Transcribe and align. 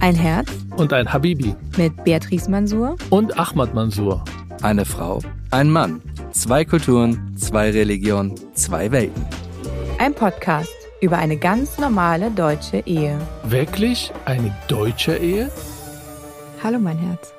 Ein 0.00 0.14
Herz 0.14 0.48
und 0.76 0.92
ein 0.92 1.12
Habibi 1.12 1.56
mit 1.76 2.04
Beatrice 2.04 2.48
Mansour 2.48 2.96
und 3.10 3.36
Ahmad 3.36 3.74
Mansour. 3.74 4.24
Eine 4.62 4.84
Frau, 4.84 5.20
ein 5.50 5.70
Mann, 5.70 6.00
zwei 6.30 6.64
Kulturen, 6.64 7.36
zwei 7.36 7.72
Religionen, 7.72 8.34
zwei 8.54 8.92
Welten. 8.92 9.26
Ein 9.98 10.14
Podcast 10.14 10.72
über 11.00 11.18
eine 11.18 11.36
ganz 11.36 11.78
normale 11.78 12.30
deutsche 12.30 12.78
Ehe. 12.86 13.18
Wirklich 13.42 14.12
eine 14.24 14.56
deutsche 14.68 15.16
Ehe? 15.16 15.50
Hallo 16.62 16.78
mein 16.78 16.98
Herz. 16.98 17.32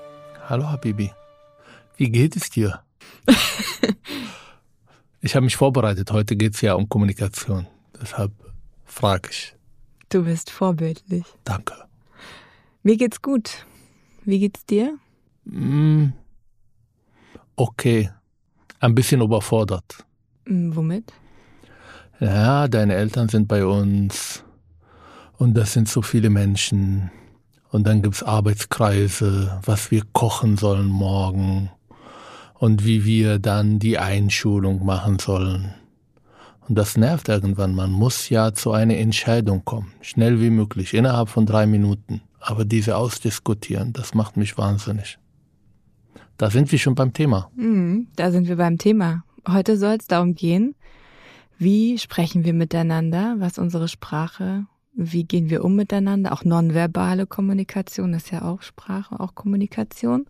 Hallo 0.49 0.69
Habibi. 0.69 1.11
Wie 1.95 2.09
geht 2.09 2.35
es 2.35 2.49
dir? 2.49 2.81
ich 5.21 5.33
habe 5.35 5.45
mich 5.45 5.55
vorbereitet. 5.55 6.11
Heute 6.11 6.35
geht 6.35 6.55
es 6.55 6.61
ja 6.61 6.73
um 6.73 6.89
Kommunikation. 6.89 7.67
Deshalb 8.01 8.33
frage 8.83 9.29
ich. 9.31 9.55
Du 10.09 10.23
bist 10.23 10.49
vorbildlich. 10.49 11.23
Danke. 11.45 11.88
Mir 12.81 12.95
geht's 12.95 13.21
gut. 13.21 13.65
Wie 14.23 14.39
geht's 14.39 14.65
dir? 14.65 14.97
Mm, 15.43 16.13
okay. 17.55 18.09
Ein 18.79 18.95
bisschen 18.95 19.21
überfordert. 19.21 20.05
Mm, 20.45 20.73
womit? 20.73 21.11
Ja, 22.21 22.67
deine 22.67 22.95
Eltern 22.95 23.27
sind 23.27 23.47
bei 23.47 23.65
uns 23.65 24.43
und 25.37 25.55
das 25.55 25.73
sind 25.73 25.89
so 25.89 26.01
viele 26.01 26.29
Menschen. 26.29 27.11
Und 27.71 27.85
dann 27.85 28.01
gibt's 28.01 28.23
Arbeitskreise, 28.23 29.59
was 29.65 29.91
wir 29.91 30.03
kochen 30.13 30.57
sollen 30.57 30.87
morgen 30.87 31.69
und 32.55 32.85
wie 32.85 33.03
wir 33.03 33.39
dann 33.39 33.79
die 33.79 33.97
Einschulung 33.97 34.85
machen 34.85 35.19
sollen. 35.19 35.73
Und 36.67 36.75
das 36.75 36.97
nervt 36.97 37.27
irgendwann. 37.29 37.75
Man 37.75 37.91
muss 37.91 38.29
ja 38.29 38.53
zu 38.53 38.71
einer 38.71 38.95
Entscheidung 38.95 39.65
kommen. 39.65 39.93
Schnell 40.01 40.39
wie 40.39 40.49
möglich, 40.49 40.93
innerhalb 40.93 41.29
von 41.29 41.45
drei 41.45 41.65
Minuten. 41.65 42.21
Aber 42.39 42.65
diese 42.65 42.97
Ausdiskutieren, 42.97 43.93
das 43.93 44.13
macht 44.13 44.37
mich 44.37 44.57
wahnsinnig. 44.57 45.17
Da 46.37 46.49
sind 46.49 46.71
wir 46.71 46.79
schon 46.79 46.95
beim 46.95 47.13
Thema. 47.13 47.49
Mhm, 47.55 48.07
da 48.15 48.31
sind 48.31 48.47
wir 48.47 48.55
beim 48.55 48.77
Thema. 48.77 49.23
Heute 49.47 49.77
soll 49.77 49.97
es 49.99 50.07
darum 50.07 50.35
gehen, 50.35 50.75
wie 51.57 51.97
sprechen 51.97 52.45
wir 52.45 52.53
miteinander, 52.53 53.35
was 53.39 53.57
unsere 53.57 53.89
Sprache, 53.89 54.65
wie 54.93 55.25
gehen 55.25 55.49
wir 55.49 55.65
um 55.65 55.75
miteinander, 55.75 56.31
auch 56.31 56.45
nonverbale 56.45 57.27
Kommunikation 57.27 58.13
ist 58.13 58.31
ja 58.31 58.43
auch 58.43 58.61
Sprache, 58.61 59.19
auch 59.19 59.35
Kommunikation. 59.35 60.25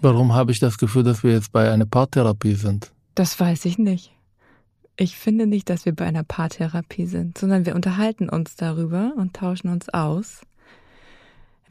Warum 0.00 0.34
habe 0.34 0.52
ich 0.52 0.58
das 0.58 0.76
Gefühl, 0.76 1.02
dass 1.02 1.22
wir 1.22 1.32
jetzt 1.32 1.52
bei 1.52 1.70
einer 1.70 1.86
Paartherapie 1.86 2.54
sind? 2.54 2.92
Das 3.14 3.38
weiß 3.38 3.64
ich 3.64 3.78
nicht. 3.78 4.12
Ich 4.96 5.16
finde 5.16 5.46
nicht, 5.46 5.70
dass 5.70 5.86
wir 5.86 5.94
bei 5.94 6.04
einer 6.04 6.24
Paartherapie 6.24 7.06
sind, 7.06 7.38
sondern 7.38 7.66
wir 7.66 7.74
unterhalten 7.74 8.28
uns 8.28 8.56
darüber 8.56 9.12
und 9.16 9.34
tauschen 9.34 9.68
uns 9.68 9.88
aus, 9.88 10.42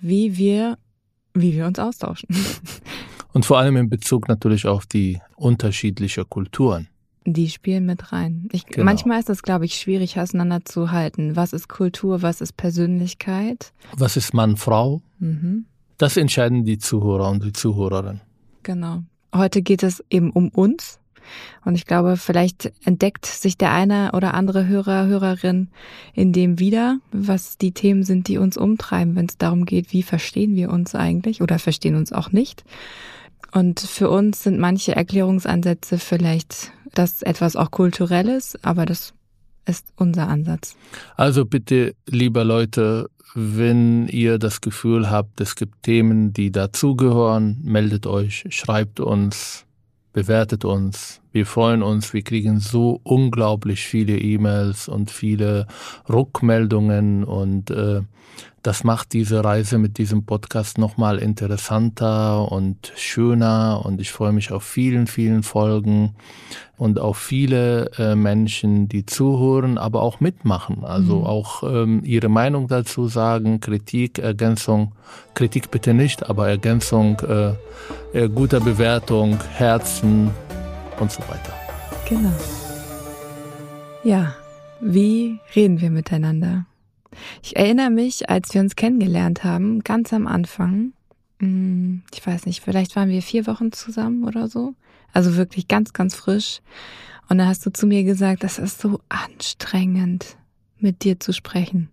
wie 0.04 0.38
wir, 0.38 0.78
wie 1.34 1.54
wir 1.54 1.66
uns 1.66 1.80
austauschen. 1.80 2.28
Und 3.34 3.46
vor 3.46 3.58
allem 3.58 3.78
in 3.78 3.90
Bezug 3.90 4.28
natürlich 4.28 4.68
auf 4.68 4.86
die 4.86 5.20
unterschiedlichen 5.36 6.30
Kulturen. 6.30 6.88
Die 7.26 7.50
spielen 7.50 7.86
mit 7.86 8.12
rein. 8.12 8.50
Ich, 8.52 8.66
Genau. 8.66 8.84
Manchmal 8.84 9.20
ist 9.20 9.30
es, 9.30 9.42
glaube 9.44 9.64
ich, 9.66 9.76
schwierig 9.76 10.20
auseinanderzuhalten. 10.20 11.36
Was 11.38 11.54
ist 11.54 11.70
Kultur, 11.70 12.22
was 12.22 12.42
ist 12.42 12.58
Persönlichkeit? 12.58 13.72
Was 13.98 14.18
ist 14.18 14.34
Mann, 14.34 14.58
Frau? 14.58 15.02
Mhm, 15.20 15.66
Das 15.98 16.18
entscheiden 16.18 16.66
die 16.66 16.78
Zuhörer 16.78 17.30
und 17.30 17.44
die 17.44 17.54
Zuhörerinnen. 17.54 18.22
genau. 18.62 19.04
Heute 19.34 19.64
geht 19.64 19.82
es 19.82 20.04
eben 20.12 20.30
um 20.30 20.50
uns. 20.50 21.00
Und 21.66 21.76
ich 21.76 21.86
glaube, 21.86 22.18
vielleicht 22.18 22.72
entdeckt 22.84 23.26
sich 23.26 23.58
der 23.58 23.72
eine 23.72 24.12
oder 24.14 24.34
andere 24.34 24.68
Hörer, 24.68 25.08
Hörerin 25.08 25.70
in 26.14 26.34
dem 26.34 26.60
wieder, 26.60 27.00
was 27.12 27.58
die 27.58 27.72
Themen 27.72 28.04
sind, 28.04 28.28
die 28.28 28.38
uns 28.38 28.58
umtreiben, 28.58 29.16
wenn 29.16 29.28
es 29.28 29.38
darum 29.38 29.66
geht, 29.66 29.94
wie 29.94 30.04
verstehen 30.04 30.56
wir 30.56 30.70
uns 30.70 30.96
eigentlich 30.96 31.42
oder 31.42 31.60
verstehen 31.60 31.96
uns 31.96 32.12
auch 32.12 32.32
nicht. 32.32 32.64
Und 33.52 33.80
für 33.80 34.10
uns 34.10 34.44
sind 34.44 34.60
manche 34.60 34.96
Erklärungsansätze 34.96 36.00
vielleicht 36.00 36.72
das 36.94 37.22
etwas 37.22 37.56
auch 37.56 37.72
kulturelles, 37.72 38.58
aber 38.64 38.86
das 38.86 39.14
ist 39.66 39.94
unser 39.96 40.28
Ansatz. 40.28 40.76
Also 41.16 41.46
bitte, 41.46 41.96
liebe 42.08 42.44
Leute, 42.44 43.10
wenn 43.36 44.08
ihr 44.08 44.38
das 44.38 44.62
Gefühl 44.62 45.10
habt, 45.10 45.42
es 45.42 45.56
gibt 45.56 45.84
Themen, 45.84 46.34
die 46.34 46.52
dazugehören, 46.52 47.60
meldet 47.64 48.06
euch, 48.06 48.46
schreibt 48.50 49.00
uns, 49.00 49.66
bewertet 50.14 50.64
uns. 50.64 51.23
Wir 51.34 51.48
freuen 51.48 51.82
uns, 51.82 52.14
wir 52.14 52.22
kriegen 52.22 52.60
so 52.60 53.02
unglaublich 53.04 53.82
viele 53.82 54.18
E-Mails 54.18 54.88
und 54.88 55.10
viele 55.10 55.66
Rückmeldungen 56.08 57.24
und 57.24 57.72
äh, 57.72 58.02
das 58.62 58.84
macht 58.86 59.12
diese 59.12 59.44
Reise 59.44 59.78
mit 59.80 59.98
diesem 59.98 60.26
Podcast 60.26 60.78
nochmal 60.78 61.18
interessanter 61.18 62.50
und 62.52 62.94
schöner 62.96 63.82
und 63.84 64.00
ich 64.00 64.12
freue 64.12 64.32
mich 64.32 64.52
auf 64.52 64.64
vielen, 64.64 65.08
vielen 65.08 65.44
Folgen 65.44 66.16
und 66.78 67.00
auf 67.00 67.18
viele 67.18 67.92
äh, 67.98 68.16
Menschen, 68.16 68.88
die 68.88 69.06
zuhören, 69.06 69.78
aber 69.78 70.02
auch 70.04 70.20
mitmachen. 70.20 70.86
Also 70.86 71.18
Mhm. 71.20 71.26
auch 71.26 71.64
ähm, 71.64 72.02
ihre 72.06 72.30
Meinung 72.30 72.68
dazu 72.68 73.08
sagen, 73.08 73.60
Kritik, 73.60 74.20
Ergänzung, 74.20 74.94
Kritik 75.34 75.70
bitte 75.72 75.94
nicht, 75.94 76.30
aber 76.30 76.48
Ergänzung, 76.48 77.20
äh, 77.22 77.54
äh, 78.14 78.30
guter 78.30 78.60
Bewertung, 78.62 79.40
Herzen 79.52 80.30
und 81.04 81.12
so 81.12 81.22
weiter. 81.28 81.54
Genau. 82.08 82.34
Ja, 84.04 84.36
wie 84.82 85.40
reden 85.56 85.82
wir 85.82 85.92
miteinander? 85.92 86.66
Ich 87.44 87.56
erinnere 87.56 87.90
mich, 87.90 88.30
als 88.30 88.54
wir 88.54 88.62
uns 88.62 88.76
kennengelernt 88.76 89.44
haben, 89.44 89.84
ganz 89.84 90.14
am 90.14 90.28
Anfang, 90.28 90.94
hm, 91.40 92.04
ich 92.14 92.26
weiß 92.26 92.46
nicht, 92.46 92.62
vielleicht 92.62 92.96
waren 92.96 93.10
wir 93.10 93.22
vier 93.22 93.46
Wochen 93.48 93.72
zusammen 93.72 94.24
oder 94.24 94.48
so. 94.48 94.74
Also 95.12 95.36
wirklich 95.36 95.68
ganz, 95.68 95.94
ganz 95.94 96.16
frisch. 96.16 96.62
Und 97.30 97.38
da 97.38 97.46
hast 97.46 97.66
du 97.66 97.72
zu 97.72 97.86
mir 97.86 98.04
gesagt, 98.04 98.44
das 98.44 98.58
ist 98.58 98.82
so 98.82 99.00
anstrengend, 99.10 100.38
mit 100.80 101.04
dir 101.04 101.20
zu 101.20 101.34
sprechen. 101.34 101.90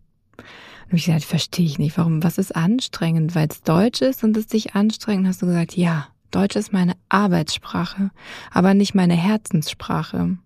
Und 0.90 0.96
ich 0.96 1.04
gesagt, 1.04 1.24
verstehe 1.24 1.66
ich 1.66 1.78
nicht. 1.78 1.98
Warum? 1.98 2.22
Was 2.22 2.38
ist 2.38 2.56
anstrengend? 2.56 3.34
Weil 3.34 3.48
es 3.48 3.62
Deutsch 3.62 4.02
ist 4.02 4.24
und 4.24 4.36
es 4.36 4.46
dich 4.46 4.74
anstrengend? 4.74 5.28
Hast 5.28 5.42
du 5.42 5.46
gesagt, 5.46 5.76
ja, 5.76 6.08
Deutsch 6.30 6.56
ist 6.56 6.72
meine 6.72 6.94
Arbeitssprache, 7.08 8.10
aber 8.50 8.74
nicht 8.74 8.94
meine 8.94 9.14
Herzenssprache. 9.14 10.38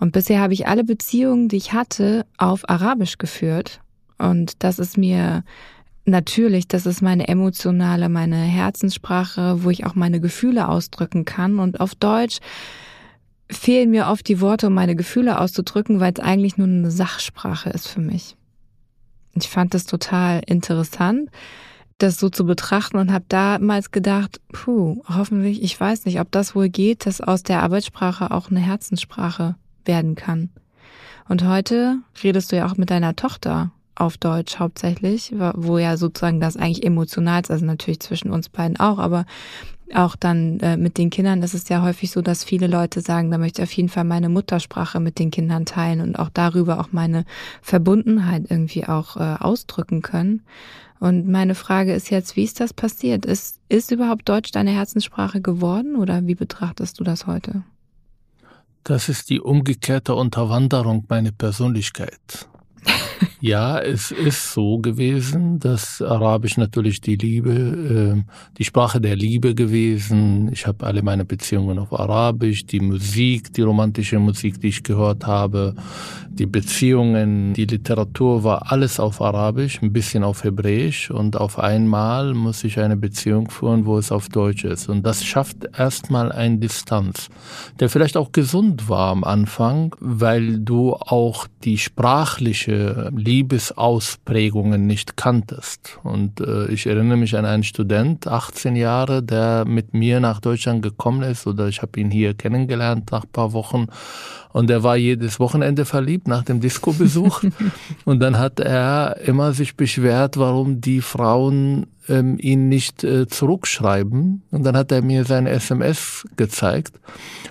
Und 0.00 0.12
bisher 0.12 0.40
habe 0.40 0.52
ich 0.52 0.66
alle 0.66 0.84
Beziehungen, 0.84 1.48
die 1.48 1.56
ich 1.56 1.72
hatte, 1.72 2.26
auf 2.36 2.68
Arabisch 2.68 3.18
geführt. 3.18 3.80
Und 4.18 4.62
das 4.62 4.78
ist 4.78 4.98
mir 4.98 5.44
natürlich, 6.04 6.68
das 6.68 6.86
ist 6.86 7.02
meine 7.02 7.28
emotionale, 7.28 8.08
meine 8.08 8.36
Herzenssprache, 8.36 9.64
wo 9.64 9.70
ich 9.70 9.86
auch 9.86 9.94
meine 9.94 10.20
Gefühle 10.20 10.68
ausdrücken 10.68 11.24
kann. 11.24 11.58
Und 11.58 11.80
auf 11.80 11.94
Deutsch 11.94 12.40
fehlen 13.50 13.90
mir 13.90 14.08
oft 14.08 14.26
die 14.28 14.40
Worte, 14.40 14.66
um 14.68 14.74
meine 14.74 14.96
Gefühle 14.96 15.40
auszudrücken, 15.40 16.00
weil 16.00 16.12
es 16.12 16.20
eigentlich 16.20 16.56
nur 16.56 16.66
eine 16.66 16.90
Sachsprache 16.90 17.70
ist 17.70 17.88
für 17.88 18.00
mich. 18.00 18.36
Ich 19.34 19.48
fand 19.48 19.74
es 19.74 19.86
total 19.86 20.42
interessant, 20.46 21.30
das 21.98 22.18
so 22.18 22.28
zu 22.28 22.44
betrachten 22.44 22.96
und 22.96 23.12
habe 23.12 23.24
damals 23.28 23.90
gedacht, 23.90 24.40
puh, 24.52 25.02
hoffentlich, 25.08 25.62
ich 25.62 25.78
weiß 25.78 26.04
nicht, 26.06 26.20
ob 26.20 26.30
das 26.32 26.54
wohl 26.54 26.68
geht, 26.68 27.06
dass 27.06 27.20
aus 27.20 27.42
der 27.42 27.62
Arbeitssprache 27.62 28.30
auch 28.30 28.50
eine 28.50 28.60
Herzenssprache 28.60 29.54
werden 29.84 30.14
kann. 30.14 30.50
Und 31.28 31.46
heute 31.46 31.98
redest 32.22 32.52
du 32.52 32.56
ja 32.56 32.66
auch 32.66 32.76
mit 32.76 32.90
deiner 32.90 33.16
Tochter 33.16 33.70
auf 33.94 34.18
Deutsch 34.18 34.58
hauptsächlich, 34.58 35.32
wo 35.54 35.78
ja 35.78 35.96
sozusagen 35.96 36.40
das 36.40 36.56
eigentlich 36.56 36.84
emotional 36.84 37.42
ist, 37.42 37.50
also 37.50 37.64
natürlich 37.64 38.00
zwischen 38.00 38.30
uns 38.30 38.48
beiden 38.48 38.78
auch, 38.78 38.98
aber 38.98 39.24
auch 39.92 40.16
dann 40.16 40.60
äh, 40.60 40.76
mit 40.76 40.96
den 40.96 41.10
Kindern 41.10 41.42
ist 41.42 41.54
es 41.54 41.68
ja 41.68 41.82
häufig 41.82 42.10
so, 42.10 42.22
dass 42.22 42.44
viele 42.44 42.66
Leute 42.66 43.00
sagen, 43.00 43.30
da 43.30 43.38
möchte 43.38 43.62
ich 43.62 43.68
auf 43.68 43.72
jeden 43.72 43.88
Fall 43.88 44.04
meine 44.04 44.28
Muttersprache 44.28 45.00
mit 45.00 45.18
den 45.18 45.30
Kindern 45.30 45.66
teilen 45.66 46.00
und 46.00 46.18
auch 46.18 46.30
darüber 46.32 46.80
auch 46.80 46.88
meine 46.92 47.24
Verbundenheit 47.60 48.44
irgendwie 48.48 48.86
auch 48.86 49.16
äh, 49.16 49.36
ausdrücken 49.38 50.00
können. 50.00 50.42
Und 51.00 51.28
meine 51.28 51.54
Frage 51.54 51.92
ist 51.92 52.10
jetzt, 52.10 52.36
wie 52.36 52.44
ist 52.44 52.60
das 52.60 52.72
passiert? 52.72 53.26
Ist, 53.26 53.60
ist 53.68 53.90
überhaupt 53.90 54.28
Deutsch 54.28 54.52
deine 54.52 54.70
Herzenssprache 54.70 55.42
geworden 55.42 55.96
oder 55.96 56.26
wie 56.26 56.34
betrachtest 56.34 56.98
du 56.98 57.04
das 57.04 57.26
heute? 57.26 57.62
Das 58.84 59.08
ist 59.08 59.28
die 59.30 59.40
umgekehrte 59.40 60.14
Unterwanderung 60.14 61.04
meiner 61.08 61.32
Persönlichkeit. 61.32 62.48
Ja, 63.44 63.78
es 63.78 64.10
ist 64.10 64.54
so 64.54 64.78
gewesen, 64.78 65.58
dass 65.58 66.00
Arabisch 66.00 66.56
natürlich 66.56 67.02
die 67.02 67.16
Liebe, 67.16 67.52
äh, 68.16 68.22
die 68.56 68.64
Sprache 68.64 69.02
der 69.02 69.16
Liebe 69.16 69.54
gewesen. 69.54 70.50
Ich 70.50 70.66
habe 70.66 70.86
alle 70.86 71.02
meine 71.02 71.26
Beziehungen 71.26 71.78
auf 71.78 71.92
Arabisch, 71.92 72.64
die 72.64 72.80
Musik, 72.80 73.52
die 73.52 73.60
romantische 73.60 74.18
Musik, 74.18 74.62
die 74.62 74.68
ich 74.68 74.82
gehört 74.82 75.26
habe, 75.26 75.74
die 76.30 76.46
Beziehungen, 76.46 77.52
die 77.52 77.66
Literatur 77.66 78.44
war 78.44 78.72
alles 78.72 78.98
auf 78.98 79.20
Arabisch, 79.20 79.80
ein 79.82 79.92
bisschen 79.92 80.24
auf 80.24 80.42
Hebräisch 80.42 81.10
und 81.10 81.36
auf 81.36 81.58
einmal 81.58 82.34
muss 82.34 82.64
ich 82.64 82.80
eine 82.80 82.96
Beziehung 82.96 83.50
führen, 83.50 83.84
wo 83.86 83.98
es 83.98 84.10
auf 84.10 84.30
Deutsch 84.30 84.64
ist. 84.64 84.88
Und 84.88 85.04
das 85.04 85.22
schafft 85.22 85.68
erstmal 85.78 86.32
eine 86.32 86.58
Distanz, 86.58 87.28
der 87.78 87.88
vielleicht 87.88 88.16
auch 88.16 88.32
gesund 88.32 88.88
war 88.88 89.10
am 89.10 89.22
Anfang, 89.22 89.94
weil 90.00 90.58
du 90.58 90.94
auch 90.94 91.46
die 91.62 91.78
sprachliche 91.78 92.73
solche 92.74 93.10
Liebesausprägungen 93.14 94.86
nicht 94.86 95.16
kanntest. 95.16 95.98
Und 96.02 96.40
äh, 96.40 96.66
ich 96.66 96.86
erinnere 96.86 97.16
mich 97.16 97.36
an 97.36 97.44
einen 97.44 97.62
Student, 97.62 98.26
18 98.26 98.76
Jahre, 98.76 99.22
der 99.22 99.64
mit 99.64 99.94
mir 99.94 100.20
nach 100.20 100.40
Deutschland 100.40 100.82
gekommen 100.82 101.22
ist 101.22 101.46
oder 101.46 101.68
ich 101.68 101.82
habe 101.82 101.98
ihn 102.00 102.10
hier 102.10 102.34
kennengelernt 102.34 103.10
nach 103.12 103.24
paar 103.30 103.52
Wochen 103.52 103.86
und 104.52 104.70
er 104.70 104.82
war 104.82 104.96
jedes 104.96 105.40
Wochenende 105.40 105.84
verliebt 105.84 106.28
nach 106.28 106.44
dem 106.44 106.60
Disco-Besuch. 106.60 107.42
und 108.04 108.20
dann 108.20 108.38
hat 108.38 108.60
er 108.60 109.20
immer 109.24 109.52
sich 109.52 109.76
beschwert, 109.76 110.36
warum 110.36 110.80
die 110.80 111.00
Frauen 111.00 111.86
ähm, 112.08 112.36
ihn 112.38 112.68
nicht 112.68 113.02
äh, 113.02 113.26
zurückschreiben. 113.26 114.42
Und 114.50 114.64
dann 114.64 114.76
hat 114.76 114.92
er 114.92 115.02
mir 115.02 115.24
seine 115.24 115.50
SMS 115.50 116.24
gezeigt. 116.36 117.00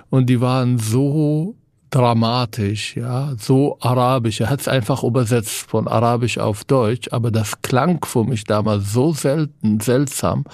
Und 0.08 0.30
die 0.30 0.40
waren 0.40 0.78
so 0.78 1.56
dramatisch, 1.94 2.96
ja, 2.96 3.34
so 3.38 3.78
arabisch. 3.80 4.40
Er 4.40 4.50
hat 4.50 4.60
es 4.60 4.68
einfach 4.68 5.04
übersetzt 5.04 5.70
von 5.70 5.86
arabisch 5.86 6.38
auf 6.38 6.64
Deutsch, 6.64 7.08
aber 7.12 7.30
das 7.30 7.62
klang 7.62 8.04
für 8.04 8.24
mich 8.24 8.42
damals 8.44 8.92
so 8.92 9.12
selten, 9.12 9.78
seltsam, 9.78 10.44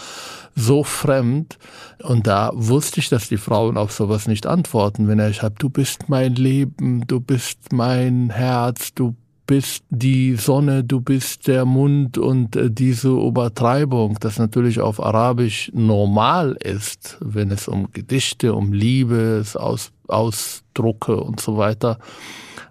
so 0.54 0.84
fremd. 0.84 1.58
Und 2.02 2.26
da 2.26 2.50
wusste 2.52 3.00
ich, 3.00 3.08
dass 3.08 3.30
die 3.30 3.38
Frauen 3.38 3.78
auf 3.78 3.90
sowas 3.90 4.28
nicht 4.28 4.46
antworten, 4.46 5.08
wenn 5.08 5.18
er 5.18 5.32
schreibt, 5.32 5.62
du 5.62 5.70
bist 5.70 6.10
mein 6.10 6.34
Leben, 6.34 7.06
du 7.06 7.20
bist 7.20 7.72
mein 7.72 8.28
Herz, 8.28 8.92
du 8.92 9.16
bist 9.46 9.82
die 9.90 10.36
Sonne, 10.36 10.84
du 10.84 11.00
bist 11.00 11.48
der 11.48 11.64
Mund 11.64 12.18
und 12.18 12.54
äh, 12.54 12.70
diese 12.70 13.08
Übertreibung, 13.08 14.16
das 14.20 14.38
natürlich 14.38 14.80
auf 14.80 15.02
Arabisch 15.02 15.72
normal 15.74 16.56
ist, 16.62 17.18
wenn 17.20 17.50
es 17.50 17.66
um 17.66 17.90
Gedichte, 17.92 18.54
um 18.54 18.72
Liebe, 18.72 19.42
Aus, 19.54 19.90
Ausdrucke 20.10 21.16
und 21.16 21.40
so 21.40 21.56
weiter. 21.56 21.98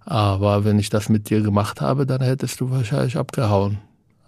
Aber 0.06 0.66
wenn 0.66 0.80
ich 0.80 0.90
das 0.90 1.10
mit 1.10 1.30
dir 1.30 1.42
gemacht 1.42 1.82
habe, 1.82 2.06
dann 2.06 2.22
hättest 2.22 2.60
du 2.62 2.72
wahrscheinlich 2.72 3.18
abgehauen, 3.18 3.80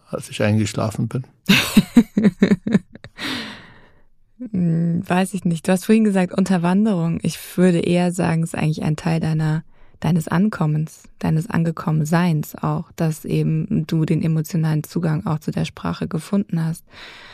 als 0.09 0.29
ich 0.29 0.43
eingeschlafen 0.43 1.07
bin. 1.07 1.23
Hm, 4.51 5.07
weiß 5.07 5.35
ich 5.35 5.45
nicht. 5.45 5.67
Du 5.67 5.71
hast 5.71 5.85
vorhin 5.85 6.03
gesagt 6.03 6.33
Unterwanderung. 6.33 7.19
Ich 7.21 7.37
würde 7.57 7.79
eher 7.79 8.11
sagen, 8.11 8.41
es 8.41 8.53
ist 8.53 8.59
eigentlich 8.59 8.81
ein 8.81 8.95
Teil 8.95 9.19
deiner 9.19 9.63
deines 10.01 10.27
Ankommens, 10.27 11.03
deines 11.19 11.49
Angekommenseins 11.49 12.55
auch, 12.55 12.91
dass 12.97 13.23
eben 13.23 13.85
du 13.87 14.03
den 14.03 14.21
emotionalen 14.21 14.83
Zugang 14.83 15.25
auch 15.25 15.39
zu 15.39 15.51
der 15.51 15.63
Sprache 15.63 16.07
gefunden 16.07 16.63
hast. 16.63 16.83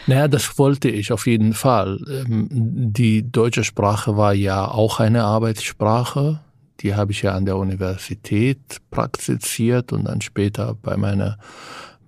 Naja, 0.05 0.27
das 0.27 0.59
wollte 0.59 0.89
ich 0.89 1.11
auf 1.11 1.25
jeden 1.25 1.53
Fall. 1.53 1.99
Ähm, 2.07 2.47
die 2.51 3.29
deutsche 3.31 3.63
Sprache 3.63 4.15
war 4.15 4.33
ja 4.33 4.67
auch 4.67 4.99
eine 4.99 5.23
Arbeitssprache. 5.23 6.41
Die 6.81 6.93
habe 6.93 7.11
ich 7.11 7.23
ja 7.23 7.33
an 7.33 7.45
der 7.45 7.57
Universität 7.57 8.81
praktiziert 8.91 9.91
und 9.91 10.05
dann 10.05 10.21
später 10.21 10.75
bei 10.75 10.95
meiner, 10.95 11.39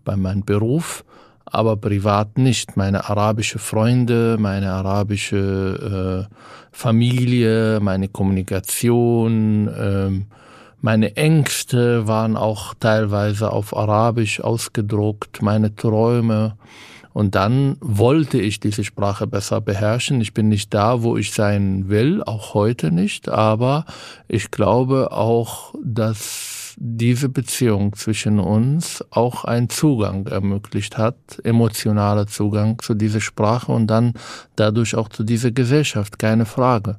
bei 0.06 0.16
meinem 0.16 0.44
Beruf 0.46 1.04
aber 1.52 1.78
privat 1.78 2.38
nicht. 2.38 2.78
Meine 2.78 3.10
arabische 3.10 3.60
Freunde, 3.60 4.38
meine 4.40 4.72
arabische 4.72 6.28
äh, 6.30 6.36
Familie, 6.72 7.80
meine 7.82 8.08
Kommunikation, 8.08 9.70
ähm, 9.76 10.26
meine 10.82 11.16
Ängste 11.18 12.08
waren 12.08 12.38
auch 12.38 12.74
teilweise 12.80 13.52
auf 13.52 13.76
Arabisch 13.76 14.40
ausgedruckt, 14.40 15.42
meine 15.42 15.76
Träume. 15.76 16.56
Und 17.12 17.36
dann 17.36 17.76
wollte 17.82 18.40
ich 18.40 18.60
diese 18.60 18.84
Sprache 18.84 19.28
besser 19.28 19.60
beherrschen. 19.60 20.22
Ich 20.22 20.34
bin 20.34 20.48
nicht 20.48 20.74
da, 20.74 21.04
wo 21.04 21.18
ich 21.18 21.34
sein 21.34 21.90
will, 21.90 22.24
auch 22.24 22.54
heute 22.54 22.92
nicht. 22.92 23.28
Aber 23.28 23.86
ich 24.28 24.52
glaube 24.52 25.12
auch, 25.12 25.74
dass 25.84 26.49
diese 26.82 27.28
Beziehung 27.28 27.94
zwischen 27.94 28.40
uns 28.40 29.04
auch 29.12 29.44
einen 29.44 29.70
Zugang 29.70 30.26
ermöglicht 30.28 30.98
hat, 30.98 31.18
emotionaler 31.44 32.26
Zugang 32.26 32.80
zu 32.80 32.94
dieser 32.94 33.20
Sprache 33.20 33.74
und 33.74 33.88
dann 33.88 34.14
dadurch 34.56 34.96
auch 34.96 35.10
zu 35.10 35.24
dieser 35.24 35.52
Gesellschaft, 35.52 36.18
keine 36.20 36.46
Frage. 36.46 36.98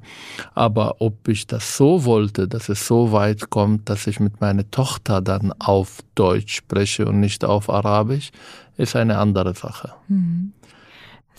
Aber 0.55 1.01
ob 1.01 1.27
ich 1.29 1.47
das 1.47 1.79
so 1.79 2.05
wollte, 2.05 2.47
dass 2.47 2.69
es 2.69 2.87
so 2.87 3.13
weit 3.13 3.49
kommt, 3.49 3.89
dass 3.89 4.07
ich 4.07 4.21
mit 4.21 4.43
meiner 4.43 4.71
Tochter 4.71 5.23
dann 5.23 5.51
auf 5.59 6.01
Deutsch 6.15 6.57
spreche 6.57 7.07
und 7.07 7.21
nicht 7.21 7.43
auf 7.47 7.71
Arabisch, 7.71 8.33
ist 8.77 8.97
eine 8.97 9.17
andere 9.17 9.55
Sache. 9.55 9.93
Mhm. 10.09 10.53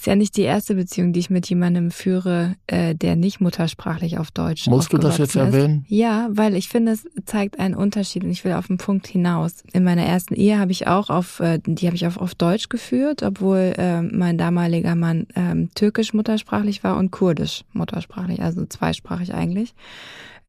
Ist 0.01 0.07
ja 0.07 0.15
nicht 0.15 0.36
die 0.36 0.42
erste 0.42 0.74
Beziehung, 0.74 1.13
die 1.13 1.19
ich 1.19 1.30
mit 1.30 1.48
jemandem 1.48 1.92
führe, 1.92 2.56
äh, 2.65 2.95
der 2.95 3.15
nicht 3.15 3.39
muttersprachlich 3.39 4.18
auf 4.18 4.31
Deutsch 4.31 4.65
Musst 4.65 4.92
du 4.92 4.98
das 4.98 5.19
jetzt 5.19 5.36
ist. 5.36 5.36
erwähnen? 5.36 5.86
Ja, 5.89 6.27
weil 6.31 6.56
ich 6.56 6.69
finde, 6.69 6.94
es 6.94 7.07
zeigt 7.25 7.59
einen 7.59 7.75
Unterschied 7.75 8.24
und 8.24 8.31
ich 8.31 8.44
will 8.44 8.53
auf 8.53 8.65
den 8.65 8.80
Punkt 8.80 9.06
hinaus. 9.06 9.63
In 9.74 9.83
meiner 9.83 10.01
ersten 10.01 10.33
Ehe 10.33 10.57
habe 10.57 10.71
ich 10.71 10.88
auch 10.88 11.12
auf, 11.12 11.39
äh, 11.39 11.59
die 11.63 11.86
habe 11.86 11.95
ich 11.95 12.07
auch 12.07 12.18
auf 12.18 12.33
Deutsch 12.33 12.68
geführt, 12.68 13.21
obwohl 13.21 13.75
äh, 13.77 14.01
mein 14.01 14.39
damaliger 14.39 14.95
Mann 14.95 15.27
ähm, 15.36 15.69
türkisch 15.75 16.15
muttersprachlich 16.15 16.83
war 16.83 16.98
und 16.98 17.12
kurdisch 17.12 17.63
muttersprachlich, 17.71 18.42
also 18.42 18.65
zweisprachig 18.65 19.36
eigentlich. 19.36 19.75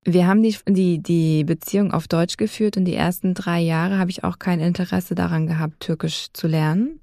Wir 0.03 0.29
haben 0.29 0.43
die, 0.43 0.57
die, 0.67 1.03
die 1.03 1.45
Beziehung 1.45 1.93
auf 1.93 2.09
Deutsch 2.09 2.39
geführt 2.39 2.79
und 2.79 2.87
die 2.87 2.95
ersten 2.95 3.35
drei 3.35 3.61
Jahre 3.61 3.99
habe 3.99 4.11
ich 4.11 4.25
auch 4.25 4.39
kein 4.39 4.61
Interesse 4.61 5.15
daran 5.15 5.47
gehabt, 5.47 5.81
Türkisch 5.81 6.29
zu 6.33 6.49
lernen. 6.49 7.01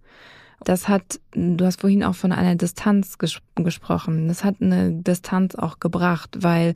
Das 0.63 0.87
hat, 0.87 1.19
du 1.33 1.65
hast 1.65 1.81
vorhin 1.81 2.03
auch 2.03 2.15
von 2.15 2.31
einer 2.31 2.55
Distanz 2.55 3.17
ges 3.17 3.39
gesprochen. 3.55 4.27
Das 4.27 4.43
hat 4.43 4.55
eine 4.61 4.91
Distanz 4.91 5.55
auch 5.55 5.79
gebracht, 5.79 6.37
weil 6.39 6.75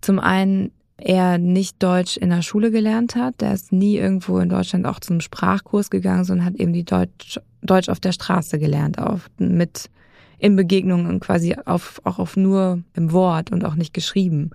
zum 0.00 0.18
einen 0.18 0.70
er 0.98 1.38
nicht 1.38 1.82
Deutsch 1.82 2.16
in 2.16 2.30
der 2.30 2.42
Schule 2.42 2.70
gelernt 2.70 3.14
hat. 3.14 3.40
Der 3.40 3.54
ist 3.54 3.72
nie 3.72 3.96
irgendwo 3.96 4.38
in 4.38 4.48
Deutschland 4.48 4.86
auch 4.86 4.98
zum 5.00 5.20
Sprachkurs 5.20 5.90
gegangen, 5.90 6.24
sondern 6.24 6.46
hat 6.46 6.56
eben 6.56 6.72
die 6.72 6.84
Deutsch, 6.84 7.40
Deutsch 7.62 7.88
auf 7.88 8.00
der 8.00 8.12
Straße 8.12 8.58
gelernt, 8.58 8.98
auf, 8.98 9.30
mit 9.38 9.90
in 10.38 10.56
Begegnungen 10.56 11.20
quasi 11.20 11.56
auf, 11.64 12.00
auch 12.04 12.18
auf 12.18 12.36
nur 12.36 12.82
im 12.94 13.12
Wort 13.12 13.50
und 13.50 13.64
auch 13.64 13.74
nicht 13.74 13.94
geschrieben. 13.94 14.50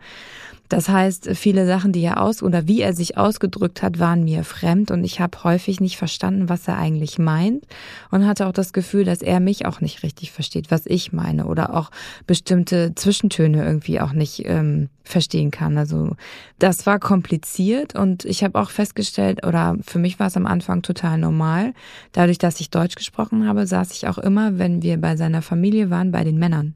Das 0.70 0.90
heißt, 0.90 1.30
viele 1.36 1.68
Sachen, 1.68 1.92
die 1.92 2.02
er 2.02 2.22
aus 2.22 2.42
oder 2.42 2.68
wie 2.68 2.82
er 2.82 2.94
sich 2.94 3.18
ausgedrückt 3.18 3.84
hat, 3.84 4.00
waren 4.00 4.24
mir 4.24 4.44
fremd 4.44 4.92
und 4.92 5.04
ich 5.04 5.20
habe 5.20 5.44
häufig 5.44 5.80
nicht 5.80 5.98
verstanden, 5.98 6.50
was 6.50 6.68
er 6.68 6.78
eigentlich 6.78 7.20
meint 7.20 7.66
und 8.12 8.26
hatte 8.26 8.48
auch 8.48 8.54
das 8.54 8.74
Gefühl, 8.74 9.04
dass 9.04 9.22
er 9.22 9.40
mich 9.40 9.66
auch 9.66 9.82
nicht 9.82 10.04
richtig 10.04 10.32
versteht, 10.32 10.72
was 10.72 10.86
ich 10.86 11.14
meine 11.14 11.46
oder 11.46 11.76
auch 11.76 11.92
bestimmte 12.26 12.96
Zwischentöne 12.96 13.64
irgendwie 13.64 14.00
auch 14.00 14.14
nicht 14.14 14.44
ähm, 14.46 14.90
verstehen 15.04 15.52
kann. 15.52 15.78
Also 15.78 16.16
das 16.60 16.86
war 16.86 16.98
kompliziert 16.98 17.94
und 17.94 18.26
ich 18.26 18.44
habe 18.44 18.60
auch 18.60 18.70
festgestellt, 18.70 19.46
oder 19.46 19.76
für 19.86 20.00
mich 20.00 20.20
war 20.20 20.28
es 20.28 20.38
am 20.38 20.46
Anfang 20.46 20.82
total 20.82 21.18
normal. 21.18 21.74
Dadurch, 22.14 22.38
dass 22.38 22.60
ich 22.60 22.70
Deutsch 22.70 22.96
gesprochen 22.96 23.48
habe, 23.48 23.68
saß 23.68 23.92
ich 23.92 24.08
auch 24.08 24.18
immer, 24.18 24.58
wenn 24.58 24.82
wir 24.82 25.00
bei 25.00 25.18
seiner 25.18 25.42
Familie 25.42 25.90
waren, 25.90 26.12
bei 26.12 26.24
den 26.24 26.40
Männern. 26.40 26.74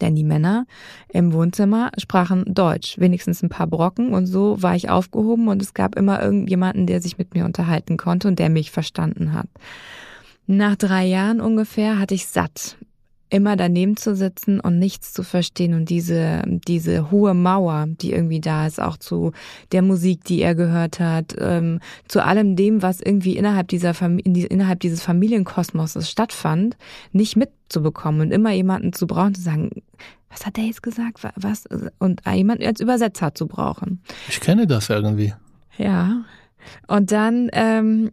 Denn 0.00 0.14
die 0.14 0.24
Männer 0.24 0.66
im 1.08 1.32
Wohnzimmer 1.32 1.90
sprachen 1.98 2.44
Deutsch, 2.46 2.98
wenigstens 2.98 3.42
ein 3.42 3.48
paar 3.48 3.66
Brocken 3.66 4.12
und 4.12 4.26
so 4.26 4.62
war 4.62 4.74
ich 4.74 4.90
aufgehoben 4.90 5.48
und 5.48 5.62
es 5.62 5.74
gab 5.74 5.96
immer 5.96 6.22
irgendjemanden, 6.22 6.86
der 6.86 7.00
sich 7.00 7.18
mit 7.18 7.34
mir 7.34 7.44
unterhalten 7.44 7.96
konnte 7.96 8.28
und 8.28 8.38
der 8.38 8.48
mich 8.48 8.70
verstanden 8.70 9.32
hat. 9.32 9.48
Nach 10.46 10.76
drei 10.76 11.04
Jahren 11.04 11.40
ungefähr 11.40 11.98
hatte 11.98 12.14
ich 12.14 12.26
satt 12.26 12.78
immer 13.30 13.56
daneben 13.56 13.96
zu 13.96 14.14
sitzen 14.14 14.60
und 14.60 14.78
nichts 14.78 15.12
zu 15.12 15.22
verstehen 15.22 15.74
und 15.74 15.90
diese, 15.90 16.42
diese 16.46 17.10
hohe 17.10 17.34
Mauer, 17.34 17.86
die 17.88 18.12
irgendwie 18.12 18.40
da 18.40 18.66
ist, 18.66 18.80
auch 18.80 18.96
zu 18.96 19.32
der 19.72 19.82
Musik, 19.82 20.24
die 20.24 20.40
er 20.40 20.54
gehört 20.54 21.00
hat, 21.00 21.34
ähm, 21.38 21.80
zu 22.06 22.24
allem 22.24 22.56
dem, 22.56 22.82
was 22.82 23.00
irgendwie 23.00 23.36
innerhalb 23.36 23.68
dieser 23.68 23.94
Fam 23.94 24.18
innerhalb 24.18 24.80
dieses 24.80 25.02
Familienkosmoses 25.02 26.10
stattfand, 26.10 26.76
nicht 27.12 27.36
mitzubekommen 27.36 28.20
und 28.20 28.30
immer 28.30 28.52
jemanden 28.52 28.92
zu 28.92 29.06
brauchen, 29.06 29.34
zu 29.34 29.42
sagen, 29.42 29.70
was 30.30 30.46
hat 30.46 30.56
der 30.56 30.64
jetzt 30.64 30.82
gesagt, 30.82 31.20
was, 31.36 31.64
und 31.98 32.22
jemanden 32.26 32.66
als 32.66 32.80
Übersetzer 32.80 33.34
zu 33.34 33.46
brauchen. 33.46 34.00
Ich 34.28 34.40
kenne 34.40 34.66
das 34.66 34.90
irgendwie. 34.90 35.32
Ja, 35.78 36.24
und 36.86 37.12
dann 37.12 37.50
ähm, 37.52 38.10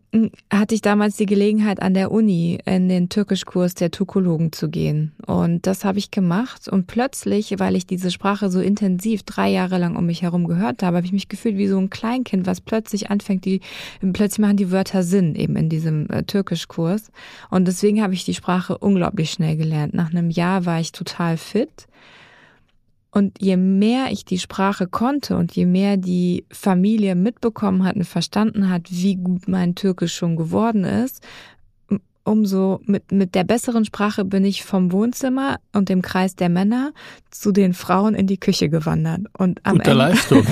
hatte 0.51 0.75
ich 0.75 0.81
damals 0.81 1.15
die 1.15 1.25
Gelegenheit, 1.25 1.81
an 1.81 1.93
der 1.93 2.11
Uni 2.11 2.59
in 2.65 2.89
den 2.89 3.09
Türkischkurs 3.09 3.73
der 3.73 3.91
Türkologen 3.91 4.51
zu 4.51 4.69
gehen. 4.69 5.13
Und 5.25 5.65
das 5.65 5.85
habe 5.85 5.97
ich 5.97 6.11
gemacht. 6.11 6.67
Und 6.67 6.87
plötzlich, 6.87 7.55
weil 7.59 7.75
ich 7.75 7.85
diese 7.85 8.11
Sprache 8.11 8.49
so 8.49 8.59
intensiv 8.59 9.23
drei 9.23 9.49
Jahre 9.49 9.77
lang 9.77 9.95
um 9.95 10.05
mich 10.05 10.21
herum 10.21 10.47
gehört 10.47 10.83
habe, 10.83 10.97
habe 10.97 11.05
ich 11.05 11.13
mich 11.13 11.29
gefühlt 11.29 11.57
wie 11.57 11.67
so 11.67 11.77
ein 11.77 11.89
Kleinkind, 11.89 12.47
was 12.47 12.61
plötzlich 12.61 13.09
anfängt, 13.09 13.45
die 13.45 13.61
plötzlich 14.13 14.39
machen 14.39 14.57
die 14.57 14.71
Wörter 14.71 15.03
Sinn 15.03 15.35
eben 15.35 15.55
in 15.55 15.69
diesem 15.69 16.09
äh, 16.09 16.23
Türkischkurs. 16.23 17.11
Und 17.49 17.65
deswegen 17.67 18.01
habe 18.01 18.13
ich 18.13 18.25
die 18.25 18.33
Sprache 18.33 18.77
unglaublich 18.77 19.31
schnell 19.31 19.57
gelernt. 19.57 19.93
Nach 19.93 20.11
einem 20.11 20.29
Jahr 20.29 20.65
war 20.65 20.79
ich 20.79 20.91
total 20.91 21.37
fit. 21.37 21.87
Und 23.15 23.41
je 23.41 23.55
mehr 23.55 24.11
ich 24.11 24.25
die 24.25 24.39
Sprache 24.39 24.87
konnte 24.87 25.37
und 25.37 25.55
je 25.55 25.65
mehr 25.65 25.95
die 25.95 26.43
Familie 26.51 27.15
mitbekommen 27.15 27.85
hat 27.85 27.95
und 27.95 28.03
verstanden 28.03 28.69
hat, 28.69 28.87
wie 28.89 29.15
gut 29.15 29.47
mein 29.47 29.73
Türkisch 29.73 30.13
schon 30.13 30.35
geworden 30.35 30.83
ist, 30.83 31.25
umso 32.25 32.81
mit, 32.83 33.13
mit 33.13 33.33
der 33.33 33.45
besseren 33.45 33.85
Sprache 33.85 34.25
bin 34.25 34.43
ich 34.43 34.65
vom 34.65 34.91
Wohnzimmer 34.91 35.59
und 35.71 35.87
dem 35.87 36.01
Kreis 36.01 36.35
der 36.35 36.49
Männer 36.49 36.91
zu 37.31 37.53
den 37.53 37.73
Frauen 37.73 38.15
in 38.15 38.27
die 38.27 38.37
Küche 38.37 38.67
gewandert. 38.67 39.21
Und 39.37 39.61
am 39.63 39.77
Gute 39.77 39.91
Ende, 39.91 39.97
Leistung. 39.97 40.45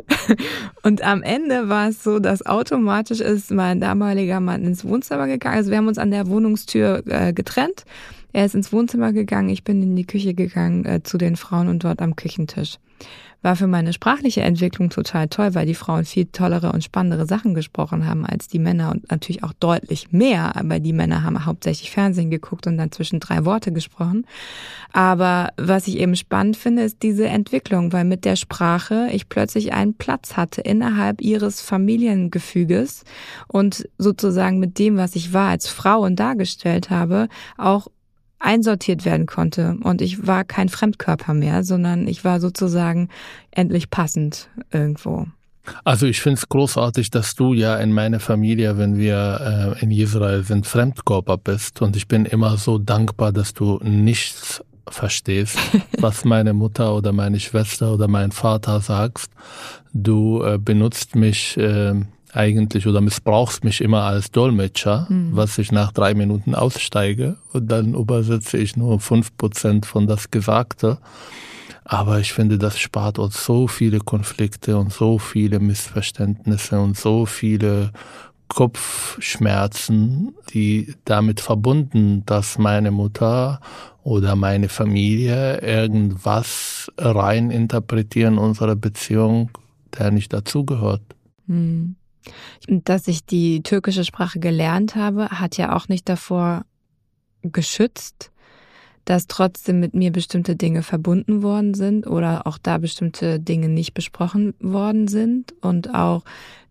und 0.82 1.02
am 1.02 1.22
Ende 1.22 1.68
war 1.68 1.88
es 1.88 2.02
so, 2.02 2.20
dass 2.20 2.46
automatisch 2.46 3.20
ist 3.20 3.50
mein 3.50 3.80
damaliger 3.80 4.40
Mann 4.40 4.64
ins 4.64 4.82
Wohnzimmer 4.82 5.26
gegangen. 5.26 5.56
Also 5.56 5.70
wir 5.70 5.76
haben 5.76 5.88
uns 5.88 5.98
an 5.98 6.10
der 6.10 6.26
Wohnungstür 6.28 7.02
äh, 7.06 7.34
getrennt. 7.34 7.84
Er 8.32 8.44
ist 8.44 8.54
ins 8.54 8.72
Wohnzimmer 8.72 9.12
gegangen, 9.12 9.48
ich 9.48 9.64
bin 9.64 9.82
in 9.82 9.96
die 9.96 10.06
Küche 10.06 10.34
gegangen 10.34 10.84
äh, 10.84 11.02
zu 11.02 11.18
den 11.18 11.36
Frauen 11.36 11.68
und 11.68 11.84
dort 11.84 12.00
am 12.00 12.16
Küchentisch 12.16 12.78
war 13.42 13.56
für 13.56 13.66
meine 13.66 13.92
sprachliche 13.92 14.42
Entwicklung 14.42 14.90
total 14.90 15.28
toll, 15.28 15.54
weil 15.54 15.66
die 15.66 15.74
Frauen 15.74 16.04
viel 16.04 16.26
tollere 16.26 16.72
und 16.72 16.84
spannendere 16.84 17.26
Sachen 17.26 17.54
gesprochen 17.54 18.06
haben 18.06 18.26
als 18.26 18.48
die 18.48 18.58
Männer 18.58 18.90
und 18.90 19.10
natürlich 19.10 19.42
auch 19.42 19.54
deutlich 19.54 20.12
mehr, 20.12 20.56
aber 20.56 20.78
die 20.78 20.92
Männer 20.92 21.22
haben 21.22 21.46
hauptsächlich 21.46 21.90
Fernsehen 21.90 22.30
geguckt 22.30 22.66
und 22.66 22.76
dann 22.76 22.92
zwischen 22.92 23.20
drei 23.20 23.44
Worte 23.44 23.72
gesprochen. 23.72 24.26
Aber 24.92 25.50
was 25.56 25.86
ich 25.86 25.98
eben 25.98 26.16
spannend 26.16 26.56
finde, 26.56 26.82
ist 26.82 27.02
diese 27.02 27.28
Entwicklung, 27.28 27.92
weil 27.92 28.04
mit 28.04 28.24
der 28.24 28.36
Sprache 28.36 29.08
ich 29.10 29.28
plötzlich 29.28 29.72
einen 29.72 29.94
Platz 29.94 30.36
hatte 30.36 30.60
innerhalb 30.60 31.22
ihres 31.22 31.62
Familiengefüges 31.62 33.04
und 33.48 33.88
sozusagen 33.96 34.58
mit 34.58 34.78
dem, 34.78 34.96
was 34.98 35.16
ich 35.16 35.32
war 35.32 35.48
als 35.48 35.66
Frau 35.68 36.00
und 36.00 36.16
dargestellt 36.16 36.90
habe, 36.90 37.28
auch 37.56 37.88
einsortiert 38.40 39.04
werden 39.04 39.26
konnte. 39.26 39.76
Und 39.82 40.02
ich 40.02 40.26
war 40.26 40.44
kein 40.44 40.68
Fremdkörper 40.68 41.34
mehr, 41.34 41.62
sondern 41.62 42.08
ich 42.08 42.24
war 42.24 42.40
sozusagen 42.40 43.08
endlich 43.50 43.90
passend 43.90 44.48
irgendwo. 44.72 45.26
Also 45.84 46.06
ich 46.06 46.20
finde 46.20 46.38
es 46.38 46.48
großartig, 46.48 47.10
dass 47.10 47.34
du 47.34 47.52
ja 47.52 47.76
in 47.76 47.92
meiner 47.92 48.18
Familie, 48.18 48.78
wenn 48.78 48.96
wir 48.96 49.76
äh, 49.78 49.82
in 49.82 49.90
Israel 49.90 50.42
sind, 50.42 50.66
Fremdkörper 50.66 51.36
bist. 51.36 51.82
Und 51.82 51.96
ich 51.96 52.08
bin 52.08 52.24
immer 52.24 52.56
so 52.56 52.78
dankbar, 52.78 53.30
dass 53.30 53.54
du 53.54 53.78
nichts 53.82 54.64
verstehst, 54.88 55.58
was 55.98 56.24
meine 56.24 56.54
Mutter 56.54 56.94
oder 56.94 57.12
meine 57.12 57.38
Schwester 57.38 57.92
oder 57.92 58.08
mein 58.08 58.32
Vater 58.32 58.80
sagst. 58.80 59.30
Du 59.92 60.42
äh, 60.42 60.58
benutzt 60.58 61.14
mich 61.14 61.56
äh, 61.56 61.94
eigentlich 62.32 62.86
oder 62.86 63.00
missbrauchst 63.00 63.64
mich 63.64 63.80
immer 63.80 64.02
als 64.02 64.30
Dolmetscher, 64.30 65.06
mhm. 65.08 65.30
was 65.32 65.58
ich 65.58 65.72
nach 65.72 65.92
drei 65.92 66.14
Minuten 66.14 66.54
aussteige 66.54 67.36
und 67.52 67.70
dann 67.70 67.94
übersetze 67.94 68.58
ich 68.58 68.76
nur 68.76 69.00
fünf 69.00 69.36
Prozent 69.36 69.86
von 69.86 70.06
das 70.06 70.30
Gesagte. 70.30 70.98
Aber 71.84 72.20
ich 72.20 72.32
finde, 72.32 72.56
das 72.56 72.78
spart 72.78 73.18
uns 73.18 73.44
so 73.44 73.66
viele 73.66 73.98
Konflikte 73.98 74.76
und 74.76 74.92
so 74.92 75.18
viele 75.18 75.58
Missverständnisse 75.58 76.78
und 76.78 76.96
so 76.96 77.26
viele 77.26 77.90
Kopfschmerzen, 78.46 80.34
die 80.52 80.94
damit 81.04 81.40
verbunden, 81.40 82.24
dass 82.26 82.58
meine 82.58 82.90
Mutter 82.90 83.60
oder 84.02 84.36
meine 84.36 84.68
Familie 84.68 85.60
irgendwas 85.62 86.90
rein 86.98 87.50
interpretieren 87.50 88.34
in 88.34 88.38
unserer 88.40 88.76
Beziehung, 88.76 89.50
der 89.98 90.10
nicht 90.10 90.32
dazugehört. 90.32 91.02
Mhm. 91.46 91.96
Dass 92.68 93.08
ich 93.08 93.24
die 93.24 93.62
türkische 93.62 94.04
Sprache 94.04 94.40
gelernt 94.40 94.94
habe, 94.96 95.30
hat 95.30 95.56
ja 95.56 95.74
auch 95.74 95.88
nicht 95.88 96.08
davor 96.08 96.64
geschützt, 97.42 98.30
dass 99.04 99.26
trotzdem 99.26 99.80
mit 99.80 99.94
mir 99.94 100.12
bestimmte 100.12 100.56
Dinge 100.56 100.82
verbunden 100.82 101.42
worden 101.42 101.74
sind 101.74 102.06
oder 102.06 102.46
auch 102.46 102.58
da 102.58 102.78
bestimmte 102.78 103.40
Dinge 103.40 103.68
nicht 103.68 103.94
besprochen 103.94 104.54
worden 104.60 105.08
sind 105.08 105.54
und 105.62 105.94
auch, 105.94 106.22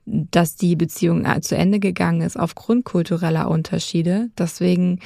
dass 0.06 0.56
die 0.56 0.75
Beziehung 0.75 1.25
zu 1.41 1.56
Ende 1.56 1.79
gegangen 1.79 2.22
ist 2.22 2.39
aufgrund 2.39 2.86
kultureller 2.86 3.50
Unterschiede. 3.50 4.29
Deswegen 4.38 5.00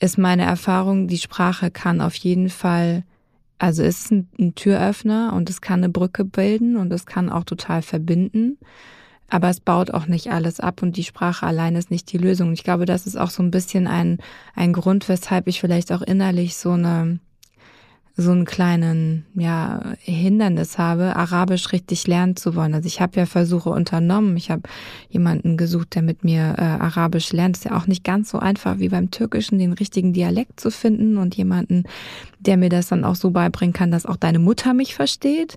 ist 0.00 0.18
meine 0.18 0.44
Erfahrung, 0.44 1.06
die 1.06 1.18
Sprache 1.18 1.70
kann 1.70 2.00
auf 2.00 2.14
jeden 2.16 2.48
Fall, 2.48 3.04
also 3.58 3.82
ist 3.82 4.10
ein, 4.10 4.28
ein 4.38 4.54
Türöffner 4.54 5.32
und 5.34 5.48
es 5.50 5.60
kann 5.60 5.80
eine 5.80 5.90
Brücke 5.90 6.24
bilden 6.24 6.76
und 6.76 6.92
es 6.92 7.06
kann 7.06 7.28
auch 7.28 7.44
total 7.44 7.82
verbinden. 7.82 8.58
Aber 9.30 9.48
es 9.48 9.60
baut 9.60 9.92
auch 9.92 10.06
nicht 10.06 10.32
alles 10.32 10.60
ab 10.60 10.82
und 10.82 10.96
die 10.96 11.04
Sprache 11.04 11.46
allein 11.46 11.76
ist 11.76 11.90
nicht 11.90 12.12
die 12.12 12.18
Lösung. 12.18 12.52
Ich 12.52 12.64
glaube, 12.64 12.84
das 12.84 13.06
ist 13.06 13.16
auch 13.16 13.30
so 13.30 13.42
ein 13.42 13.52
bisschen 13.52 13.86
ein, 13.86 14.18
ein 14.54 14.72
Grund, 14.72 15.08
weshalb 15.08 15.46
ich 15.46 15.60
vielleicht 15.60 15.92
auch 15.92 16.02
innerlich 16.02 16.56
so 16.56 16.72
eine, 16.72 17.20
so 18.16 18.32
einen 18.32 18.44
kleinen 18.44 19.24
ja, 19.34 19.94
Hindernis 20.00 20.78
habe, 20.78 21.14
Arabisch 21.14 21.72
richtig 21.72 22.08
lernen 22.08 22.34
zu 22.34 22.56
wollen. 22.56 22.74
Also 22.74 22.88
ich 22.88 23.00
habe 23.00 23.18
ja 23.18 23.26
Versuche 23.26 23.70
unternommen. 23.70 24.36
Ich 24.36 24.50
habe 24.50 24.62
jemanden 25.08 25.56
gesucht, 25.56 25.94
der 25.94 26.02
mit 26.02 26.24
mir 26.24 26.56
äh, 26.58 26.62
Arabisch 26.62 27.32
lernt. 27.32 27.56
ist 27.56 27.64
ja 27.64 27.76
auch 27.76 27.86
nicht 27.86 28.02
ganz 28.02 28.30
so 28.30 28.40
einfach 28.40 28.78
wie 28.78 28.88
beim 28.88 29.12
Türkischen, 29.12 29.60
den 29.60 29.72
richtigen 29.72 30.12
Dialekt 30.12 30.58
zu 30.58 30.72
finden 30.72 31.18
und 31.18 31.36
jemanden, 31.36 31.84
der 32.40 32.56
mir 32.56 32.68
das 32.68 32.88
dann 32.88 33.04
auch 33.04 33.16
so 33.16 33.30
beibringen 33.30 33.72
kann, 33.72 33.92
dass 33.92 34.06
auch 34.06 34.16
deine 34.16 34.40
Mutter 34.40 34.74
mich 34.74 34.94
versteht. 34.94 35.56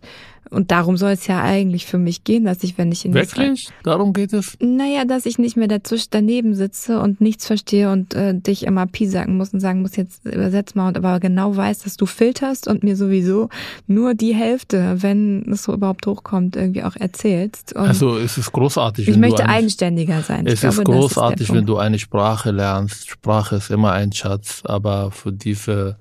Und 0.53 0.71
darum 0.71 0.97
soll 0.97 1.11
es 1.11 1.27
ja 1.27 1.41
eigentlich 1.41 1.85
für 1.85 1.97
mich 1.97 2.23
gehen, 2.23 2.45
dass 2.45 2.63
ich, 2.63 2.77
wenn 2.77 2.91
ich 2.91 3.05
in 3.05 3.13
Wirklich? 3.13 3.63
Israel, 3.63 3.79
darum 3.83 4.13
geht 4.13 4.33
es? 4.33 4.57
Naja, 4.59 5.05
dass 5.05 5.25
ich 5.25 5.39
nicht 5.39 5.57
mehr 5.57 5.67
dazwischen 5.67 6.09
daneben 6.11 6.53
sitze 6.53 6.99
und 6.99 7.21
nichts 7.21 7.47
verstehe 7.47 7.91
und 7.91 8.13
äh, 8.13 8.33
dich 8.33 8.65
immer 8.65 8.85
Pi 8.85 9.07
sagen 9.07 9.37
muss 9.37 9.53
und 9.53 9.59
sagen 9.59 9.81
muss, 9.81 9.95
jetzt 9.95 10.25
übersetz 10.25 10.75
mal 10.75 10.87
und 10.87 10.97
aber 10.97 11.19
genau 11.19 11.55
weiß, 11.55 11.79
dass 11.79 11.97
du 11.97 12.05
filterst 12.05 12.67
und 12.67 12.83
mir 12.83 12.95
sowieso 12.95 13.49
nur 13.87 14.13
die 14.13 14.33
Hälfte, 14.33 14.97
wenn 15.01 15.51
es 15.51 15.63
so 15.63 15.73
überhaupt 15.73 16.05
hochkommt, 16.07 16.55
irgendwie 16.55 16.83
auch 16.83 16.95
erzählst. 16.95 17.73
Und 17.73 17.87
also 17.87 18.17
es 18.17 18.37
ist 18.37 18.51
großartig. 18.51 19.07
Ich 19.07 19.17
möchte 19.17 19.43
eine, 19.43 19.53
eigenständiger 19.53 20.21
sein. 20.21 20.45
Es 20.47 20.61
glaube, 20.61 20.75
ist 20.75 20.85
großartig, 20.85 21.49
ist 21.49 21.55
wenn 21.55 21.65
du 21.65 21.77
eine 21.77 21.99
Sprache 21.99 22.51
lernst. 22.51 23.09
Sprache 23.09 23.55
ist 23.55 23.71
immer 23.71 23.91
ein 23.93 24.11
Schatz, 24.13 24.61
aber 24.65 25.11
für 25.11 25.31
diese 25.31 25.97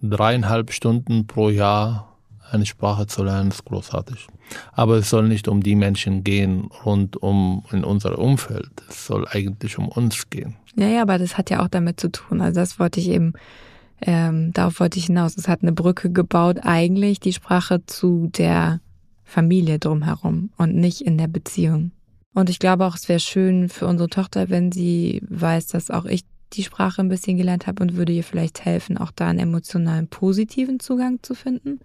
dreieinhalb 0.00 0.72
Stunden 0.72 1.26
pro 1.26 1.50
Jahr 1.50 2.07
eine 2.50 2.66
Sprache 2.66 3.06
zu 3.06 3.22
lernen, 3.22 3.50
ist 3.50 3.64
großartig. 3.64 4.26
Aber 4.72 4.96
es 4.96 5.10
soll 5.10 5.28
nicht 5.28 5.48
um 5.48 5.62
die 5.62 5.74
Menschen 5.74 6.24
gehen 6.24 6.70
rund 6.84 7.16
um 7.16 7.64
in 7.70 7.84
unser 7.84 8.18
Umfeld. 8.18 8.70
Es 8.88 9.06
soll 9.06 9.26
eigentlich 9.28 9.78
um 9.78 9.88
uns 9.88 10.30
gehen. 10.30 10.56
Ja, 10.76 10.86
ja, 10.88 11.02
aber 11.02 11.18
das 11.18 11.36
hat 11.36 11.50
ja 11.50 11.62
auch 11.62 11.68
damit 11.68 12.00
zu 12.00 12.10
tun. 12.10 12.40
Also 12.40 12.60
das 12.60 12.78
wollte 12.78 13.00
ich 13.00 13.08
eben, 13.08 13.32
ähm, 14.00 14.52
darauf 14.52 14.80
wollte 14.80 14.98
ich 14.98 15.06
hinaus. 15.06 15.36
Es 15.36 15.48
hat 15.48 15.62
eine 15.62 15.72
Brücke 15.72 16.10
gebaut, 16.10 16.58
eigentlich 16.62 17.20
die 17.20 17.32
Sprache 17.32 17.84
zu 17.86 18.30
der 18.32 18.80
Familie 19.24 19.78
drumherum 19.78 20.50
und 20.56 20.74
nicht 20.74 21.02
in 21.02 21.18
der 21.18 21.28
Beziehung. 21.28 21.92
Und 22.34 22.48
ich 22.50 22.58
glaube 22.58 22.86
auch, 22.86 22.94
es 22.94 23.08
wäre 23.08 23.20
schön 23.20 23.68
für 23.68 23.86
unsere 23.86 24.08
Tochter, 24.08 24.48
wenn 24.48 24.72
sie 24.72 25.20
weiß, 25.28 25.66
dass 25.66 25.90
auch 25.90 26.04
ich 26.04 26.24
die 26.52 26.62
Sprache 26.62 27.02
ein 27.02 27.08
bisschen 27.08 27.36
gelernt 27.36 27.66
habe 27.66 27.82
und 27.82 27.96
würde 27.96 28.12
ihr 28.12 28.24
vielleicht 28.24 28.64
helfen, 28.64 28.96
auch 28.96 29.10
da 29.10 29.28
einen 29.28 29.40
emotionalen 29.40 30.08
positiven 30.08 30.80
Zugang 30.80 31.18
zu 31.22 31.34
finden. 31.34 31.80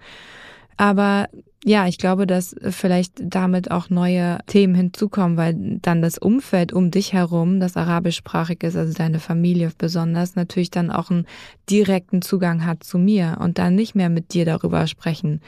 Aber 0.78 1.28
ja, 1.66 1.88
ich 1.88 1.98
glaube, 1.98 2.28
dass 2.28 2.56
vielleicht 2.70 3.14
damit 3.22 3.72
auch 3.72 3.90
neue 3.90 4.40
Themen 4.48 4.76
hinzukommen, 4.76 5.38
weil 5.38 5.56
dann 5.82 6.02
das 6.02 6.18
Umfeld 6.18 6.74
um 6.74 6.92
dich 6.92 7.14
herum, 7.14 7.62
das 7.62 7.78
arabischsprachig 7.78 8.64
ist, 8.64 8.76
also 8.76 8.94
deine 8.94 9.20
Familie 9.20 9.72
besonders, 9.78 10.36
natürlich 10.36 10.72
dann 10.72 10.92
auch 10.92 11.10
einen 11.10 11.26
direkten 11.70 12.22
Zugang 12.22 12.66
hat 12.66 12.84
zu 12.84 12.98
mir 12.98 13.38
und 13.40 13.60
dann 13.60 13.76
nicht 13.76 13.96
mehr 13.96 14.10
mit 14.10 14.34
dir 14.34 14.44
darüber 14.46 14.88
sprechen 14.88 15.40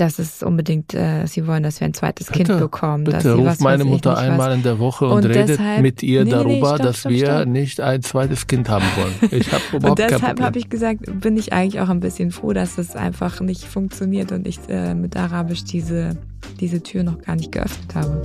dass 0.00 0.18
es 0.18 0.42
unbedingt, 0.42 0.94
äh, 0.94 1.26
sie 1.26 1.46
wollen, 1.46 1.64
dass 1.64 1.80
wir 1.80 1.86
ein 1.86 1.94
zweites 1.94 2.28
bitte, 2.28 2.44
Kind 2.44 2.60
bekommen. 2.60 3.04
Bitte, 3.04 3.16
dass 3.16 3.24
sie, 3.24 3.30
ruf 3.30 3.46
was 3.46 3.60
meine 3.60 3.84
Mutter 3.84 4.16
einmal 4.16 4.50
was. 4.50 4.56
in 4.56 4.62
der 4.62 4.78
Woche 4.78 5.06
und, 5.06 5.12
und 5.12 5.24
redet 5.26 5.48
deshalb, 5.50 5.82
mit 5.82 6.02
ihr 6.02 6.24
nee, 6.24 6.30
darüber, 6.30 6.48
nee, 6.50 6.58
stopp, 6.60 6.78
dass 6.78 6.98
stopp, 7.00 7.12
wir 7.12 7.26
stopp. 7.26 7.46
nicht 7.48 7.80
ein 7.80 8.02
zweites 8.02 8.46
Kind 8.46 8.68
haben 8.68 8.84
wollen. 8.96 9.32
Ich 9.32 9.52
habe 9.52 9.62
überhaupt 9.72 10.00
Und 10.00 10.10
deshalb 10.10 10.40
habe 10.40 10.58
ich 10.58 10.68
gesagt, 10.68 11.20
bin 11.20 11.36
ich 11.36 11.52
eigentlich 11.52 11.80
auch 11.80 11.88
ein 11.88 12.00
bisschen 12.00 12.30
froh, 12.30 12.52
dass 12.52 12.78
es 12.78 12.94
einfach 12.94 13.40
nicht 13.40 13.64
funktioniert 13.64 14.30
und 14.32 14.46
ich 14.46 14.58
äh, 14.68 14.94
mit 14.94 15.16
Arabisch 15.16 15.64
diese, 15.64 16.16
diese 16.60 16.82
Tür 16.82 17.02
noch 17.02 17.20
gar 17.22 17.34
nicht 17.34 17.50
geöffnet 17.50 17.94
habe. 17.94 18.22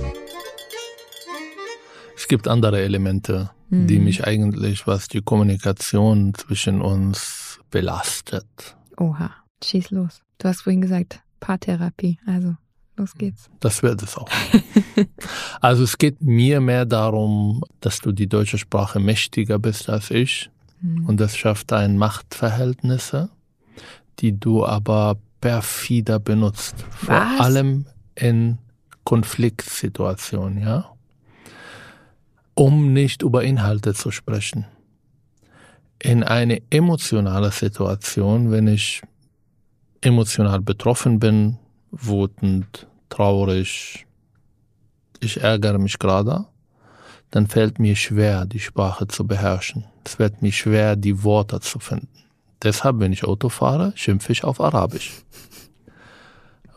Es 2.16 2.28
gibt 2.28 2.46
andere 2.46 2.80
Elemente, 2.80 3.50
mhm. 3.70 3.86
die 3.88 3.98
mich 3.98 4.24
eigentlich, 4.24 4.86
was 4.86 5.08
die 5.08 5.22
Kommunikation 5.22 6.34
zwischen 6.34 6.80
uns 6.80 7.60
belastet. 7.70 8.46
Oha, 8.96 9.30
schieß 9.62 9.90
los. 9.90 10.22
Du 10.38 10.48
hast 10.48 10.62
vorhin 10.62 10.80
gesagt, 10.80 11.23
Paartherapie. 11.44 12.18
Also 12.26 12.56
los 12.96 13.12
geht's. 13.14 13.50
Das 13.60 13.82
wird 13.82 14.02
es 14.02 14.16
auch. 14.16 14.28
also 15.60 15.84
es 15.84 15.98
geht 15.98 16.22
mir 16.22 16.62
mehr 16.62 16.86
darum, 16.86 17.62
dass 17.80 17.98
du 17.98 18.12
die 18.12 18.28
deutsche 18.28 18.56
Sprache 18.56 18.98
mächtiger 18.98 19.58
bist 19.58 19.90
als 19.90 20.10
ich. 20.10 20.50
Mhm. 20.80 21.04
Und 21.04 21.20
das 21.20 21.36
schafft 21.36 21.74
ein 21.74 21.98
Machtverhältnisse, 21.98 23.28
die 24.20 24.40
du 24.40 24.64
aber 24.64 25.18
perfider 25.42 26.18
benutzt. 26.18 26.76
Vor 26.92 27.14
Was? 27.14 27.40
allem 27.40 27.84
in 28.14 28.56
Konfliktsituationen, 29.04 30.62
ja. 30.62 30.90
Um 32.54 32.94
nicht 32.94 33.20
über 33.20 33.44
Inhalte 33.44 33.92
zu 33.92 34.12
sprechen. 34.12 34.64
In 35.98 36.22
eine 36.22 36.62
emotionale 36.70 37.50
Situation, 37.50 38.50
wenn 38.50 38.66
ich 38.66 39.02
emotional 40.04 40.60
betroffen 40.60 41.18
bin, 41.18 41.58
wütend, 41.90 42.86
traurig, 43.08 44.06
ich 45.20 45.42
ärgere 45.42 45.78
mich 45.78 45.98
gerade, 45.98 46.46
dann 47.30 47.46
fällt 47.46 47.78
mir 47.78 47.96
schwer, 47.96 48.44
die 48.44 48.60
Sprache 48.60 49.08
zu 49.08 49.26
beherrschen. 49.26 49.84
Es 50.04 50.18
wird 50.18 50.42
mir 50.42 50.52
schwer, 50.52 50.96
die 50.96 51.24
Worte 51.24 51.60
zu 51.60 51.78
finden. 51.78 52.08
Deshalb, 52.62 53.00
wenn 53.00 53.12
ich 53.12 53.24
Auto 53.24 53.48
fahre, 53.48 53.92
schimpfe 53.96 54.32
ich 54.32 54.44
auf 54.44 54.60
Arabisch. 54.60 55.12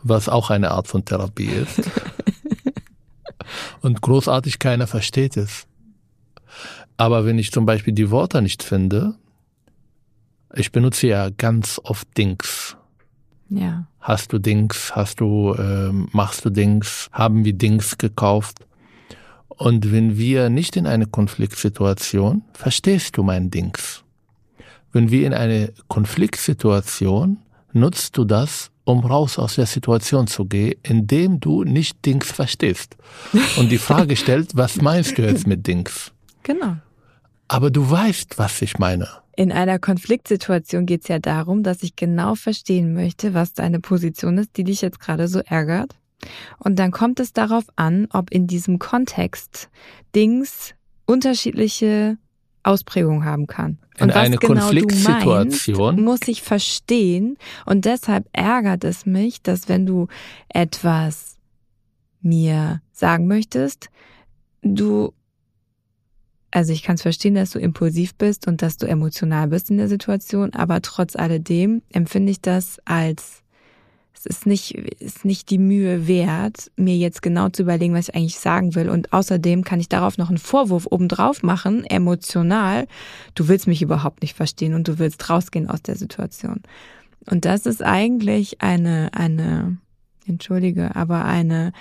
Was 0.02 0.28
auch 0.28 0.50
eine 0.50 0.70
Art 0.70 0.88
von 0.88 1.04
Therapie 1.04 1.46
ist. 1.46 1.80
Und 3.80 4.00
großartig 4.00 4.58
keiner 4.58 4.86
versteht 4.86 5.36
es. 5.36 5.66
Aber 6.96 7.24
wenn 7.24 7.38
ich 7.38 7.52
zum 7.52 7.66
Beispiel 7.66 7.94
die 7.94 8.10
Worte 8.10 8.42
nicht 8.42 8.62
finde, 8.62 9.14
ich 10.54 10.72
benutze 10.72 11.06
ja 11.06 11.30
ganz 11.30 11.80
oft 11.84 12.08
Dings. 12.16 12.77
Ja. 13.50 13.86
Hast 14.00 14.32
du 14.32 14.38
Dings? 14.38 14.94
Hast 14.94 15.20
du, 15.20 15.54
äh, 15.54 15.90
machst 16.12 16.44
du 16.44 16.50
Dings? 16.50 17.08
Haben 17.12 17.44
wir 17.44 17.52
Dings 17.52 17.98
gekauft? 17.98 18.66
Und 19.48 19.90
wenn 19.90 20.16
wir 20.16 20.50
nicht 20.50 20.76
in 20.76 20.86
eine 20.86 21.06
Konfliktsituation, 21.06 22.42
verstehst 22.52 23.16
du 23.16 23.22
mein 23.22 23.50
Dings. 23.50 24.04
Wenn 24.92 25.10
wir 25.10 25.26
in 25.26 25.34
eine 25.34 25.72
Konfliktsituation, 25.88 27.38
nutzt 27.72 28.16
du 28.16 28.24
das, 28.24 28.70
um 28.84 29.00
raus 29.00 29.38
aus 29.38 29.56
der 29.56 29.66
Situation 29.66 30.26
zu 30.26 30.46
gehen, 30.46 30.78
indem 30.82 31.40
du 31.40 31.64
nicht 31.64 32.04
Dings 32.06 32.30
verstehst. 32.30 32.96
Und 33.56 33.70
die 33.70 33.78
Frage 33.78 34.16
stellt, 34.22 34.56
was 34.56 34.80
meinst 34.80 35.18
du 35.18 35.22
jetzt 35.22 35.46
mit 35.46 35.66
Dings? 35.66 36.12
Genau. 36.42 36.76
Aber 37.48 37.70
du 37.70 37.90
weißt, 37.90 38.38
was 38.38 38.62
ich 38.62 38.78
meine. 38.78 39.08
In 39.38 39.52
einer 39.52 39.78
Konfliktsituation 39.78 40.84
geht 40.84 41.02
es 41.02 41.08
ja 41.08 41.20
darum, 41.20 41.62
dass 41.62 41.84
ich 41.84 41.94
genau 41.94 42.34
verstehen 42.34 42.92
möchte, 42.92 43.34
was 43.34 43.52
deine 43.52 43.78
Position 43.78 44.36
ist, 44.36 44.56
die 44.56 44.64
dich 44.64 44.80
jetzt 44.80 44.98
gerade 44.98 45.28
so 45.28 45.38
ärgert. 45.38 45.94
Und 46.58 46.80
dann 46.80 46.90
kommt 46.90 47.20
es 47.20 47.34
darauf 47.34 47.62
an, 47.76 48.08
ob 48.12 48.32
in 48.32 48.48
diesem 48.48 48.80
Kontext 48.80 49.70
Dings 50.12 50.74
unterschiedliche 51.06 52.18
Ausprägungen 52.64 53.24
haben 53.24 53.46
kann. 53.46 53.78
In 53.98 54.06
und 54.06 54.08
was 54.08 54.16
eine 54.16 54.38
genau 54.38 54.54
Konfliktsituation? 54.54 55.94
Meinst, 55.94 56.04
muss 56.04 56.26
ich 56.26 56.42
verstehen. 56.42 57.36
Und 57.64 57.84
deshalb 57.84 58.28
ärgert 58.32 58.82
es 58.82 59.06
mich, 59.06 59.40
dass 59.42 59.68
wenn 59.68 59.86
du 59.86 60.08
etwas 60.48 61.36
mir 62.20 62.82
sagen 62.90 63.28
möchtest, 63.28 63.88
du 64.62 65.12
also 66.50 66.72
ich 66.72 66.82
kann 66.82 66.94
es 66.94 67.02
verstehen, 67.02 67.34
dass 67.34 67.50
du 67.50 67.58
impulsiv 67.58 68.14
bist 68.14 68.46
und 68.46 68.62
dass 68.62 68.76
du 68.76 68.86
emotional 68.86 69.48
bist 69.48 69.70
in 69.70 69.76
der 69.76 69.88
Situation, 69.88 70.54
aber 70.54 70.80
trotz 70.82 71.16
alledem 71.16 71.82
empfinde 71.92 72.30
ich 72.30 72.40
das 72.40 72.78
als 72.84 73.42
es 74.18 74.26
ist 74.26 74.46
nicht, 74.46 74.74
ist 74.74 75.24
nicht 75.24 75.48
die 75.48 75.58
Mühe 75.58 76.08
wert, 76.08 76.72
mir 76.76 76.96
jetzt 76.96 77.22
genau 77.22 77.50
zu 77.50 77.62
überlegen, 77.62 77.94
was 77.94 78.08
ich 78.08 78.16
eigentlich 78.16 78.40
sagen 78.40 78.74
will. 78.74 78.88
Und 78.88 79.12
außerdem 79.12 79.62
kann 79.62 79.78
ich 79.78 79.88
darauf 79.88 80.18
noch 80.18 80.28
einen 80.28 80.38
Vorwurf 80.38 80.88
obendrauf 80.90 81.44
machen, 81.44 81.84
emotional. 81.84 82.88
Du 83.36 83.46
willst 83.46 83.68
mich 83.68 83.80
überhaupt 83.80 84.22
nicht 84.22 84.34
verstehen 84.34 84.74
und 84.74 84.88
du 84.88 84.98
willst 84.98 85.30
rausgehen 85.30 85.70
aus 85.70 85.82
der 85.82 85.94
Situation. 85.94 86.62
Und 87.30 87.44
das 87.44 87.64
ist 87.64 87.80
eigentlich 87.80 88.60
eine, 88.60 89.10
eine, 89.12 89.78
entschuldige, 90.26 90.96
aber 90.96 91.24
eine 91.24 91.72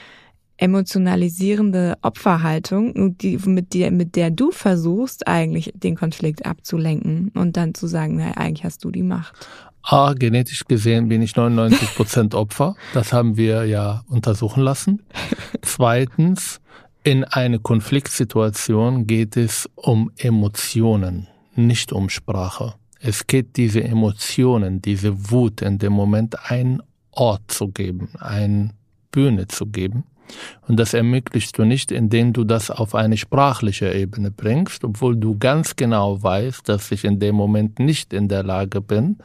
emotionalisierende 0.58 1.98
Opferhaltung, 2.02 3.18
die, 3.18 3.38
mit, 3.46 3.74
der, 3.74 3.92
mit 3.92 4.16
der 4.16 4.32
du 4.32 4.52
versuchst, 4.52 5.28
eigentlich 5.28 5.72
den 5.76 5.96
Konflikt 5.96 6.46
abzulenken 6.46 7.32
und 7.36 7.58
dann 7.58 7.74
zu 7.74 7.88
sagen, 7.88 8.18
na, 8.18 8.32
eigentlich 8.38 8.64
hast 8.64 8.84
du 8.84 8.92
die 8.92 9.04
Macht. 9.04 9.48
A, 9.84 10.14
genetisch 10.14 10.66
gesehen 10.66 11.08
bin 11.08 11.22
ich 11.22 11.36
99 11.36 11.96
Prozent 11.96 12.36
Opfer. 12.36 12.76
Das 12.94 13.14
haben 13.14 13.38
wir 13.38 13.66
ja 13.66 14.04
untersuchen 14.10 14.62
lassen. 14.62 15.04
Zweitens, 15.62 16.60
in 17.04 17.24
eine 17.24 17.60
Konfliktsituation 17.60 19.08
geht 19.08 19.38
es 19.38 19.70
um 19.76 20.12
Emotionen, 20.18 21.28
nicht 21.56 21.94
um 21.94 22.10
Sprache. 22.10 22.74
Es 23.00 23.28
geht 23.28 23.56
diese 23.56 23.82
Emotionen, 23.82 24.82
diese 24.82 25.32
Wut 25.32 25.62
in 25.62 25.78
dem 25.78 25.94
Moment 25.94 26.36
einen 26.52 26.82
Ort 27.12 27.44
zu 27.48 27.70
geben, 27.70 28.10
eine 28.20 28.72
Bühne 29.12 29.48
zu 29.48 29.68
geben. 29.68 30.04
Und 30.68 30.78
das 30.78 30.94
ermöglichst 30.94 31.58
du 31.58 31.64
nicht, 31.64 31.92
indem 31.92 32.34
du 32.34 32.44
das 32.44 32.72
auf 32.72 32.96
eine 32.96 33.18
sprachliche 33.18 33.92
Ebene 33.94 34.32
bringst, 34.32 34.84
obwohl 34.84 35.16
du 35.16 35.38
ganz 35.38 35.76
genau 35.76 36.22
weißt, 36.22 36.68
dass 36.68 36.92
ich 36.92 37.06
in 37.06 37.20
dem 37.20 37.36
Moment 37.36 37.80
nicht 37.80 38.14
in 38.14 38.28
der 38.28 38.44
Lage 38.44 38.82
bin, 38.82 39.18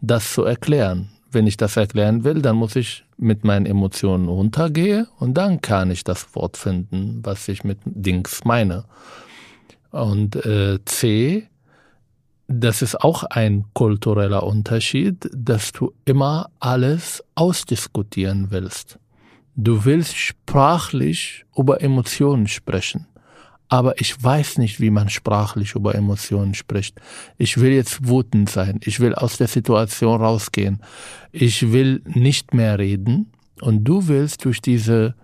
das 0.00 0.32
zu 0.32 0.44
erklären. 0.44 1.10
Wenn 1.30 1.46
ich 1.46 1.56
das 1.56 1.76
erklären 1.76 2.22
will, 2.22 2.42
dann 2.42 2.56
muss 2.56 2.76
ich 2.76 3.04
mit 3.16 3.44
meinen 3.44 3.66
Emotionen 3.66 4.28
runtergehen 4.28 5.06
und 5.18 5.34
dann 5.34 5.60
kann 5.60 5.90
ich 5.90 6.04
das 6.04 6.34
Wort 6.34 6.56
finden, 6.56 7.20
was 7.22 7.48
ich 7.48 7.64
mit 7.64 7.78
Dings 7.84 8.44
meine. 8.44 8.84
Und 9.90 10.36
äh, 10.44 10.78
C, 10.84 11.48
das 12.46 12.82
ist 12.82 13.00
auch 13.00 13.24
ein 13.24 13.64
kultureller 13.72 14.42
Unterschied, 14.42 15.28
dass 15.32 15.72
du 15.72 15.92
immer 16.04 16.50
alles 16.60 17.24
ausdiskutieren 17.34 18.50
willst. 18.50 18.98
Du 19.56 19.84
willst 19.84 20.16
sprachlich 20.16 21.44
über 21.56 21.80
Emotionen 21.80 22.48
sprechen. 22.48 23.06
Aber 23.68 24.00
ich 24.00 24.22
weiß 24.22 24.58
nicht, 24.58 24.80
wie 24.80 24.90
man 24.90 25.08
sprachlich 25.08 25.74
über 25.74 25.94
Emotionen 25.94 26.54
spricht. 26.54 27.00
Ich 27.38 27.58
will 27.58 27.72
jetzt 27.72 28.08
wütend 28.08 28.50
sein. 28.50 28.80
Ich 28.84 29.00
will 29.00 29.14
aus 29.14 29.36
der 29.38 29.48
Situation 29.48 30.20
rausgehen. 30.20 30.82
Ich 31.32 31.72
will 31.72 32.02
nicht 32.04 32.52
mehr 32.52 32.78
reden. 32.78 33.32
Und 33.60 33.84
du 33.84 34.08
willst 34.08 34.44
durch 34.44 34.60
diese 34.60 35.14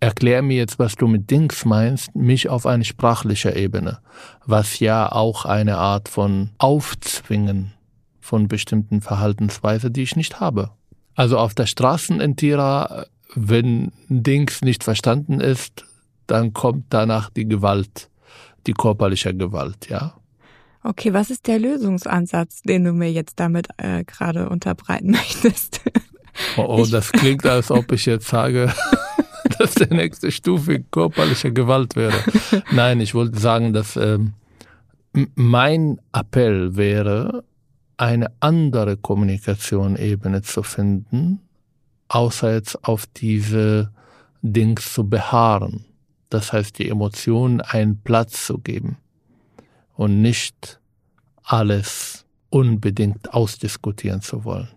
Erklär 0.00 0.42
mir 0.42 0.56
jetzt, 0.56 0.80
was 0.80 0.96
du 0.96 1.06
mit 1.06 1.30
Dings 1.30 1.64
meinst, 1.64 2.16
mich 2.16 2.48
auf 2.48 2.66
eine 2.66 2.84
sprachliche 2.84 3.54
Ebene, 3.54 4.00
was 4.44 4.80
ja 4.80 5.12
auch 5.12 5.44
eine 5.44 5.78
Art 5.78 6.08
von 6.08 6.50
Aufzwingen 6.58 7.72
von 8.18 8.48
bestimmten 8.48 9.00
Verhaltensweise, 9.00 9.92
die 9.92 10.02
ich 10.02 10.16
nicht 10.16 10.40
habe. 10.40 10.72
Also 11.14 11.38
auf 11.38 11.54
der 11.54 11.66
Straße 11.66 12.14
in 12.14 12.36
Tira, 12.36 13.06
wenn 13.34 13.92
Dings 14.08 14.62
nicht 14.62 14.84
verstanden 14.84 15.40
ist, 15.40 15.84
dann 16.26 16.52
kommt 16.52 16.86
danach 16.90 17.30
die 17.30 17.46
Gewalt, 17.46 18.08
die 18.66 18.72
körperliche 18.72 19.34
Gewalt, 19.34 19.88
ja. 19.88 20.14
Okay, 20.84 21.12
was 21.12 21.30
ist 21.30 21.46
der 21.46 21.58
Lösungsansatz, 21.58 22.62
den 22.62 22.84
du 22.84 22.92
mir 22.92 23.12
jetzt 23.12 23.38
damit 23.38 23.68
äh, 23.76 24.04
gerade 24.04 24.48
unterbreiten 24.48 25.10
möchtest? 25.12 25.80
Oh, 26.56 26.64
oh 26.80 26.86
das 26.86 27.12
klingt, 27.12 27.46
als 27.46 27.70
ob 27.70 27.92
ich 27.92 28.06
jetzt 28.06 28.26
sage, 28.28 28.72
dass 29.58 29.74
der 29.74 29.94
nächste 29.94 30.32
Stufe 30.32 30.80
körperliche 30.80 31.52
Gewalt 31.52 31.94
wäre. 31.94 32.18
Nein, 32.72 33.00
ich 33.00 33.14
wollte 33.14 33.38
sagen, 33.38 33.72
dass 33.72 33.96
ähm, 33.96 34.32
mein 35.34 36.00
Appell 36.12 36.76
wäre, 36.76 37.44
eine 37.96 38.32
andere 38.40 38.96
Kommunikationsebene 38.96 40.42
zu 40.42 40.62
finden, 40.62 41.40
außer 42.08 42.52
jetzt 42.54 42.84
auf 42.84 43.06
diese 43.06 43.92
Dings 44.42 44.92
zu 44.92 45.08
beharren. 45.08 45.84
Das 46.30 46.52
heißt, 46.52 46.78
die 46.78 46.88
Emotionen 46.88 47.60
einen 47.60 48.00
Platz 48.00 48.46
zu 48.46 48.58
geben 48.58 48.96
und 49.94 50.20
nicht 50.22 50.80
alles 51.42 52.24
unbedingt 52.50 53.34
ausdiskutieren 53.34 54.22
zu 54.22 54.44
wollen. 54.44 54.68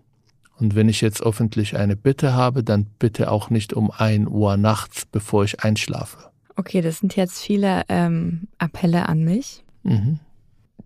Und 0.58 0.74
wenn 0.74 0.88
ich 0.88 1.00
jetzt 1.00 1.22
öffentlich 1.22 1.76
eine 1.76 1.96
Bitte 1.96 2.32
habe, 2.32 2.64
dann 2.64 2.86
bitte 2.98 3.30
auch 3.30 3.50
nicht 3.50 3.74
um 3.74 3.90
ein 3.90 4.26
Uhr 4.26 4.56
nachts, 4.56 5.04
bevor 5.04 5.44
ich 5.44 5.62
einschlafe. 5.62 6.30
Okay, 6.56 6.80
das 6.80 7.00
sind 7.00 7.16
jetzt 7.16 7.40
viele 7.40 7.82
ähm, 7.88 8.48
Appelle 8.56 9.08
an 9.08 9.22
mich. 9.24 9.62
Mhm. 9.82 10.18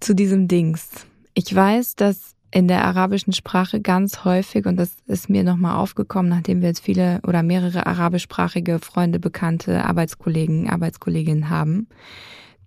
Zu 0.00 0.14
diesem 0.14 0.48
Dings. 0.48 1.06
Ich 1.34 1.54
weiß, 1.54 1.96
dass 1.96 2.34
in 2.52 2.66
der 2.66 2.84
arabischen 2.84 3.32
Sprache 3.32 3.80
ganz 3.80 4.24
häufig, 4.24 4.66
und 4.66 4.76
das 4.76 4.96
ist 5.06 5.30
mir 5.30 5.44
nochmal 5.44 5.76
aufgekommen, 5.76 6.30
nachdem 6.30 6.60
wir 6.60 6.68
jetzt 6.68 6.84
viele 6.84 7.20
oder 7.26 7.42
mehrere 7.42 7.86
arabischsprachige 7.86 8.80
Freunde, 8.80 9.20
Bekannte, 9.20 9.84
Arbeitskollegen, 9.84 10.68
Arbeitskolleginnen 10.68 11.48
haben, 11.48 11.88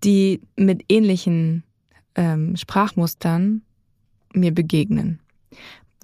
die 0.03 0.41
mit 0.55 0.85
ähnlichen 0.87 1.63
ähm, 2.15 2.55
Sprachmustern 2.55 3.63
mir 4.33 4.53
begegnen. 4.53 5.19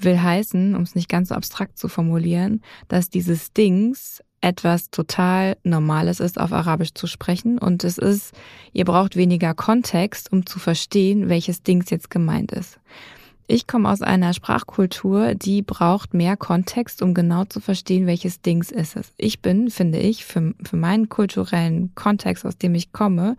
Will 0.01 0.21
heißen, 0.21 0.75
um 0.75 0.81
es 0.81 0.95
nicht 0.95 1.09
ganz 1.09 1.29
so 1.29 1.35
abstrakt 1.35 1.77
zu 1.77 1.87
formulieren, 1.87 2.61
dass 2.87 3.09
dieses 3.09 3.53
Dings 3.53 4.21
etwas 4.41 4.89
total 4.89 5.57
Normales 5.63 6.19
ist, 6.19 6.39
auf 6.39 6.53
Arabisch 6.53 6.93
zu 6.93 7.07
sprechen. 7.07 7.57
Und 7.57 7.83
es 7.83 7.97
ist, 7.97 8.33
ihr 8.73 8.85
braucht 8.85 9.15
weniger 9.15 9.53
Kontext, 9.53 10.31
um 10.31 10.45
zu 10.45 10.59
verstehen, 10.59 11.29
welches 11.29 11.63
Dings 11.63 11.89
jetzt 11.89 12.09
gemeint 12.09 12.51
ist. 12.51 12.79
Ich 13.51 13.65
komme 13.65 13.89
aus 13.89 14.03
einer 14.03 14.35
Sprachkultur, 14.35 15.33
die 15.33 15.63
braucht 15.63 16.13
mehr 16.13 16.37
Kontext, 16.37 17.01
um 17.01 17.15
genau 17.15 17.45
zu 17.45 17.59
verstehen, 17.59 18.05
welches 18.05 18.41
Dings 18.41 18.69
ist 18.69 18.95
es. 18.95 19.11
Ich 19.17 19.41
bin, 19.41 19.71
finde 19.71 19.97
ich, 19.97 20.23
für, 20.23 20.53
für 20.63 20.77
meinen 20.77 21.09
kulturellen 21.09 21.95
Kontext, 21.95 22.45
aus 22.45 22.59
dem 22.59 22.75
ich 22.75 22.91
komme, 22.91 23.37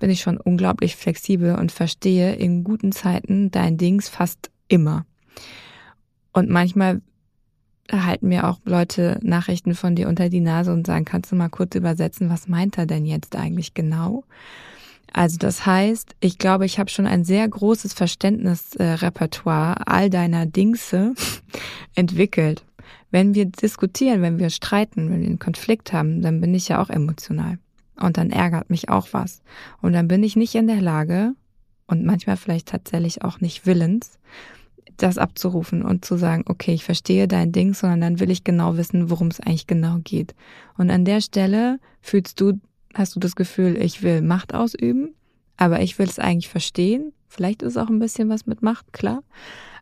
bin 0.00 0.10
ich 0.10 0.20
schon 0.20 0.36
unglaublich 0.36 0.96
flexibel 0.96 1.54
und 1.54 1.70
verstehe 1.70 2.34
in 2.34 2.64
guten 2.64 2.90
Zeiten 2.90 3.52
dein 3.52 3.76
Dings 3.76 4.08
fast 4.08 4.50
immer. 4.66 5.06
Und 6.32 6.50
manchmal 6.50 7.00
halten 7.92 8.28
mir 8.28 8.48
auch 8.48 8.58
Leute 8.64 9.18
Nachrichten 9.22 9.74
von 9.74 9.94
dir 9.94 10.08
unter 10.08 10.28
die 10.28 10.40
Nase 10.40 10.72
und 10.72 10.86
sagen, 10.86 11.04
kannst 11.04 11.30
du 11.30 11.36
mal 11.36 11.48
kurz 11.48 11.74
übersetzen, 11.74 12.30
was 12.30 12.48
meint 12.48 12.78
er 12.78 12.86
denn 12.86 13.04
jetzt 13.04 13.36
eigentlich 13.36 13.74
genau? 13.74 14.24
Also 15.12 15.36
das 15.36 15.66
heißt, 15.66 16.16
ich 16.20 16.38
glaube, 16.38 16.64
ich 16.64 16.78
habe 16.78 16.88
schon 16.88 17.06
ein 17.06 17.24
sehr 17.24 17.46
großes 17.46 17.92
Verständnisrepertoire 17.92 19.80
äh, 19.80 19.82
all 19.84 20.10
deiner 20.10 20.46
Dingse 20.46 21.14
entwickelt. 21.94 22.64
Wenn 23.10 23.34
wir 23.34 23.44
diskutieren, 23.44 24.22
wenn 24.22 24.38
wir 24.38 24.48
streiten, 24.48 25.10
wenn 25.10 25.20
wir 25.20 25.26
einen 25.26 25.38
Konflikt 25.38 25.92
haben, 25.92 26.22
dann 26.22 26.40
bin 26.40 26.54
ich 26.54 26.68
ja 26.68 26.80
auch 26.80 26.88
emotional. 26.88 27.58
Und 28.00 28.16
dann 28.16 28.30
ärgert 28.30 28.70
mich 28.70 28.88
auch 28.88 29.08
was. 29.12 29.42
Und 29.82 29.92
dann 29.92 30.08
bin 30.08 30.22
ich 30.22 30.34
nicht 30.34 30.54
in 30.54 30.66
der 30.66 30.80
Lage, 30.80 31.34
und 31.92 32.04
manchmal 32.04 32.38
vielleicht 32.38 32.68
tatsächlich 32.68 33.22
auch 33.22 33.40
nicht 33.40 33.66
willens, 33.66 34.18
das 35.02 35.18
abzurufen 35.18 35.82
und 35.82 36.04
zu 36.04 36.16
sagen, 36.16 36.44
okay, 36.46 36.72
ich 36.72 36.84
verstehe 36.84 37.28
dein 37.28 37.52
Ding, 37.52 37.74
sondern 37.74 38.00
dann 38.00 38.20
will 38.20 38.30
ich 38.30 38.44
genau 38.44 38.76
wissen, 38.76 39.10
worum 39.10 39.28
es 39.28 39.40
eigentlich 39.40 39.66
genau 39.66 39.98
geht. 40.02 40.34
Und 40.76 40.90
an 40.90 41.04
der 41.04 41.20
Stelle 41.20 41.78
fühlst 42.00 42.40
du, 42.40 42.60
hast 42.94 43.14
du 43.16 43.20
das 43.20 43.36
Gefühl, 43.36 43.76
ich 43.80 44.02
will 44.02 44.22
Macht 44.22 44.54
ausüben, 44.54 45.14
aber 45.56 45.80
ich 45.80 45.98
will 45.98 46.06
es 46.06 46.18
eigentlich 46.18 46.48
verstehen. 46.48 47.12
Vielleicht 47.28 47.62
ist 47.62 47.76
auch 47.76 47.88
ein 47.88 47.98
bisschen 47.98 48.28
was 48.28 48.46
mit 48.46 48.62
Macht, 48.62 48.92
klar. 48.92 49.22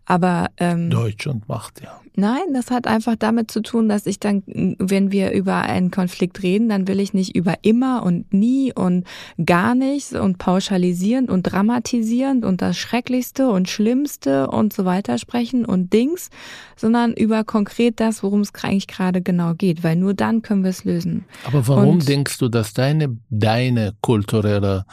Aber 0.05 0.51
ähm, 0.57 0.91
Deutsch 0.91 1.27
und 1.27 1.49
Macht, 1.49 1.83
ja. 1.83 2.01
Nein, 2.17 2.53
das 2.53 2.71
hat 2.71 2.87
einfach 2.87 3.17
damit 3.17 3.51
zu 3.51 3.63
tun, 3.63 3.89
dass 3.89 4.05
ich 4.05 4.21
dann, 4.21 4.43
wenn 4.47 5.11
wir 5.13 5.33
über 5.33 5.63
einen 5.63 5.91
Konflikt 5.91 6.43
reden, 6.43 6.69
dann 6.69 6.87
will 6.89 7.01
ich 7.01 7.15
nicht 7.15 7.35
über 7.37 7.55
immer 7.63 8.03
und 8.03 8.31
nie 8.33 8.73
und 8.75 9.07
gar 9.47 9.75
nichts 9.75 10.13
und 10.13 10.37
pauschalisierend 10.39 11.31
und 11.31 11.45
dramatisierend 11.45 12.45
und 12.45 12.61
das 12.61 12.77
Schrecklichste 12.77 13.49
und 13.49 13.71
Schlimmste 13.71 14.49
und 14.49 14.73
so 14.73 14.85
weiter 14.85 15.19
sprechen 15.19 15.65
und 15.65 15.93
Dings, 15.93 16.31
sondern 16.77 17.15
über 17.15 17.45
konkret 17.45 18.01
das, 18.01 18.23
worum 18.23 18.41
es 18.41 18.51
eigentlich 18.63 18.89
gerade 18.89 19.23
genau 19.23 19.55
geht, 19.55 19.83
weil 19.85 19.97
nur 19.97 20.13
dann 20.13 20.43
können 20.43 20.65
wir 20.65 20.71
es 20.71 20.85
lösen. 20.85 21.25
Aber 21.47 21.67
warum 21.69 21.99
und, 21.99 22.09
denkst 22.09 22.39
du, 22.39 22.49
dass 22.49 22.75
deine, 22.75 23.17
deine 23.31 23.95
kulturelle 24.01 24.85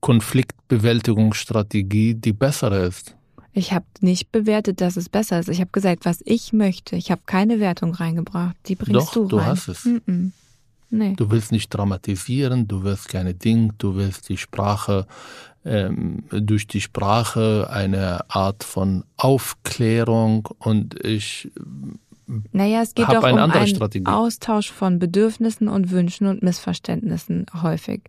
Konfliktbewältigungsstrategie 0.00 2.14
die 2.14 2.34
bessere 2.34 2.86
ist? 2.86 3.17
Ich 3.58 3.72
habe 3.72 3.84
nicht 4.00 4.30
bewertet, 4.30 4.80
dass 4.80 4.96
es 4.96 5.08
besser 5.08 5.40
ist. 5.40 5.48
Ich 5.48 5.60
habe 5.60 5.70
gesagt, 5.72 6.04
was 6.04 6.20
ich 6.24 6.52
möchte. 6.52 6.94
Ich 6.94 7.10
habe 7.10 7.22
keine 7.26 7.58
Wertung 7.58 7.92
reingebracht. 7.92 8.54
Die 8.66 8.76
bringst 8.76 8.94
Doch, 8.94 9.12
du 9.12 9.22
rein. 9.22 9.28
du 9.28 9.44
hast 9.44 9.68
es. 9.68 9.84
Mm 9.84 9.96
-mm. 10.06 10.30
Nee. 10.90 11.14
Du 11.16 11.30
willst 11.30 11.52
nicht 11.52 11.68
dramatisieren, 11.68 12.66
du 12.66 12.82
willst 12.82 13.08
keine 13.08 13.34
Ding, 13.34 13.72
du 13.76 13.96
willst 13.96 14.30
die 14.30 14.38
Sprache, 14.38 15.06
ähm, 15.64 16.22
durch 16.30 16.66
die 16.66 16.80
Sprache 16.80 17.68
eine 17.70 18.30
Art 18.30 18.64
von 18.64 19.04
Aufklärung 19.18 20.48
und 20.58 21.04
ich 21.04 21.50
naja, 22.52 22.82
es 22.82 22.94
geht 22.94 23.08
doch 23.08 23.22
um 23.22 23.38
einen 23.38 23.66
Strategie. 23.66 24.06
Austausch 24.06 24.70
von 24.70 24.98
Bedürfnissen 24.98 25.66
und 25.68 25.90
Wünschen 25.90 26.26
und 26.26 26.42
Missverständnissen 26.42 27.46
häufig. 27.62 28.02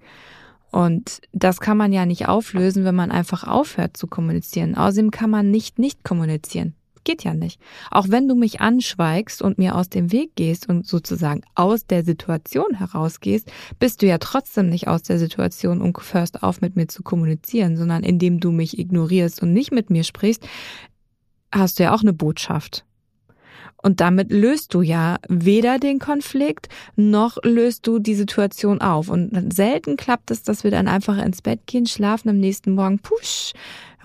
Und 0.71 1.21
das 1.31 1.59
kann 1.59 1.77
man 1.77 1.91
ja 1.91 2.05
nicht 2.05 2.27
auflösen, 2.27 2.85
wenn 2.85 2.95
man 2.95 3.11
einfach 3.11 3.43
aufhört 3.43 3.97
zu 3.97 4.07
kommunizieren. 4.07 4.75
Außerdem 4.75 5.11
kann 5.11 5.29
man 5.29 5.49
nicht 5.49 5.79
nicht 5.79 6.03
kommunizieren. 6.03 6.75
Geht 7.03 7.23
ja 7.23 7.33
nicht. 7.33 7.59
Auch 7.89 8.09
wenn 8.09 8.27
du 8.27 8.35
mich 8.35 8.61
anschweigst 8.61 9.41
und 9.41 9.57
mir 9.57 9.75
aus 9.75 9.89
dem 9.89 10.11
Weg 10.11 10.35
gehst 10.35 10.69
und 10.69 10.85
sozusagen 10.85 11.41
aus 11.55 11.87
der 11.87 12.03
Situation 12.03 12.75
herausgehst, 12.75 13.51
bist 13.79 14.01
du 14.01 14.05
ja 14.05 14.17
trotzdem 14.17 14.69
nicht 14.69 14.87
aus 14.87 15.01
der 15.03 15.17
Situation 15.17 15.81
und 15.81 15.97
hörst 16.13 16.43
auf 16.43 16.61
mit 16.61 16.75
mir 16.75 16.87
zu 16.87 17.01
kommunizieren, 17.01 17.77
sondern 17.77 18.03
indem 18.03 18.39
du 18.39 18.51
mich 18.51 18.77
ignorierst 18.77 19.41
und 19.41 19.53
nicht 19.53 19.71
mit 19.71 19.89
mir 19.89 20.03
sprichst, 20.03 20.47
hast 21.51 21.79
du 21.79 21.83
ja 21.83 21.95
auch 21.95 22.01
eine 22.01 22.13
Botschaft. 22.13 22.85
Und 23.81 24.01
damit 24.01 24.31
löst 24.31 24.73
du 24.73 24.81
ja 24.81 25.17
weder 25.27 25.79
den 25.79 25.99
Konflikt 25.99 26.67
noch 26.95 27.37
löst 27.43 27.87
du 27.87 27.99
die 27.99 28.15
Situation 28.15 28.81
auf. 28.81 29.09
Und 29.09 29.53
selten 29.53 29.97
klappt 29.97 30.31
es, 30.31 30.43
dass 30.43 30.63
wir 30.63 30.71
dann 30.71 30.87
einfach 30.87 31.17
ins 31.23 31.41
Bett 31.41 31.61
gehen, 31.65 31.85
schlafen 31.85 32.29
am 32.29 32.37
nächsten 32.37 32.73
Morgen, 32.73 32.99
pusch, 32.99 33.53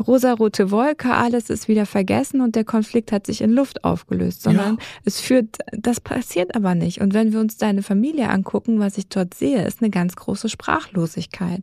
rosarote 0.07 0.71
Wolke, 0.71 1.13
alles 1.13 1.51
ist 1.51 1.69
wieder 1.69 1.87
vergessen 1.87 2.41
und 2.41 2.57
der 2.57 2.65
Konflikt 2.65 3.13
hat 3.13 3.27
sich 3.27 3.41
in 3.41 3.51
Luft 3.51 3.85
aufgelöst, 3.85 4.43
sondern 4.43 4.75
ja. 4.75 4.83
es 5.05 5.21
führt, 5.21 5.59
das 5.73 6.01
passiert 6.01 6.55
aber 6.55 6.75
nicht. 6.75 7.01
Und 7.01 7.15
wenn 7.15 7.33
wir 7.33 7.41
uns 7.41 7.57
deine 7.57 7.83
Familie 7.83 8.29
angucken, 8.29 8.81
was 8.81 8.99
ich 8.99 9.09
dort 9.09 9.35
sehe, 9.35 9.65
ist 9.65 9.83
eine 9.83 9.91
ganz 9.91 10.17
große 10.17 10.49
Sprachlosigkeit 10.49 11.63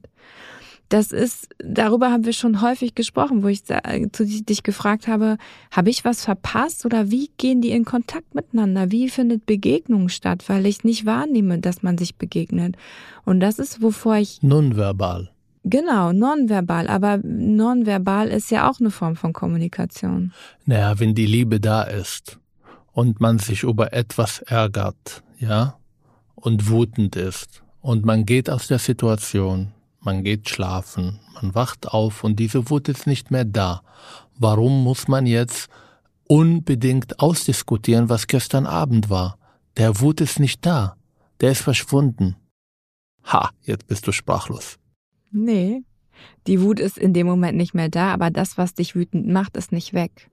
das 0.92 1.14
ist, 1.14 1.48
darüber 1.58 2.12
haben 2.12 2.26
wir 2.26 2.34
schon 2.34 2.62
häufig 2.62 2.96
gesprochen, 2.96 3.44
wo 3.44 3.48
ich 3.48 3.64
zu 3.64 4.26
dich 4.26 4.64
gefragt 4.64 5.08
habe, 5.08 5.38
habe 5.72 5.90
ich 5.90 6.04
was 6.04 6.26
verpasst 6.26 6.86
oder 6.86 7.10
wie 7.10 7.30
gehen 7.38 7.62
die 7.62 7.72
in 7.72 7.86
Kontakt 7.86 8.36
miteinander? 8.36 8.92
Wie 8.92 9.10
findet 9.10 9.46
Begegnung 9.46 10.10
statt? 10.10 10.44
Weil 10.48 10.66
ich 10.66 10.84
nicht 10.84 11.06
wahrnehme, 11.06 11.60
dass 11.60 11.82
man 11.82 11.98
sich 11.98 12.16
begegnet. 12.18 12.76
Und 13.24 13.40
das 13.40 13.58
ist, 13.58 13.82
wovor 13.82 14.18
ich. 14.18 14.44
Nonverbal. 14.44 15.32
Genau, 15.64 16.12
nonverbal. 16.12 16.88
Aber 16.88 17.20
nonverbal 17.24 18.28
ist 18.28 18.52
ja 18.52 18.70
auch 18.70 18.82
eine 18.82 18.92
Form 18.92 19.16
von 19.16 19.32
Kommunikation. 19.32 20.34
Naja, 20.66 21.00
wenn 21.00 21.16
die 21.16 21.26
Liebe 21.26 21.62
da 21.62 21.84
ist 21.84 22.38
und 22.92 23.22
man 23.22 23.40
sich 23.40 23.64
über 23.64 23.94
etwas 23.94 24.40
ärgert, 24.40 25.24
ja, 25.40 25.78
und 26.36 26.70
wutend 26.70 27.16
ist 27.16 27.64
und 27.80 28.06
man 28.06 28.26
geht 28.26 28.50
aus 28.50 28.68
der 28.68 28.80
Situation, 28.80 29.72
man 30.02 30.24
geht 30.24 30.50
schlafen, 30.50 31.20
man 31.42 31.56
wacht 31.56 31.88
auf 31.88 32.24
und 32.24 32.38
diese 32.38 32.70
Wut 32.70 32.90
ist 32.90 33.08
nicht 33.08 33.32
mehr 33.32 33.46
da. 33.46 33.82
Warum 34.38 34.84
muss 34.84 35.08
man 35.08 35.26
jetzt 35.26 35.70
unbedingt 36.28 37.20
ausdiskutieren, 37.20 38.10
was 38.10 38.28
gestern 38.28 38.66
Abend 38.66 39.10
war? 39.10 39.38
Der 39.78 40.02
Wut 40.02 40.22
ist 40.22 40.40
nicht 40.40 40.66
da. 40.66 40.96
Der 41.40 41.52
ist 41.52 41.62
verschwunden. 41.62 42.36
Ha, 43.26 43.52
jetzt 43.64 43.88
bist 43.88 44.08
du 44.08 44.12
sprachlos. 44.12 44.78
Nee, 45.32 45.84
die 46.48 46.62
Wut 46.62 46.80
ist 46.80 46.98
in 46.98 47.14
dem 47.14 47.28
Moment 47.28 47.58
nicht 47.58 47.74
mehr 47.74 47.90
da, 47.90 48.14
aber 48.14 48.32
das, 48.32 48.58
was 48.58 48.74
dich 48.74 48.96
wütend 48.96 49.28
macht, 49.28 49.56
ist 49.58 49.72
nicht 49.72 49.94
weg. 49.94 50.31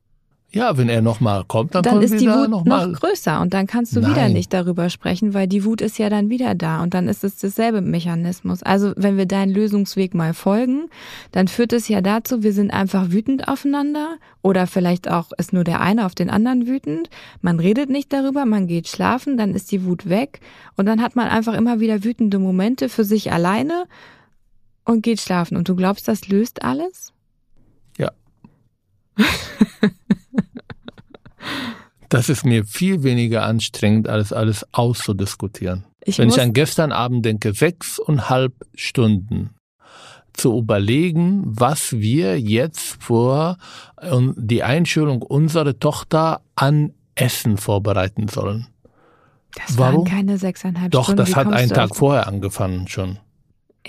Ja, 0.50 0.78
wenn 0.78 0.88
er 0.88 1.02
nochmal 1.02 1.44
kommt, 1.44 1.74
dann, 1.74 1.82
dann 1.82 2.00
ist 2.00 2.18
die 2.18 2.26
Wut 2.26 2.48
noch, 2.48 2.64
noch 2.64 2.90
größer 2.94 3.38
und 3.42 3.52
dann 3.52 3.66
kannst 3.66 3.94
du 3.94 4.00
Nein. 4.00 4.10
wieder 4.10 4.28
nicht 4.30 4.54
darüber 4.54 4.88
sprechen, 4.88 5.34
weil 5.34 5.46
die 5.46 5.62
Wut 5.62 5.82
ist 5.82 5.98
ja 5.98 6.08
dann 6.08 6.30
wieder 6.30 6.54
da 6.54 6.82
und 6.82 6.94
dann 6.94 7.06
ist 7.06 7.22
es 7.22 7.36
dasselbe 7.36 7.82
Mechanismus. 7.82 8.62
Also 8.62 8.94
wenn 8.96 9.18
wir 9.18 9.26
deinen 9.26 9.52
Lösungsweg 9.52 10.14
mal 10.14 10.32
folgen, 10.32 10.88
dann 11.32 11.48
führt 11.48 11.74
es 11.74 11.88
ja 11.88 12.00
dazu, 12.00 12.42
wir 12.42 12.54
sind 12.54 12.70
einfach 12.70 13.10
wütend 13.10 13.46
aufeinander 13.46 14.16
oder 14.40 14.66
vielleicht 14.66 15.10
auch 15.10 15.32
ist 15.36 15.52
nur 15.52 15.64
der 15.64 15.82
eine 15.82 16.06
auf 16.06 16.14
den 16.14 16.30
anderen 16.30 16.66
wütend. 16.66 17.10
Man 17.42 17.60
redet 17.60 17.90
nicht 17.90 18.10
darüber, 18.10 18.46
man 18.46 18.66
geht 18.66 18.88
schlafen, 18.88 19.36
dann 19.36 19.54
ist 19.54 19.70
die 19.70 19.84
Wut 19.84 20.08
weg 20.08 20.40
und 20.76 20.86
dann 20.86 21.02
hat 21.02 21.14
man 21.14 21.28
einfach 21.28 21.52
immer 21.52 21.78
wieder 21.78 22.04
wütende 22.04 22.38
Momente 22.38 22.88
für 22.88 23.04
sich 23.04 23.32
alleine 23.32 23.84
und 24.86 25.02
geht 25.02 25.20
schlafen. 25.20 25.58
Und 25.58 25.68
du 25.68 25.76
glaubst, 25.76 26.08
das 26.08 26.26
löst 26.28 26.62
alles? 26.62 27.12
Ja. 27.98 28.12
Das 32.08 32.28
ist 32.28 32.44
mir 32.44 32.64
viel 32.64 33.02
weniger 33.02 33.44
anstrengend, 33.44 34.08
als 34.08 34.32
alles 34.32 34.66
auszudiskutieren. 34.72 35.84
Ich 36.04 36.18
Wenn 36.18 36.30
ich 36.30 36.40
an 36.40 36.52
gestern 36.52 36.92
Abend 36.92 37.24
denke, 37.24 37.52
sechseinhalb 37.52 38.54
Stunden 38.74 39.50
zu 40.32 40.56
überlegen, 40.56 41.42
was 41.44 41.92
wir 41.92 42.40
jetzt 42.40 43.02
vor 43.02 43.58
die 44.36 44.62
Einschulung 44.62 45.22
unserer 45.22 45.78
Tochter 45.78 46.40
an 46.54 46.94
Essen 47.14 47.56
vorbereiten 47.56 48.28
sollen. 48.28 48.68
Das 49.54 49.76
Warum? 49.76 49.98
waren 49.98 50.04
keine 50.04 50.38
sechseinhalb 50.38 50.92
Doch, 50.92 51.04
Stunden. 51.04 51.18
Doch, 51.18 51.26
das 51.26 51.36
hat 51.36 51.52
einen 51.52 51.70
Tag 51.70 51.96
vorher 51.96 52.26
angefangen 52.28 52.86
schon. 52.86 53.18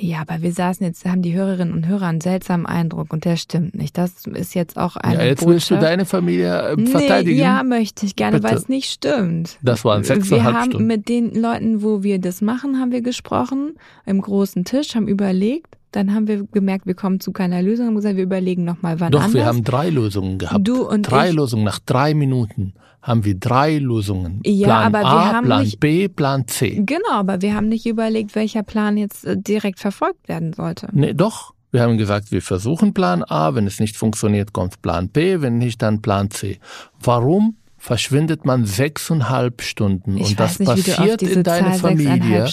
Ja, 0.02 0.22
aber 0.22 0.42
wir 0.42 0.52
saßen 0.54 0.86
jetzt, 0.86 1.04
haben 1.06 1.22
die 1.22 1.34
Hörerinnen 1.34 1.74
und 1.74 1.86
Hörer 1.88 2.08
einen 2.08 2.22
seltsamen 2.22 2.66
Eindruck 2.66 3.12
und 3.12 3.26
der 3.26 3.36
stimmt 3.36 3.76
nicht. 3.76 3.98
Das 3.98 4.26
ist 4.28 4.56
jetzt 4.56 4.78
auch 4.78 4.96
eine 4.96 5.16
Ja, 5.16 5.24
jetzt 5.26 5.40
Botschaft. 5.40 5.54
willst 5.54 5.72
du 5.72 5.76
deine 5.80 6.06
Familie 6.06 6.70
äh, 6.70 6.86
verteidigen? 6.86 7.36
Nee, 7.38 7.44
ja, 7.44 7.64
möchte 7.64 8.06
ich 8.06 8.16
gerne, 8.16 8.42
weil 8.44 8.56
es 8.56 8.70
nicht 8.70 8.90
stimmt. 8.90 9.58
Das 9.62 9.84
waren 9.84 10.04
sechseinhalb 10.04 10.54
Wir 10.54 10.60
haben 10.62 10.72
Stunden. 10.72 10.88
mit 10.88 11.10
den 11.10 11.34
Leuten, 11.36 11.84
wo 11.84 12.02
wir 12.04 12.20
das 12.20 12.42
machen, 12.42 12.80
haben 12.80 12.92
wir 12.92 13.02
gesprochen, 13.02 13.74
im 14.06 14.22
großen 14.22 14.64
Tisch, 14.64 14.96
haben 14.96 15.08
überlegt, 15.08 15.76
dann 15.92 16.14
haben 16.14 16.28
wir 16.28 16.46
gemerkt, 16.46 16.86
wir 16.86 16.94
kommen 16.94 17.20
zu 17.20 17.32
keiner 17.32 17.62
Lösung, 17.62 17.88
haben 17.88 17.96
gesagt, 17.96 18.16
wir 18.16 18.24
überlegen 18.24 18.64
nochmal 18.64 19.00
wann 19.00 19.12
Doch, 19.12 19.22
anders. 19.22 19.34
wir 19.34 19.46
haben 19.46 19.64
drei 19.64 19.90
Lösungen 19.90 20.38
gehabt. 20.38 20.68
Du 20.68 20.88
und 20.88 21.04
drei 21.04 21.30
ich. 21.30 21.36
Lösungen, 21.36 21.64
nach 21.64 21.80
drei 21.80 22.14
Minuten 22.14 22.74
haben 23.02 23.26
wir 23.26 23.36
drei 23.36 23.78
Lösungen. 23.78 24.42
Ja, 24.46 24.68
Plan 24.68 24.86
aber 24.86 25.00
wir 25.00 25.08
A, 25.08 25.34
haben 25.34 25.46
Plan 25.46 25.64
nicht, 25.64 25.80
B, 25.80 26.08
Plan 26.08 26.48
C. 26.48 26.82
Genau, 26.86 27.12
aber 27.12 27.42
wir 27.42 27.56
haben 27.56 27.70
nicht 27.70 27.86
überlegt, 27.86 28.36
welcher 28.36 28.64
Plan 28.64 28.98
jetzt 28.98 29.26
äh, 29.26 29.38
direkt 29.38 29.80
verfolgt 29.80 30.28
werden 30.28 30.54
sollte. 30.54 30.90
Nee, 30.92 31.14
doch. 31.14 31.54
Wir 31.72 31.84
haben 31.84 32.00
gesagt, 32.00 32.32
wir 32.32 32.42
versuchen 32.42 32.96
Plan 32.96 33.24
A, 33.24 33.54
wenn 33.54 33.68
es 33.68 33.80
nicht 33.80 33.96
funktioniert, 33.96 34.54
kommt 34.54 34.82
Plan 34.82 35.08
B, 35.10 35.42
wenn 35.42 35.60
nicht, 35.60 35.82
dann 35.84 36.02
Plan 36.02 36.32
C. 36.32 36.60
Warum 37.00 37.58
verschwindet 37.78 38.44
man 38.44 38.66
sechseinhalb 38.66 39.62
Stunden? 39.62 40.18
Ich 40.18 40.32
Und 40.32 40.40
das 40.40 40.58
nicht, 40.58 40.68
passiert 40.68 41.22
in 41.22 41.44
deiner 41.44 41.74
Zahl 41.74 41.96
Familie 41.96 42.48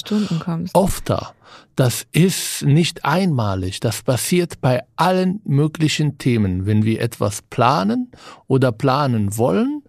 öfter. 0.75 1.35
Das 1.77 2.07
ist 2.11 2.63
nicht 2.63 3.05
einmalig. 3.05 3.81
Das 3.81 4.03
passiert 4.03 4.63
bei 4.63 4.83
allen 4.97 5.41
möglichen 5.45 6.17
Themen. 6.17 6.65
Wenn 6.65 6.85
wir 6.85 7.03
etwas 7.03 7.43
planen 7.43 8.11
oder 8.47 8.73
planen 8.73 9.37
wollen, 9.37 9.83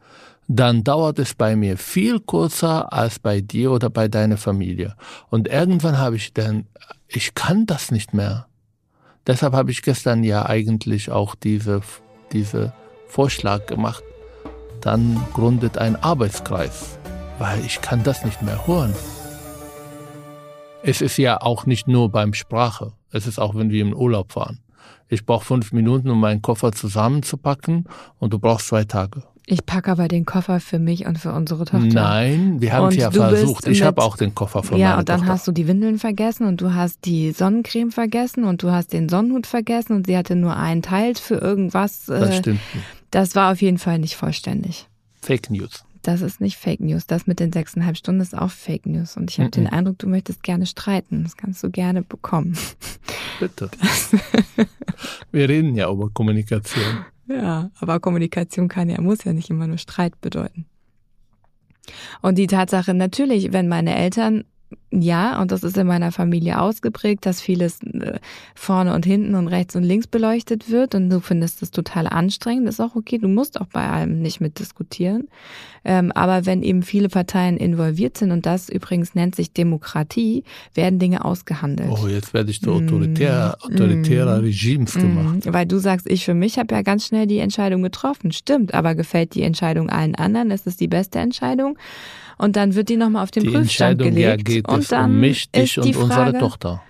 dann 0.50 0.84
dauert 0.84 1.18
es 1.18 1.34
bei 1.34 1.56
mir 1.56 1.78
viel 1.78 2.20
kürzer 2.20 2.92
als 2.92 3.20
bei 3.20 3.40
dir 3.40 3.72
oder 3.72 3.90
bei 3.90 4.10
deiner 4.10 4.36
Familie. 4.36 4.96
Und 5.30 5.48
irgendwann 5.48 5.98
habe 5.98 6.18
ich 6.18 6.34
dann, 6.34 6.68
ich 7.08 7.34
kann 7.36 7.66
das 7.66 7.90
nicht 7.90 8.14
mehr. 8.14 8.48
Deshalb 9.26 9.54
habe 9.54 9.72
ich 9.72 9.82
gestern 9.82 10.24
ja 10.24 10.46
eigentlich 10.46 11.10
auch 11.10 11.36
diese, 11.36 11.82
diese 12.34 12.74
Vorschlag 13.08 13.66
gemacht. 13.66 14.04
Dann 14.82 15.22
gründet 15.34 15.78
ein 15.78 15.96
Arbeitskreis, 15.96 16.98
weil 17.40 17.66
ich 17.66 17.82
kann 17.82 18.04
das 18.04 18.26
nicht 18.26 18.42
mehr 18.42 18.68
hören. 18.68 18.94
Es 20.84 21.02
ist 21.02 21.18
ja 21.18 21.42
auch 21.42 21.66
nicht 21.66 21.88
nur 21.88 22.10
beim 22.10 22.34
Sprache. 22.34 22.94
Es 23.12 23.28
ist 23.28 23.40
auch, 23.40 23.56
wenn 23.56 23.70
wir 23.72 23.82
im 23.82 23.94
Urlaub 23.94 24.32
fahren. 24.32 24.60
Ich 25.10 25.26
brauche 25.26 25.46
fünf 25.46 25.72
Minuten, 25.72 26.10
um 26.10 26.20
meinen 26.20 26.42
Koffer 26.42 26.72
zusammenzupacken 26.72 27.86
und 28.20 28.34
du 28.34 28.40
brauchst 28.40 28.68
zwei 28.68 28.84
Tage. 28.84 29.24
Ich 29.50 29.66
packe 29.66 29.90
aber 29.90 30.10
den 30.10 30.26
Koffer 30.26 30.60
für 30.60 30.78
mich 30.78 31.06
und 31.06 31.18
für 31.20 31.32
unsere 31.32 31.64
Tochter. 31.64 31.88
Nein, 31.88 32.60
wir 32.60 32.74
haben 32.74 32.90
es 32.90 32.98
ja 32.98 33.10
versucht. 33.10 33.66
Ich 33.68 33.82
habe 33.82 34.04
auch 34.04 34.18
den 34.18 34.36
Koffer 34.36 34.62
für 34.62 34.76
Ja, 34.76 35.00
und 35.00 35.08
dann 35.08 35.20
Tochter. 35.22 35.32
hast 35.32 35.48
du 35.48 35.54
die 35.54 35.68
Windeln 35.68 36.00
vergessen 36.00 36.46
und 36.46 36.60
du 36.60 36.74
hast 36.74 37.06
die 37.06 37.32
Sonnencreme 37.32 37.92
vergessen 37.92 38.44
und 38.44 38.62
du 38.62 38.72
hast 38.72 38.92
den 38.92 39.08
Sonnenhut 39.08 39.48
vergessen 39.48 39.94
und 39.94 40.08
sie 40.08 40.18
hatte 40.18 40.36
nur 40.36 40.58
einen 40.58 40.82
Teil 40.82 41.16
für 41.16 41.36
irgendwas. 41.36 42.08
Das 42.08 42.30
äh, 42.30 42.38
stimmt. 42.40 42.60
Das 43.10 43.36
war 43.36 43.54
auf 43.54 43.62
jeden 43.62 43.78
Fall 43.78 44.00
nicht 44.00 44.18
vollständig. 44.18 44.88
Fake 45.22 45.50
News. 45.50 45.86
Das 46.08 46.22
ist 46.22 46.40
nicht 46.40 46.56
Fake 46.56 46.80
News. 46.80 47.06
Das 47.06 47.28
mit 47.28 47.42
den 47.42 47.52
sechseinhalb 47.52 47.98
Stunden 47.98 48.22
ist 48.22 48.34
auch 48.34 48.50
Fake 48.50 48.86
News. 48.86 49.18
Und 49.18 49.30
ich 49.30 49.40
habe 49.40 49.48
Mhm. 49.48 49.52
den 49.52 49.68
Eindruck, 49.68 50.00
du 50.00 50.08
möchtest 50.08 50.42
gerne 50.42 50.66
streiten. 50.66 51.24
Das 51.24 51.36
kannst 51.36 51.62
du 51.64 51.70
gerne 51.70 52.02
bekommen. 52.02 52.58
Bitte. 53.42 53.70
wir 55.34 55.50
reden 55.50 55.76
ja 55.76 55.92
über 55.92 56.10
Kommunikation. 56.10 57.04
Ja, 57.28 57.72
aber 57.82 58.00
Kommunikation 58.00 58.70
kann 58.70 58.90
ja, 58.90 59.02
muss 59.02 59.26
ja 59.26 59.34
nicht 59.34 59.50
immer 59.50 59.68
nur 59.68 59.80
Streit 59.80 60.22
bedeuten. 60.22 60.66
Und 62.22 62.38
die 62.38 62.48
Tatsache, 62.48 62.94
natürlich, 62.94 63.52
wenn 63.52 63.68
meine 63.68 63.94
Eltern, 63.94 64.46
ja, 64.90 65.42
und 65.42 65.52
das 65.52 65.64
ist 65.64 65.78
in 65.78 65.86
meiner 65.86 66.14
Familie 66.14 66.62
ausgeprägt, 66.62 67.26
dass 67.26 67.42
vieles 67.42 67.82
äh, 67.84 68.20
vorne 68.56 68.94
und 68.96 69.06
hinten 69.06 69.36
und 69.36 69.50
rechts 69.50 69.76
und 69.76 69.84
links 69.84 70.08
beleuchtet 70.08 70.72
wird 70.72 70.96
und 70.96 71.10
du 71.10 71.20
findest 71.20 71.62
das 71.62 71.72
total 71.72 72.08
anstrengend, 72.08 72.70
ist 72.70 72.80
auch 72.80 72.96
okay. 72.96 73.18
Du 73.18 73.28
musst 73.28 73.60
auch 73.60 73.68
bei 73.68 73.86
allem 73.86 74.22
nicht 74.22 74.40
mitdiskutieren. 74.40 75.28
Ähm, 75.84 76.12
aber 76.14 76.46
wenn 76.46 76.64
eben 76.64 76.84
viele 76.84 77.10
Parteien 77.10 77.58
involviert 77.58 78.18
sind, 78.18 78.32
und 78.32 78.46
das 78.46 78.70
übrigens 78.70 79.14
nennt 79.14 79.36
sich 79.36 79.52
Demokratie, 79.52 80.44
werden 80.74 81.00
Dinge 81.00 81.26
ausgehandelt. 81.26 81.90
Oh, 81.90 82.08
jetzt 82.08 82.34
werde 82.34 82.52
ich 82.52 82.62
zu 82.62 82.72
autoritär, 82.72 83.58
autoritärer 83.62 84.42
Regimes 84.42 84.94
gemacht. 84.94 85.46
Mhm, 85.46 85.54
Weil 85.54 85.66
du 85.66 85.80
sagst, 85.80 86.10
ich 86.10 86.24
für 86.24 86.34
mich 86.34 86.60
habe 86.60 86.76
ja 86.76 86.82
ganz 86.82 87.06
schnell 87.06 87.28
die 87.28 87.40
Entscheidung 87.40 87.84
getroffen. 87.84 88.32
Stimmt, 88.32 88.74
aber 88.74 88.96
gefällt 88.96 89.36
die 89.36 89.44
Entscheidung 89.44 89.90
allen 89.90 90.16
anderen? 90.16 90.52
Ist 90.52 90.66
es 90.66 90.78
die 90.78 90.88
beste 90.88 91.20
Entscheidung? 91.20 91.78
Und 92.38 92.56
dann 92.56 92.76
wird 92.76 92.90
die 92.90 92.98
nochmal 92.98 93.24
auf 93.24 93.32
den 93.32 93.44
Die 93.44 93.50
Prüfstand 93.50 94.00
Entscheidung 94.00 94.18
ja 94.18 94.32
gelegt. 94.36 94.46
geht 94.46 94.68
und 94.78 94.92
dann 94.92 95.12
um 95.12 95.20
mich, 95.20 95.52
dich 95.52 95.78
und 95.78 95.86
unsere 95.88 96.08
Frage, 96.08 96.40
Tochter. 96.40 96.82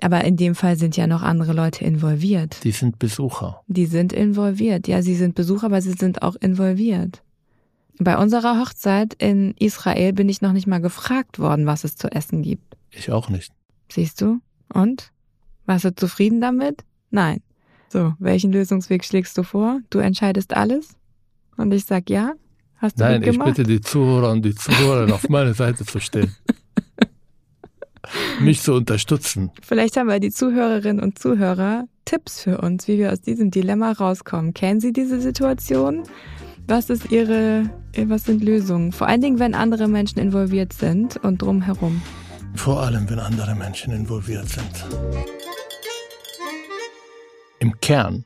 Aber 0.00 0.24
in 0.24 0.36
dem 0.36 0.54
Fall 0.54 0.76
sind 0.76 0.96
ja 0.96 1.06
noch 1.06 1.22
andere 1.22 1.52
Leute 1.52 1.84
involviert. 1.84 2.62
Die 2.64 2.72
sind 2.72 2.98
Besucher. 2.98 3.62
Die 3.68 3.86
sind 3.86 4.12
involviert. 4.12 4.88
Ja, 4.88 5.02
sie 5.02 5.14
sind 5.14 5.34
Besucher, 5.34 5.66
aber 5.66 5.80
sie 5.80 5.92
sind 5.92 6.22
auch 6.22 6.36
involviert. 6.36 7.22
Bei 7.98 8.18
unserer 8.18 8.60
Hochzeit 8.60 9.14
in 9.14 9.54
Israel 9.58 10.12
bin 10.12 10.28
ich 10.28 10.40
noch 10.42 10.52
nicht 10.52 10.66
mal 10.66 10.80
gefragt 10.80 11.38
worden, 11.38 11.66
was 11.66 11.84
es 11.84 11.96
zu 11.96 12.10
essen 12.10 12.42
gibt. 12.42 12.76
Ich 12.90 13.12
auch 13.12 13.28
nicht. 13.28 13.52
Siehst 13.90 14.20
du? 14.20 14.40
Und? 14.72 15.12
Warst 15.66 15.84
du 15.84 15.94
zufrieden 15.94 16.40
damit? 16.40 16.84
Nein. 17.10 17.40
So, 17.88 18.14
welchen 18.18 18.50
Lösungsweg 18.50 19.04
schlägst 19.04 19.38
du 19.38 19.44
vor? 19.44 19.80
Du 19.90 20.00
entscheidest 20.00 20.56
alles? 20.56 20.96
Und 21.56 21.72
ich 21.72 21.84
sag 21.84 22.10
ja? 22.10 22.32
Hast 22.76 22.98
du 22.98 23.04
Nein, 23.04 23.22
ich 23.22 23.38
bitte 23.38 23.62
die 23.62 23.80
Zuhörer 23.80 24.32
und 24.32 24.44
die 24.44 24.54
Zuhörer 24.54 25.14
auf 25.14 25.28
meine 25.28 25.54
Seite 25.54 25.84
zu 25.84 26.00
stehen. 26.00 26.34
Mich 28.40 28.62
zu 28.62 28.74
unterstützen. 28.74 29.50
Vielleicht 29.62 29.96
haben 29.96 30.08
wir 30.08 30.20
die 30.20 30.30
Zuhörerinnen 30.30 31.02
und 31.02 31.18
Zuhörer 31.18 31.84
Tipps 32.04 32.42
für 32.42 32.58
uns, 32.60 32.86
wie 32.88 32.98
wir 32.98 33.12
aus 33.12 33.20
diesem 33.20 33.50
Dilemma 33.50 33.92
rauskommen. 33.92 34.54
Kennen 34.54 34.80
Sie 34.80 34.92
diese 34.92 35.20
Situation? 35.20 36.02
Was 36.66 36.88
ist 36.90 37.10
Ihre, 37.10 37.68
was 37.96 38.24
sind 38.24 38.42
Lösungen? 38.42 38.92
Vor 38.92 39.06
allen 39.08 39.20
Dingen, 39.20 39.38
wenn 39.38 39.54
andere 39.54 39.88
Menschen 39.88 40.18
involviert 40.18 40.72
sind 40.72 41.16
und 41.18 41.42
drumherum. 41.42 42.00
Vor 42.54 42.82
allem, 42.82 43.08
wenn 43.10 43.18
andere 43.18 43.54
Menschen 43.54 43.92
involviert 43.92 44.48
sind. 44.48 44.86
Im 47.58 47.78
Kern 47.80 48.24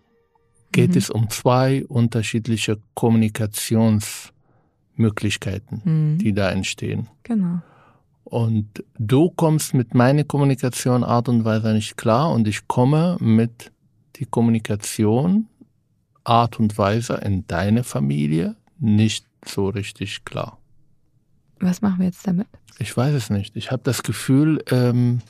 geht 0.72 0.90
Mhm. 0.92 0.96
es 0.98 1.10
um 1.10 1.30
zwei 1.30 1.84
unterschiedliche 1.86 2.78
Kommunikationsmöglichkeiten, 2.94 5.82
Mhm. 5.84 6.18
die 6.18 6.32
da 6.32 6.50
entstehen. 6.50 7.08
Genau. 7.22 7.60
Und 8.28 8.84
du 8.98 9.30
kommst 9.30 9.72
mit 9.72 9.94
meiner 9.94 10.22
Kommunikation 10.22 11.02
Art 11.02 11.30
und 11.30 11.46
Weise 11.46 11.72
nicht 11.72 11.96
klar 11.96 12.30
und 12.30 12.46
ich 12.46 12.68
komme 12.68 13.16
mit 13.20 13.72
die 14.16 14.26
Kommunikation 14.26 15.46
Art 16.24 16.60
und 16.60 16.76
Weise 16.76 17.14
in 17.14 17.46
deine 17.46 17.84
Familie 17.84 18.54
nicht 18.78 19.24
so 19.46 19.70
richtig 19.70 20.26
klar. 20.26 20.58
Was 21.58 21.80
machen 21.80 22.00
wir 22.00 22.06
jetzt 22.06 22.26
damit? 22.26 22.48
Ich 22.78 22.94
weiß 22.94 23.14
es 23.14 23.30
nicht. 23.30 23.56
Ich 23.56 23.70
habe 23.70 23.82
das 23.82 24.02
Gefühl, 24.02 24.62
ähm, 24.70 25.20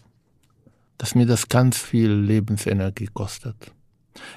dass 0.99 1.15
mir 1.15 1.27
das 1.27 1.49
ganz 1.49 1.79
viel 1.79 2.11
Lebensenergie 2.11 3.09
kostet. 3.15 3.73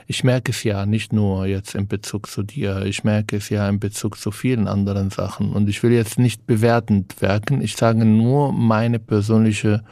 Ich 0.08 0.24
merke 0.24 0.52
es 0.52 0.64
ja 0.64 0.86
nicht 0.86 1.14
nur 1.14 1.46
jetzt 1.46 1.76
in 1.76 1.88
Bezug 1.88 2.28
zu 2.28 2.44
dir, 2.44 2.86
ich 2.86 3.04
merke 3.04 3.38
es 3.38 3.50
ja 3.50 3.68
in 3.70 3.80
Bezug 3.80 4.18
zu 4.18 4.32
vielen 4.32 4.68
anderen 4.68 5.10
Sachen. 5.10 5.54
Und 5.54 5.70
ich 5.70 5.84
will 5.84 5.92
jetzt 5.92 6.20
nicht 6.20 6.46
bewertend 6.46 7.22
wirken, 7.22 7.62
ich 7.62 7.76
sage 7.76 8.06
nur 8.06 8.52
meine 8.52 9.00
persönliche 9.00 9.84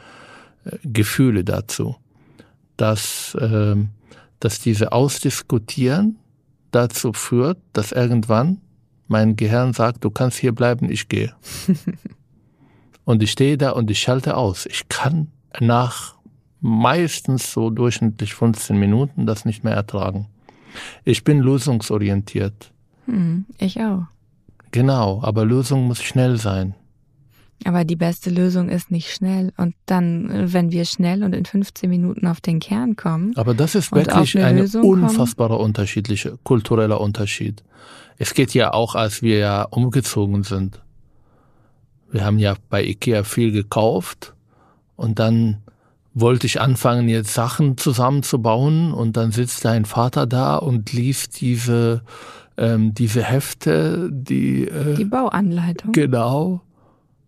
äh, 0.64 0.76
Gefühle 0.84 1.44
dazu, 1.44 1.96
dass, 2.76 3.36
ähm, 3.40 3.90
dass 4.40 4.60
diese 4.60 4.92
Ausdiskutieren 4.92 6.18
dazu 6.70 7.12
führt, 7.12 7.58
dass 7.72 7.92
irgendwann 7.92 8.58
mein 9.08 9.34
Gehirn 9.34 9.72
sagt, 9.72 10.04
du 10.04 10.10
kannst 10.10 10.38
hier 10.38 10.54
bleiben, 10.54 10.90
ich 10.90 11.08
gehe. 11.08 11.34
Und 13.04 13.24
ich 13.24 13.32
stehe 13.32 13.58
da 13.58 13.70
und 13.70 13.90
ich 13.90 13.98
schalte 13.98 14.36
aus. 14.36 14.66
Ich 14.66 14.88
kann 14.88 15.32
nach 15.58 16.14
meistens 16.60 17.52
so 17.52 17.70
durchschnittlich 17.70 18.34
15 18.34 18.78
Minuten 18.78 19.26
das 19.26 19.44
nicht 19.44 19.64
mehr 19.64 19.74
ertragen. 19.74 20.26
Ich 21.04 21.24
bin 21.24 21.40
lösungsorientiert. 21.40 22.72
Hm, 23.06 23.46
ich 23.58 23.80
auch. 23.80 24.04
Genau, 24.70 25.20
aber 25.22 25.44
Lösung 25.44 25.86
muss 25.86 26.02
schnell 26.02 26.36
sein. 26.36 26.74
Aber 27.64 27.84
die 27.84 27.96
beste 27.96 28.30
Lösung 28.30 28.68
ist 28.70 28.90
nicht 28.90 29.10
schnell. 29.12 29.52
Und 29.56 29.74
dann, 29.84 30.52
wenn 30.52 30.70
wir 30.70 30.84
schnell 30.86 31.22
und 31.24 31.34
in 31.34 31.44
15 31.44 31.90
Minuten 31.90 32.26
auf 32.26 32.40
den 32.40 32.58
Kern 32.58 32.96
kommen, 32.96 33.36
Aber 33.36 33.52
das 33.52 33.74
ist 33.74 33.92
wirklich 33.92 34.38
ein 34.38 34.56
Lösung 34.58 34.82
kommen? 34.82 35.02
unfassbarer 35.04 35.60
unterschiedlicher 35.60 36.38
kultureller 36.42 37.00
Unterschied. 37.00 37.62
Es 38.16 38.32
geht 38.32 38.54
ja 38.54 38.72
auch, 38.72 38.94
als 38.94 39.22
wir 39.22 39.38
ja 39.38 39.62
umgezogen 39.64 40.42
sind. 40.42 40.80
Wir 42.12 42.24
haben 42.24 42.38
ja 42.38 42.54
bei 42.70 42.82
Ikea 42.84 43.24
viel 43.24 43.52
gekauft 43.52 44.34
und 44.96 45.18
dann 45.18 45.58
wollte 46.14 46.46
ich 46.46 46.60
anfangen, 46.60 47.08
jetzt 47.08 47.34
Sachen 47.34 47.76
zusammenzubauen 47.76 48.92
und 48.92 49.16
dann 49.16 49.32
sitzt 49.32 49.64
dein 49.64 49.84
Vater 49.84 50.26
da 50.26 50.56
und 50.56 50.92
liest 50.92 51.40
diese, 51.40 52.02
ähm, 52.56 52.94
diese 52.94 53.22
Hefte, 53.22 54.10
die, 54.12 54.66
äh, 54.66 54.94
die 54.94 55.04
Bauanleitung. 55.04 55.92
Genau. 55.92 56.60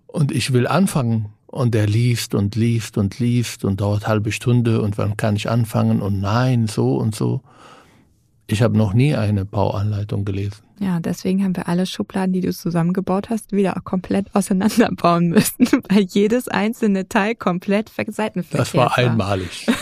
Und 0.07 0.33
ich 0.33 0.53
will 0.53 0.67
anfangen. 0.67 1.31
Und 1.47 1.75
er 1.75 1.87
liest 1.87 2.35
und 2.35 2.57
liest 2.57 2.97
und 2.97 3.19
liest 3.19 3.67
und 3.67 3.83
dauert 3.83 4.09
halbe 4.09 4.33
Stunde 4.33 4.81
und 4.81 4.97
wann 4.97 5.19
kann 5.19 5.37
ich 5.37 5.51
anfangen 5.51 6.01
und 6.01 6.19
nein, 6.19 6.67
so 6.67 6.97
und 6.97 7.15
so. 7.15 7.43
Ich 8.49 8.61
habe 8.63 8.77
noch 8.77 8.93
nie 8.93 9.15
eine 9.15 9.45
Bauanleitung 9.45 10.25
gelesen. 10.25 10.63
Ja, 10.81 10.99
deswegen 11.01 11.43
haben 11.45 11.57
wir 11.57 11.69
alle 11.69 11.87
Schubladen, 11.87 12.33
die 12.33 12.41
du 12.41 12.53
zusammengebaut 12.53 13.31
hast, 13.31 13.53
wieder 13.53 13.73
komplett 13.85 14.35
auseinanderbauen 14.35 15.29
müssen, 15.29 15.67
weil 15.89 16.03
jedes 16.03 16.49
einzelne 16.49 17.09
Teil 17.09 17.35
komplett 17.35 17.89
ver- 17.89 18.05
seitenverkehrt 18.11 18.61
Das 18.69 18.75
war 18.75 18.97
einmalig. 18.99 19.67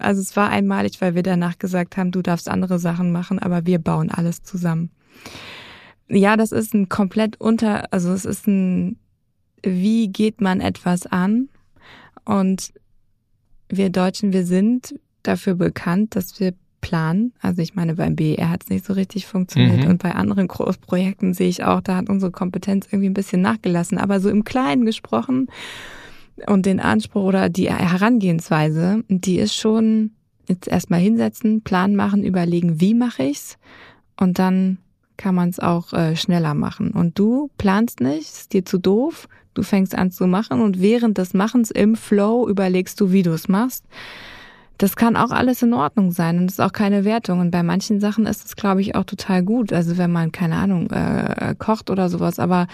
Also 0.00 0.20
es 0.20 0.36
war 0.36 0.48
einmalig, 0.50 1.00
weil 1.00 1.16
wir 1.16 1.24
danach 1.24 1.58
gesagt 1.58 1.96
haben, 1.96 2.12
du 2.12 2.22
darfst 2.22 2.48
andere 2.48 2.78
Sachen 2.78 3.10
machen, 3.10 3.40
aber 3.40 3.66
wir 3.66 3.80
bauen 3.80 4.10
alles 4.12 4.42
zusammen. 4.44 4.90
Ja, 6.08 6.36
das 6.36 6.52
ist 6.52 6.72
ein 6.72 6.88
komplett 6.88 7.40
unter, 7.40 7.92
also 7.92 8.12
es 8.12 8.24
ist 8.24 8.46
ein, 8.46 8.98
wie 9.64 10.08
geht 10.08 10.40
man 10.40 10.60
etwas 10.60 11.06
an? 11.06 11.48
Und 12.24 12.72
wir 13.68 13.90
Deutschen, 13.90 14.32
wir 14.32 14.46
sind 14.46 14.94
dafür 15.28 15.54
bekannt, 15.54 16.16
dass 16.16 16.40
wir 16.40 16.54
planen. 16.80 17.32
Also 17.40 17.60
ich 17.60 17.74
meine, 17.74 17.94
beim 17.96 18.14
BER 18.16 18.50
hat 18.50 18.62
es 18.62 18.70
nicht 18.70 18.84
so 18.84 18.92
richtig 18.92 19.26
funktioniert 19.26 19.84
Mhm. 19.84 19.90
und 19.90 20.02
bei 20.02 20.14
anderen 20.14 20.46
Großprojekten 20.48 21.34
sehe 21.34 21.48
ich 21.48 21.64
auch, 21.64 21.80
da 21.80 21.96
hat 21.96 22.08
unsere 22.08 22.30
Kompetenz 22.30 22.86
irgendwie 22.90 23.08
ein 23.10 23.14
bisschen 23.14 23.42
nachgelassen. 23.42 23.98
Aber 23.98 24.20
so 24.20 24.30
im 24.30 24.44
Kleinen 24.44 24.84
gesprochen 24.86 25.48
und 26.46 26.66
den 26.66 26.78
Anspruch 26.80 27.24
oder 27.24 27.48
die 27.48 27.68
Herangehensweise, 27.70 29.02
die 29.08 29.38
ist 29.38 29.54
schon 29.56 30.12
jetzt 30.46 30.68
erstmal 30.68 31.00
hinsetzen, 31.00 31.62
Plan 31.62 31.94
machen, 31.96 32.24
überlegen, 32.24 32.80
wie 32.80 32.94
mache 32.94 33.24
ich's 33.24 33.58
und 34.18 34.38
dann 34.38 34.78
kann 35.16 35.34
man 35.34 35.48
es 35.48 35.58
auch 35.58 35.92
äh, 35.92 36.14
schneller 36.14 36.54
machen. 36.54 36.92
Und 36.92 37.18
du 37.18 37.50
planst 37.58 38.00
nicht, 38.00 38.20
ist 38.20 38.52
dir 38.52 38.64
zu 38.64 38.78
doof, 38.78 39.28
du 39.54 39.62
fängst 39.64 39.96
an 39.96 40.12
zu 40.12 40.28
machen 40.28 40.60
und 40.62 40.80
während 40.80 41.18
des 41.18 41.34
Machens 41.34 41.72
im 41.72 41.96
Flow 41.96 42.48
überlegst 42.48 43.00
du, 43.00 43.10
wie 43.10 43.24
du 43.24 43.32
es 43.32 43.48
machst. 43.48 43.84
Das 44.78 44.94
kann 44.94 45.16
auch 45.16 45.30
alles 45.30 45.62
in 45.62 45.74
Ordnung 45.74 46.12
sein 46.12 46.38
und 46.38 46.50
ist 46.50 46.60
auch 46.60 46.72
keine 46.72 47.04
Wertung. 47.04 47.40
Und 47.40 47.50
bei 47.50 47.62
manchen 47.62 48.00
Sachen 48.00 48.26
ist 48.26 48.46
es, 48.46 48.56
glaube 48.56 48.80
ich, 48.80 48.94
auch 48.94 49.04
total 49.04 49.42
gut. 49.42 49.72
Also 49.72 49.98
wenn 49.98 50.12
man, 50.12 50.32
keine 50.32 50.56
Ahnung, 50.56 50.90
äh, 50.90 51.54
kocht 51.58 51.90
oder 51.90 52.08
sowas, 52.08 52.38
aber 52.38 52.68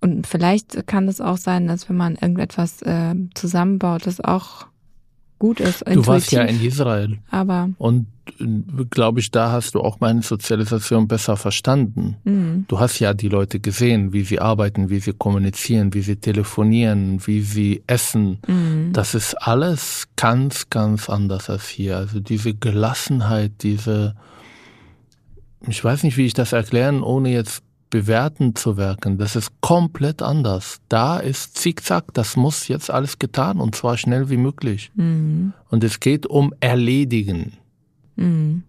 und 0.00 0.26
vielleicht 0.26 0.86
kann 0.86 1.08
es 1.08 1.20
auch 1.20 1.38
sein, 1.38 1.66
dass 1.66 1.88
wenn 1.88 1.96
man 1.96 2.16
irgendetwas 2.16 2.82
äh, 2.82 3.14
zusammenbaut, 3.34 4.06
das 4.06 4.20
auch 4.20 4.66
gut 5.38 5.60
ist. 5.60 5.84
Du 5.86 6.06
warst 6.06 6.32
ja 6.32 6.42
in 6.42 6.62
Israel. 6.62 7.18
Aber. 7.30 7.70
Und 7.78 8.06
äh, 8.40 8.44
glaube 8.90 9.20
ich, 9.20 9.30
da 9.30 9.52
hast 9.52 9.74
du 9.74 9.80
auch 9.80 10.00
meine 10.00 10.22
Sozialisation 10.22 11.08
besser 11.08 11.36
verstanden. 11.36 12.16
Mhm. 12.24 12.64
Du 12.68 12.80
hast 12.80 12.98
ja 12.98 13.14
die 13.14 13.28
Leute 13.28 13.60
gesehen, 13.60 14.12
wie 14.12 14.22
sie 14.22 14.40
arbeiten, 14.40 14.88
wie 14.88 15.00
sie 15.00 15.12
kommunizieren, 15.12 15.92
wie 15.94 16.02
sie 16.02 16.16
telefonieren, 16.16 17.20
wie 17.26 17.42
sie 17.42 17.82
essen. 17.86 18.38
Mhm. 18.46 18.92
Das 18.92 19.14
ist 19.14 19.34
alles 19.34 20.08
ganz, 20.16 20.70
ganz 20.70 21.08
anders 21.08 21.50
als 21.50 21.68
hier. 21.68 21.96
Also 21.98 22.20
diese 22.20 22.54
Gelassenheit, 22.54 23.52
diese, 23.62 24.14
ich 25.66 25.82
weiß 25.82 26.02
nicht, 26.02 26.16
wie 26.16 26.26
ich 26.26 26.34
das 26.34 26.52
erklären, 26.52 27.02
ohne 27.02 27.30
jetzt 27.30 27.62
bewerten 27.90 28.54
zu 28.54 28.76
wirken. 28.76 29.18
Das 29.18 29.36
ist 29.36 29.60
komplett 29.60 30.22
anders. 30.22 30.80
Da 30.88 31.18
ist 31.18 31.56
Zickzack, 31.56 32.12
das 32.14 32.36
muss 32.36 32.68
jetzt 32.68 32.90
alles 32.90 33.18
getan 33.18 33.60
und 33.60 33.74
zwar 33.74 33.96
schnell 33.96 34.28
wie 34.30 34.36
möglich. 34.36 34.90
Mhm. 34.94 35.52
Und 35.70 35.84
es 35.84 36.00
geht 36.00 36.26
um 36.26 36.52
Erledigen. 36.60 37.58
Mhm. 38.16 38.64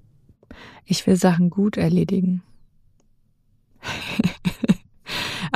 Ich 0.85 1.05
will 1.05 1.15
Sachen 1.15 1.49
gut 1.49 1.77
erledigen. 1.77 2.41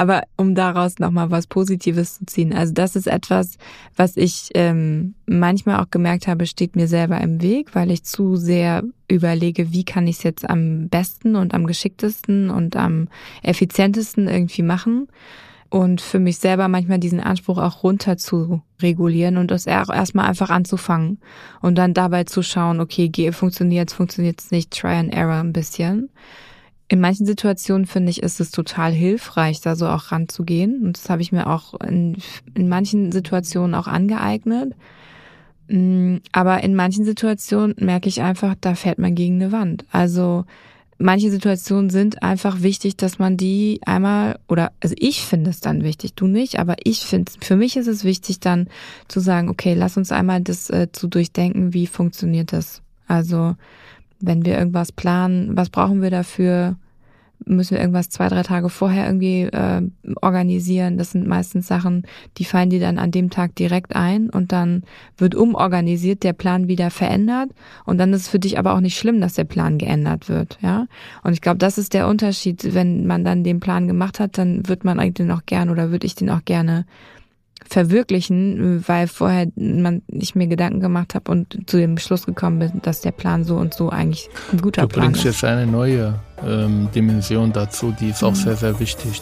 Aber 0.02 0.24
um 0.36 0.56
daraus 0.56 0.98
nochmal 0.98 1.30
was 1.30 1.46
Positives 1.46 2.16
zu 2.18 2.26
ziehen. 2.26 2.56
Also 2.56 2.74
das 2.74 2.96
ist 2.96 3.06
etwas, 3.06 3.60
was 3.96 4.18
ich 4.18 4.50
ähm, 4.56 5.14
manchmal 5.28 5.80
auch 5.80 5.92
gemerkt 5.92 6.26
habe, 6.26 6.48
steht 6.48 6.76
mir 6.76 6.88
selber 6.88 7.22
im 7.22 7.40
Weg, 7.44 7.76
weil 7.76 7.92
ich 7.92 8.04
zu 8.04 8.36
sehr 8.36 8.82
überlege, 9.08 9.74
wie 9.74 9.84
kann 9.84 10.08
ich 10.08 10.16
es 10.18 10.24
jetzt 10.24 10.50
am 10.50 10.90
besten 10.90 11.36
und 11.36 11.54
am 11.54 11.68
geschicktesten 11.68 12.50
und 12.50 12.76
am 12.76 13.10
effizientesten 13.44 14.28
irgendwie 14.28 14.64
machen. 14.64 15.08
Und 15.70 16.02
für 16.02 16.18
mich 16.18 16.40
selber 16.40 16.68
manchmal 16.68 16.98
diesen 16.98 17.20
Anspruch 17.20 17.60
auch 17.60 17.84
runter 17.84 18.18
zu 18.18 18.64
regulieren 18.82 19.38
und 19.38 19.52
das 19.52 19.68
erstmal 19.68 20.26
einfach 20.26 20.50
anzufangen 20.50 21.20
und 21.62 21.76
dann 21.76 21.94
dabei 21.94 22.24
zu 22.24 22.42
schauen, 22.42 22.80
okay, 22.80 23.32
funktioniert 23.32 23.92
es, 23.92 23.96
funktioniert 23.96 24.42
es 24.42 24.50
nicht, 24.50 24.72
try 24.72 24.96
and 24.96 25.14
error 25.14 25.42
ein 25.42 25.54
bisschen. 25.54 26.10
In 26.92 27.00
manchen 27.00 27.26
Situationen 27.26 27.86
finde 27.86 28.10
ich, 28.10 28.22
ist 28.22 28.42
es 28.42 28.52
total 28.52 28.92
hilfreich, 28.92 29.62
da 29.62 29.78
so 29.78 29.88
auch 29.88 30.12
ranzugehen. 30.12 30.86
Und 30.86 30.98
das 30.98 31.10
habe 31.10 31.22
ich 31.22 31.32
mir 31.32 31.48
auch 31.48 31.74
in, 31.80 32.18
in 32.54 32.68
manchen 32.68 33.14
Situationen 33.14 33.76
auch 33.76 33.88
angeeignet. 33.88 34.76
Mm, 35.70 36.18
aber 36.34 36.62
in 36.66 36.76
manchen 36.76 37.06
Situationen 37.06 37.76
merke 37.80 38.10
ich 38.10 38.22
einfach, 38.22 38.56
da 38.60 38.76
fährt 38.76 39.00
man 39.00 39.16
gegen 39.16 39.36
eine 39.36 39.54
Wand. 39.54 39.86
Also 39.90 40.44
manche 40.98 41.32
Situationen 41.32 41.90
sind 41.90 42.24
einfach 42.24 42.62
wichtig, 42.62 42.98
dass 42.98 43.20
man 43.20 43.38
die 43.38 43.80
einmal, 43.86 44.38
oder 44.50 44.74
also 44.82 44.94
ich 44.98 45.22
finde 45.22 45.52
es 45.52 45.62
dann 45.62 45.86
wichtig, 45.86 46.16
du 46.16 46.28
nicht, 46.28 46.60
aber 46.60 46.76
ich 46.84 47.06
finde, 47.06 47.32
für 47.40 47.56
mich 47.56 47.78
ist 47.78 47.88
es 47.88 48.04
wichtig 48.04 48.42
dann 48.42 48.68
zu 49.08 49.22
sagen, 49.22 49.48
okay, 49.48 49.76
lass 49.76 49.96
uns 49.96 50.12
einmal 50.12 50.42
das 50.42 50.70
äh, 50.70 50.92
zu 50.92 51.08
durchdenken, 51.08 51.74
wie 51.74 51.88
funktioniert 51.88 52.52
das. 52.52 52.82
Also 53.08 53.56
wenn 54.22 54.46
wir 54.46 54.58
irgendwas 54.58 54.92
planen, 54.92 55.56
was 55.56 55.70
brauchen 55.70 56.02
wir 56.02 56.10
dafür? 56.10 56.76
Müssen 57.44 57.72
wir 57.72 57.80
irgendwas 57.80 58.10
zwei, 58.10 58.28
drei 58.28 58.44
Tage 58.44 58.70
vorher 58.70 59.08
irgendwie 59.08 59.42
äh, 59.42 59.82
organisieren? 60.22 61.00
Das 61.00 61.12
sind 61.12 61.26
meistens 61.26 61.68
Sachen, 61.68 62.04
die 62.38 62.46
fallen 62.46 62.70
dir 62.70 62.80
dann 62.80 63.00
an 63.00 63.10
dem 63.10 63.32
Tag 63.32 63.56
direkt 63.56 63.96
ein 63.96 64.30
und 64.30 64.52
dann 64.52 64.84
wird 65.18 65.34
umorganisiert, 65.34 66.22
der 66.22 66.34
Plan 66.34 66.68
wieder 66.68 66.92
verändert 66.92 67.50
und 67.86 67.98
dann 67.98 68.14
ist 68.14 68.22
es 68.22 68.28
für 68.28 68.38
dich 68.38 68.60
aber 68.60 68.76
auch 68.76 68.80
nicht 68.80 68.96
schlimm, 68.96 69.20
dass 69.22 69.34
der 69.34 69.46
Plan 69.46 69.80
geändert 69.80 70.30
wird, 70.30 70.60
ja? 70.62 70.86
Und 71.24 71.34
ich 71.34 71.42
glaube, 71.42 71.58
das 71.58 71.80
ist 71.80 71.96
der 71.96 72.08
Unterschied, 72.08 72.76
wenn 72.76 73.08
man 73.08 73.24
dann 73.24 73.44
den 73.44 73.60
Plan 73.60 73.88
gemacht 73.88 74.20
hat, 74.20 74.38
dann 74.38 74.68
wird 74.68 74.84
man 74.84 75.00
eigentlich 75.00 75.16
den 75.16 75.32
auch 75.32 75.46
gerne 75.48 75.72
oder 75.72 75.90
würde 75.90 76.06
ich 76.06 76.14
den 76.14 76.30
auch 76.30 76.46
gerne 76.46 76.86
verwirklichen, 77.72 78.84
weil 78.88 79.08
vorher 79.08 79.48
man 79.56 80.02
nicht 80.08 80.36
mir 80.36 80.48
Gedanken 80.48 80.82
gemacht 80.82 81.16
habe 81.16 81.32
und 81.32 81.70
zu 81.70 81.78
dem 81.78 81.98
Schluss 81.98 82.26
gekommen 82.26 82.60
bin, 82.60 82.82
dass 82.82 83.00
der 83.00 83.12
Plan 83.12 83.46
so 83.46 83.56
und 83.56 83.74
so 83.74 83.90
eigentlich 83.90 84.30
ein 84.52 84.60
guter 84.60 84.88
Plan 84.88 85.12
ist. 85.12 85.20
Du 85.20 85.24
bringst 85.24 85.24
jetzt 85.24 85.44
eine 85.46 85.66
neue 85.66 86.20
ähm, 86.46 86.90
Dimension 86.94 87.54
dazu, 87.54 87.96
die 87.98 88.10
ist 88.10 88.22
mhm. 88.22 88.28
auch 88.28 88.36
sehr, 88.36 88.58
sehr 88.58 88.80
wichtig. 88.80 89.22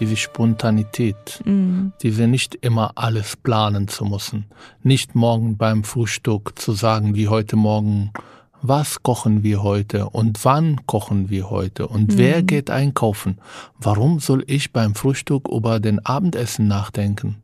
Diese 0.00 0.16
Spontanität, 0.16 1.42
mhm. 1.44 1.92
diese 2.02 2.26
nicht 2.26 2.56
immer 2.56 2.92
alles 2.96 3.36
planen 3.36 3.88
zu 3.88 4.06
müssen. 4.06 4.46
Nicht 4.82 5.14
morgen 5.14 5.56
beim 5.58 5.84
Frühstück 5.84 6.58
zu 6.58 6.72
sagen, 6.72 7.14
wie 7.14 7.28
heute 7.28 7.56
Morgen 7.56 8.10
was 8.66 9.02
kochen 9.02 9.42
wir 9.42 9.62
heute 9.62 10.08
und 10.08 10.42
wann 10.42 10.86
kochen 10.86 11.28
wir 11.28 11.50
heute 11.50 11.86
und 11.86 12.12
mhm. 12.12 12.18
wer 12.18 12.42
geht 12.42 12.70
einkaufen? 12.70 13.36
Warum 13.78 14.20
soll 14.20 14.42
ich 14.46 14.72
beim 14.72 14.94
Frühstück 14.94 15.48
über 15.48 15.80
den 15.80 16.04
Abendessen 16.06 16.66
nachdenken? 16.66 17.42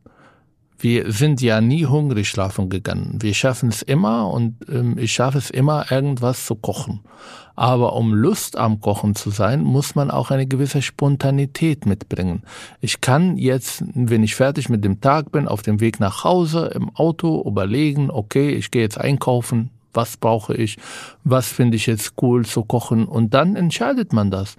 Wir 0.79 1.11
sind 1.11 1.39
ja 1.39 1.61
nie 1.61 1.85
hungrig 1.85 2.27
schlafen 2.27 2.69
gegangen. 2.69 3.19
Wir 3.21 3.35
schaffen 3.35 3.69
es 3.69 3.83
immer 3.83 4.31
und 4.31 4.55
ähm, 4.67 4.97
ich 4.97 5.13
schaffe 5.13 5.37
es 5.37 5.51
immer, 5.51 5.91
irgendwas 5.91 6.47
zu 6.47 6.55
kochen. 6.55 7.01
Aber 7.55 7.95
um 7.95 8.15
Lust 8.15 8.57
am 8.57 8.81
Kochen 8.81 9.13
zu 9.13 9.29
sein, 9.29 9.61
muss 9.61 9.93
man 9.93 10.09
auch 10.09 10.31
eine 10.31 10.47
gewisse 10.47 10.81
Spontanität 10.81 11.85
mitbringen. 11.85 12.41
Ich 12.79 12.99
kann 12.99 13.37
jetzt, 13.37 13.83
wenn 13.93 14.23
ich 14.23 14.33
fertig 14.33 14.69
mit 14.69 14.83
dem 14.83 15.01
Tag 15.01 15.31
bin, 15.31 15.47
auf 15.47 15.61
dem 15.61 15.81
Weg 15.81 15.99
nach 15.99 16.23
Hause 16.23 16.71
im 16.73 16.89
Auto 16.95 17.43
überlegen, 17.45 18.09
okay, 18.09 18.49
ich 18.49 18.71
gehe 18.71 18.81
jetzt 18.81 18.97
einkaufen, 18.97 19.69
was 19.93 20.17
brauche 20.17 20.55
ich, 20.55 20.77
was 21.23 21.47
finde 21.47 21.77
ich 21.77 21.85
jetzt 21.85 22.13
cool 22.21 22.45
zu 22.45 22.63
kochen 22.63 23.05
und 23.05 23.33
dann 23.33 23.55
entscheidet 23.55 24.13
man 24.13 24.31
das. 24.31 24.55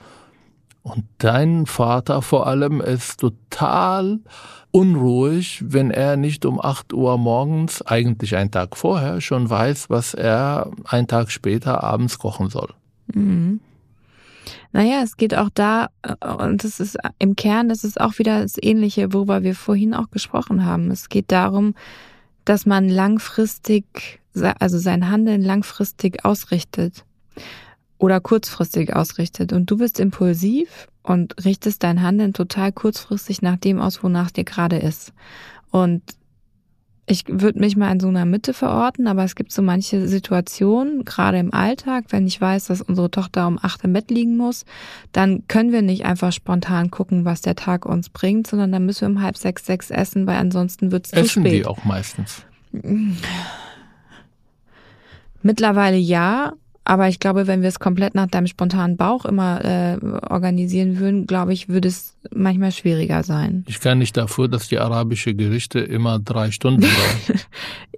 Und 0.83 1.05
dein 1.19 1.67
Vater 1.67 2.23
vor 2.23 2.47
allem 2.47 2.81
ist 2.81 3.21
total 3.21 4.19
unruhig, 4.73 5.63
wenn 5.65 5.91
er 5.91 6.17
nicht 6.17 6.45
um 6.45 6.61
8 6.61 6.93
Uhr 6.93 7.19
morgens, 7.19 7.83
eigentlich 7.83 8.35
einen 8.37 8.51
Tag 8.51 8.77
vorher, 8.77 9.21
schon 9.21 9.49
weiß, 9.49 9.91
was 9.91 10.15
er 10.15 10.71
einen 10.85 11.07
Tag 11.07 11.31
später 11.31 11.85
abends 11.85 12.19
kochen 12.19 12.51
soll. 12.51 12.71
Mhm. 13.15 13.61
Naja, 14.73 15.03
es 15.03 15.17
geht 15.17 15.37
auch 15.37 15.51
da, 15.53 15.91
und 16.41 16.65
das 16.65 16.81
ist 16.81 16.97
im 17.19 17.37
Kern, 17.37 17.69
das 17.69 17.85
ist 17.85 18.01
auch 18.01 18.19
wieder 18.19 18.41
das 18.41 18.55
Ähnliche, 18.61 19.13
worüber 19.13 19.43
wir 19.43 19.55
vorhin 19.55 19.95
auch 19.95 20.11
gesprochen 20.11 20.65
haben. 20.65 20.91
Es 20.91 21.11
geht 21.11 21.31
darum, 21.31 21.75
dass 22.45 22.67
man 22.67 22.89
langfristig 22.89 24.21
also 24.59 24.79
sein 24.79 25.11
Handeln 25.11 25.43
langfristig 25.43 26.25
ausrichtet 26.25 27.05
oder 27.99 28.21
kurzfristig 28.21 28.95
ausrichtet. 28.95 29.53
Und 29.53 29.71
du 29.71 29.77
bist 29.77 30.01
impulsiv 30.01 30.89
und 31.03 31.45
richtest 31.45 31.83
dein 31.83 32.03
Handeln 32.03 32.33
total 32.33 32.73
kurzfristig 32.73 33.43
nach 33.43 33.57
dem 33.57 33.81
aus, 33.81 34.03
wonach 34.03 34.31
dir 34.31 34.45
gerade 34.45 34.79
ist. 34.79 35.13
Und 35.71 36.03
ich 37.07 37.25
würde 37.27 37.59
mich 37.59 37.77
mal 37.77 37.91
in 37.91 38.01
so 38.01 38.09
einer 38.09 38.25
Mitte 38.25 38.55
verorten, 38.55 39.09
aber 39.09 39.25
es 39.25 39.35
gibt 39.35 39.51
so 39.53 39.61
manche 39.61 40.07
Situationen, 40.07 41.05
gerade 41.05 41.39
im 41.39 41.53
Alltag, 41.53 42.05
wenn 42.11 42.27
ich 42.27 42.41
weiß, 42.41 42.67
dass 42.67 42.81
unsere 42.81 43.11
Tochter 43.11 43.49
um 43.49 43.59
acht 43.61 43.83
im 43.83 43.93
Bett 43.93 44.11
liegen 44.11 44.37
muss, 44.37 44.65
dann 45.11 45.47
können 45.49 45.73
wir 45.73 45.83
nicht 45.83 46.05
einfach 46.05 46.33
spontan 46.33 46.91
gucken, 46.91 47.25
was 47.25 47.41
der 47.41 47.57
Tag 47.57 47.87
uns 47.87 48.09
bringt, 48.09 48.47
sondern 48.47 48.71
dann 48.71 48.87
müssen 48.87 49.01
wir 49.03 49.09
um 49.09 49.23
halb 49.23 49.37
sechs, 49.37 49.67
sechs 49.67 49.91
essen, 49.91 50.27
weil 50.29 50.37
ansonsten 50.37 50.93
wird 50.93 51.07
es 51.07 51.11
zu 51.11 51.17
spät. 51.17 51.45
Essen 51.45 51.45
die 51.45 51.67
auch 51.67 51.85
meistens? 51.85 52.45
Mittlerweile 55.43 55.97
ja, 55.97 56.53
aber 56.85 57.09
ich 57.09 57.21
glaube, 57.21 57.47
wenn 57.47 57.63
wir 57.63 57.69
es 57.69 57.79
komplett 57.79 58.15
nach 58.15 58.27
deinem 58.27 58.49
spontanen 58.49 58.97
Bauch 58.97 59.25
immer 59.25 59.65
äh, 59.65 59.99
organisieren 60.29 60.99
würden, 60.99 61.27
glaube 61.27 61.53
ich, 61.53 61.69
würde 61.69 61.89
es 61.89 62.17
manchmal 62.35 62.73
schwieriger 62.73 63.23
sein. 63.23 63.65
Ich 63.69 63.81
kann 63.81 63.99
nicht 63.99 64.17
dafür, 64.17 64.49
dass 64.49 64.69
die 64.69 64.79
arabische 64.79 65.35
Gerichte 65.35 65.79
immer 65.79 66.19
drei 66.19 66.51
Stunden 66.51 66.81
brauchen. 67.27 67.41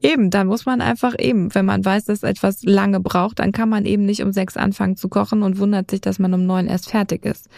eben, 0.03 0.31
dann 0.31 0.47
muss 0.47 0.67
man 0.67 0.83
einfach 0.83 1.15
eben, 1.19 1.55
wenn 1.55 1.65
man 1.65 1.85
weiß, 1.85 2.05
dass 2.05 2.23
etwas 2.23 2.63
lange 2.63 3.01
braucht, 3.01 3.39
dann 3.39 3.53
kann 3.53 3.71
man 3.71 3.87
eben 3.87 4.05
nicht 4.05 4.23
um 4.23 4.33
sechs 4.33 4.57
anfangen 4.57 4.97
zu 4.97 5.09
kochen 5.09 5.43
und 5.43 5.59
wundert 5.59 5.91
sich, 5.91 6.03
dass 6.03 6.19
man 6.19 6.35
um 6.35 6.45
neun 6.45 6.67
erst 6.67 6.91
fertig 6.91 7.25
ist. 7.25 7.49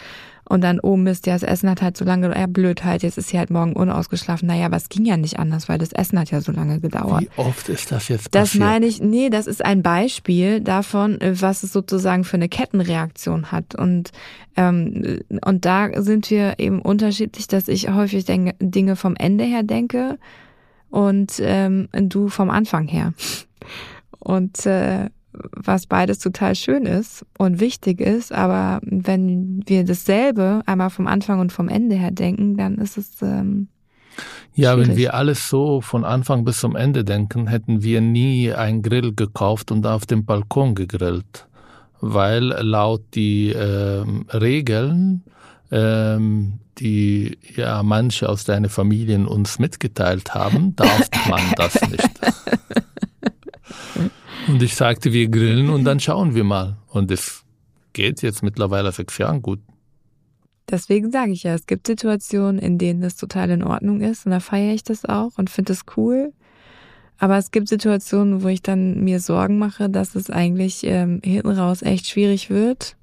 Und 0.49 0.61
dann, 0.61 0.79
oh 0.81 0.95
Mist, 0.95 1.27
ja, 1.27 1.33
das 1.33 1.43
Essen 1.43 1.69
hat 1.69 1.81
halt 1.81 1.97
so 1.97 2.05
lange, 2.05 2.33
ja, 2.33 2.47
blöd 2.47 2.85
halt, 2.85 3.03
jetzt 3.03 3.17
ist 3.17 3.29
sie 3.29 3.37
halt 3.37 3.49
morgen 3.49 3.73
unausgeschlafen. 3.73 4.47
Naja, 4.47 4.67
aber 4.67 4.77
es 4.77 4.87
ging 4.87 5.05
ja 5.05 5.17
nicht 5.17 5.39
anders, 5.39 5.67
weil 5.67 5.77
das 5.77 5.91
Essen 5.91 6.17
hat 6.19 6.31
ja 6.31 6.39
so 6.39 6.53
lange 6.53 6.79
gedauert. 6.79 7.21
Wie 7.21 7.29
oft 7.35 7.67
ist 7.67 7.91
das 7.91 8.07
jetzt 8.07 8.31
passiert? 8.31 8.35
Das 8.35 8.55
meine 8.55 8.85
ich, 8.85 9.01
nee, 9.01 9.29
das 9.29 9.45
ist 9.45 9.63
ein 9.63 9.83
Beispiel 9.83 10.61
davon, 10.61 11.17
was 11.21 11.63
es 11.63 11.73
sozusagen 11.73 12.23
für 12.23 12.37
eine 12.37 12.47
Kettenreaktion 12.47 13.51
hat. 13.51 13.75
Und, 13.75 14.11
ähm, 14.55 15.19
und 15.43 15.65
da 15.65 16.01
sind 16.01 16.29
wir 16.29 16.59
eben 16.59 16.81
unterschiedlich, 16.81 17.47
dass 17.47 17.67
ich 17.67 17.89
häufig 17.89 18.23
denke, 18.23 18.55
Dinge 18.59 18.95
vom 18.95 19.15
Ende 19.17 19.43
her 19.43 19.63
denke 19.63 20.17
und 20.89 21.33
ähm, 21.41 21.89
du 21.91 22.29
vom 22.29 22.49
Anfang 22.49 22.87
her. 22.87 23.13
Und 24.19 24.65
äh, 24.65 25.09
was 25.51 25.87
beides 25.87 26.19
total 26.19 26.55
schön 26.55 26.85
ist 26.85 27.25
und 27.37 27.59
wichtig 27.59 28.01
ist, 28.01 28.31
aber 28.31 28.79
wenn 28.83 29.63
wir 29.65 29.83
dasselbe 29.83 30.61
einmal 30.65 30.89
vom 30.89 31.07
Anfang 31.07 31.39
und 31.39 31.51
vom 31.51 31.69
Ende 31.69 31.95
her 31.95 32.11
denken, 32.11 32.57
dann 32.57 32.77
ist 32.77 32.97
es 32.97 33.21
ähm, 33.21 33.67
ja, 34.53 34.73
Schwierig. 34.73 34.89
wenn 34.89 34.97
wir 34.97 35.13
alles 35.13 35.49
so 35.49 35.81
von 35.81 36.03
Anfang 36.03 36.43
bis 36.43 36.59
zum 36.59 36.75
Ende 36.75 37.03
denken, 37.03 37.47
hätten 37.47 37.83
wir 37.83 38.01
nie 38.01 38.51
einen 38.51 38.81
Grill 38.81 39.13
gekauft 39.13 39.71
und 39.71 39.85
auf 39.85 40.05
dem 40.05 40.25
Balkon 40.25 40.73
gegrillt. 40.73 41.47
Weil 41.99 42.43
laut 42.43 43.03
die 43.13 43.49
ähm, 43.49 44.25
Regeln, 44.33 45.23
ähm, 45.71 46.59
die 46.79 47.37
ja 47.55 47.83
manche 47.83 48.29
aus 48.29 48.45
deinen 48.45 48.69
Familien 48.69 49.27
uns 49.27 49.59
mitgeteilt 49.59 50.33
haben, 50.33 50.75
darf 50.75 51.09
man 51.29 51.41
das 51.55 51.79
nicht. 51.89 52.19
Und 54.47 54.61
ich 54.61 54.75
sagte, 54.75 55.11
wir 55.13 55.27
grillen 55.29 55.69
und 55.69 55.83
dann 55.83 55.99
schauen 56.01 56.35
wir 56.35 56.43
mal. 56.43 56.77
Und 56.87 57.11
es 57.11 57.43
geht 57.93 58.21
jetzt 58.21 58.43
mittlerweile 58.43 58.91
sechs 58.91 59.17
Jahren 59.17 59.41
gut. 59.41 59.59
Deswegen 60.69 61.11
sage 61.11 61.31
ich 61.31 61.43
ja, 61.43 61.53
es 61.53 61.65
gibt 61.65 61.87
Situationen, 61.87 62.59
in 62.59 62.77
denen 62.77 63.01
das 63.01 63.15
total 63.15 63.49
in 63.51 63.63
Ordnung 63.63 64.01
ist 64.01 64.25
und 64.25 64.31
da 64.31 64.41
feiere 64.41 64.73
ich 64.73 64.83
das 64.83 65.05
auch 65.05 65.31
und 65.37 65.49
finde 65.49 65.71
es 65.71 65.83
cool. 65.95 66.33
Aber 67.17 67.37
es 67.37 67.51
gibt 67.51 67.69
Situationen, 67.69 68.43
wo 68.43 68.47
ich 68.47 68.61
dann 68.61 69.03
mir 69.03 69.19
Sorgen 69.19 69.57
mache, 69.57 69.89
dass 69.89 70.13
es 70.15 70.29
eigentlich 70.29 70.83
ähm, 70.83 71.21
hinten 71.23 71.51
raus 71.51 71.81
echt 71.81 72.07
schwierig 72.07 72.49
wird 72.49 72.95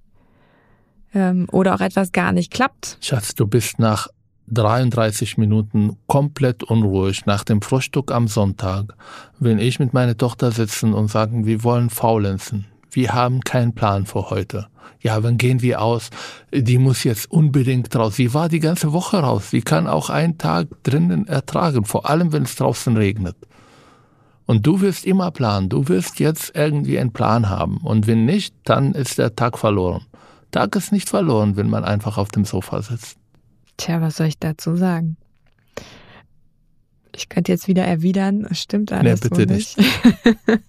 ähm, 1.14 1.46
oder 1.50 1.74
auch 1.74 1.80
etwas 1.80 2.12
gar 2.12 2.32
nicht 2.32 2.52
klappt. 2.52 2.98
Schatz, 3.00 3.34
du 3.34 3.46
bist 3.46 3.78
nach 3.78 4.08
33 4.48 5.38
Minuten 5.38 5.96
komplett 6.06 6.62
unruhig 6.62 7.26
nach 7.26 7.44
dem 7.44 7.62
Frühstück 7.62 8.12
am 8.12 8.28
Sonntag, 8.28 8.94
wenn 9.38 9.58
ich 9.58 9.78
mit 9.78 9.94
meiner 9.94 10.16
Tochter 10.16 10.52
sitzen 10.52 10.92
und 10.94 11.08
sagen, 11.08 11.46
wir 11.46 11.64
wollen 11.64 11.90
faulenzen. 11.90 12.66
Wir 12.90 13.14
haben 13.14 13.40
keinen 13.40 13.74
Plan 13.74 14.06
für 14.06 14.30
heute. 14.30 14.68
Ja, 15.00 15.22
wann 15.22 15.36
gehen 15.36 15.62
wir 15.62 15.82
aus? 15.82 16.10
Die 16.52 16.78
muss 16.78 17.04
jetzt 17.04 17.30
unbedingt 17.30 17.94
raus. 17.96 18.16
Sie 18.16 18.32
war 18.34 18.48
die 18.48 18.60
ganze 18.60 18.92
Woche 18.92 19.18
raus. 19.18 19.50
Sie 19.50 19.62
kann 19.62 19.86
auch 19.86 20.10
einen 20.10 20.38
Tag 20.38 20.68
drinnen 20.82 21.26
ertragen, 21.26 21.84
vor 21.84 22.08
allem 22.08 22.32
wenn 22.32 22.44
es 22.44 22.56
draußen 22.56 22.96
regnet. 22.96 23.36
Und 24.46 24.66
du 24.66 24.80
wirst 24.80 25.06
immer 25.06 25.30
planen. 25.30 25.68
Du 25.68 25.88
wirst 25.88 26.20
jetzt 26.20 26.54
irgendwie 26.54 26.98
einen 26.98 27.12
Plan 27.12 27.48
haben. 27.48 27.78
Und 27.78 28.06
wenn 28.06 28.24
nicht, 28.24 28.54
dann 28.64 28.92
ist 28.92 29.18
der 29.18 29.34
Tag 29.34 29.58
verloren. 29.58 30.02
Tag 30.50 30.76
ist 30.76 30.92
nicht 30.92 31.08
verloren, 31.08 31.56
wenn 31.56 31.68
man 31.68 31.84
einfach 31.84 32.18
auf 32.18 32.28
dem 32.28 32.44
Sofa 32.44 32.82
sitzt. 32.82 33.18
Tja, 33.76 34.00
was 34.00 34.16
soll 34.16 34.28
ich 34.28 34.38
dazu 34.38 34.76
sagen? 34.76 35.16
Ich 37.14 37.28
könnte 37.28 37.52
jetzt 37.52 37.68
wieder 37.68 37.84
erwidern, 37.84 38.46
es 38.50 38.60
stimmt 38.60 38.92
alles 38.92 39.22
Nee, 39.22 39.28
bitte 39.28 39.48
so 39.48 39.54
nicht. 39.54 39.78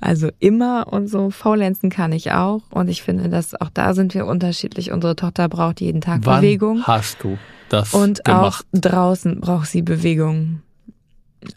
also 0.00 0.30
immer 0.38 0.92
und 0.92 1.08
so 1.08 1.30
faulenzen 1.30 1.90
kann 1.90 2.12
ich 2.12 2.32
auch 2.32 2.62
und 2.70 2.88
ich 2.88 3.02
finde, 3.02 3.28
dass 3.28 3.60
auch 3.60 3.70
da 3.70 3.94
sind 3.94 4.14
wir 4.14 4.26
unterschiedlich. 4.26 4.92
Unsere 4.92 5.16
Tochter 5.16 5.48
braucht 5.48 5.80
jeden 5.80 6.00
Tag 6.00 6.20
Wann 6.24 6.40
Bewegung 6.40 6.82
hast 6.84 7.22
du 7.22 7.38
das 7.68 7.94
und 7.94 8.24
gemacht? 8.24 8.64
auch 8.72 8.80
draußen 8.80 9.40
braucht 9.40 9.68
sie 9.68 9.82
Bewegung. 9.82 10.62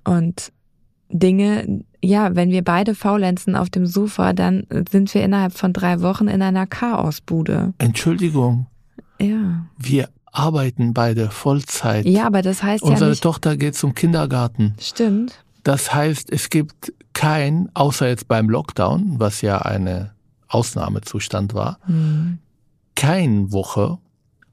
Und 0.04 0.52
Dinge, 1.10 1.84
ja, 2.02 2.36
wenn 2.36 2.50
wir 2.50 2.64
beide 2.64 2.96
faulenzen 2.96 3.56
auf 3.56 3.70
dem 3.70 3.86
Sofa, 3.86 4.34
dann 4.34 4.66
sind 4.90 5.14
wir 5.14 5.24
innerhalb 5.24 5.54
von 5.54 5.74
drei 5.74 6.02
Wochen 6.02 6.28
in 6.28 6.42
einer 6.42 6.66
Chaosbude. 6.66 7.74
Entschuldigung, 7.78 8.66
Ja. 9.24 9.66
wir 9.78 10.10
arbeiten 10.32 10.94
beide 10.94 11.30
Vollzeit. 11.30 12.06
Ja, 12.06 12.26
aber 12.26 12.42
das 12.42 12.64
heißt 12.64 12.84
ja 12.84 12.90
Unsere 12.90 13.12
nicht. 13.12 13.22
Tochter 13.24 13.56
geht 13.58 13.76
zum 13.76 13.94
Kindergarten. 13.94 14.74
Stimmt. 14.80 15.44
Das 15.64 15.94
heißt, 15.94 16.32
es 16.32 16.50
gibt 16.50 16.92
kein, 17.14 17.70
außer 17.76 18.08
jetzt 18.08 18.28
beim 18.28 18.50
Lockdown, 18.50 19.20
was 19.20 19.42
ja 19.42 19.60
eine 19.60 20.12
Ausnahmezustand 20.48 21.54
war, 21.54 21.78
Hm. 21.86 22.40
kein 22.96 23.52
Woche, 23.52 23.98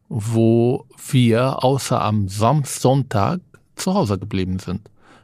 wo 0.08 0.86
wir 1.10 1.64
außer 1.64 2.00
am 2.02 2.28
Sam 2.28 2.64
Sonntag 2.64 3.40
zu 3.76 3.94
Hause 3.94 4.18
geblieben 4.18 4.58
sind. 4.58 4.82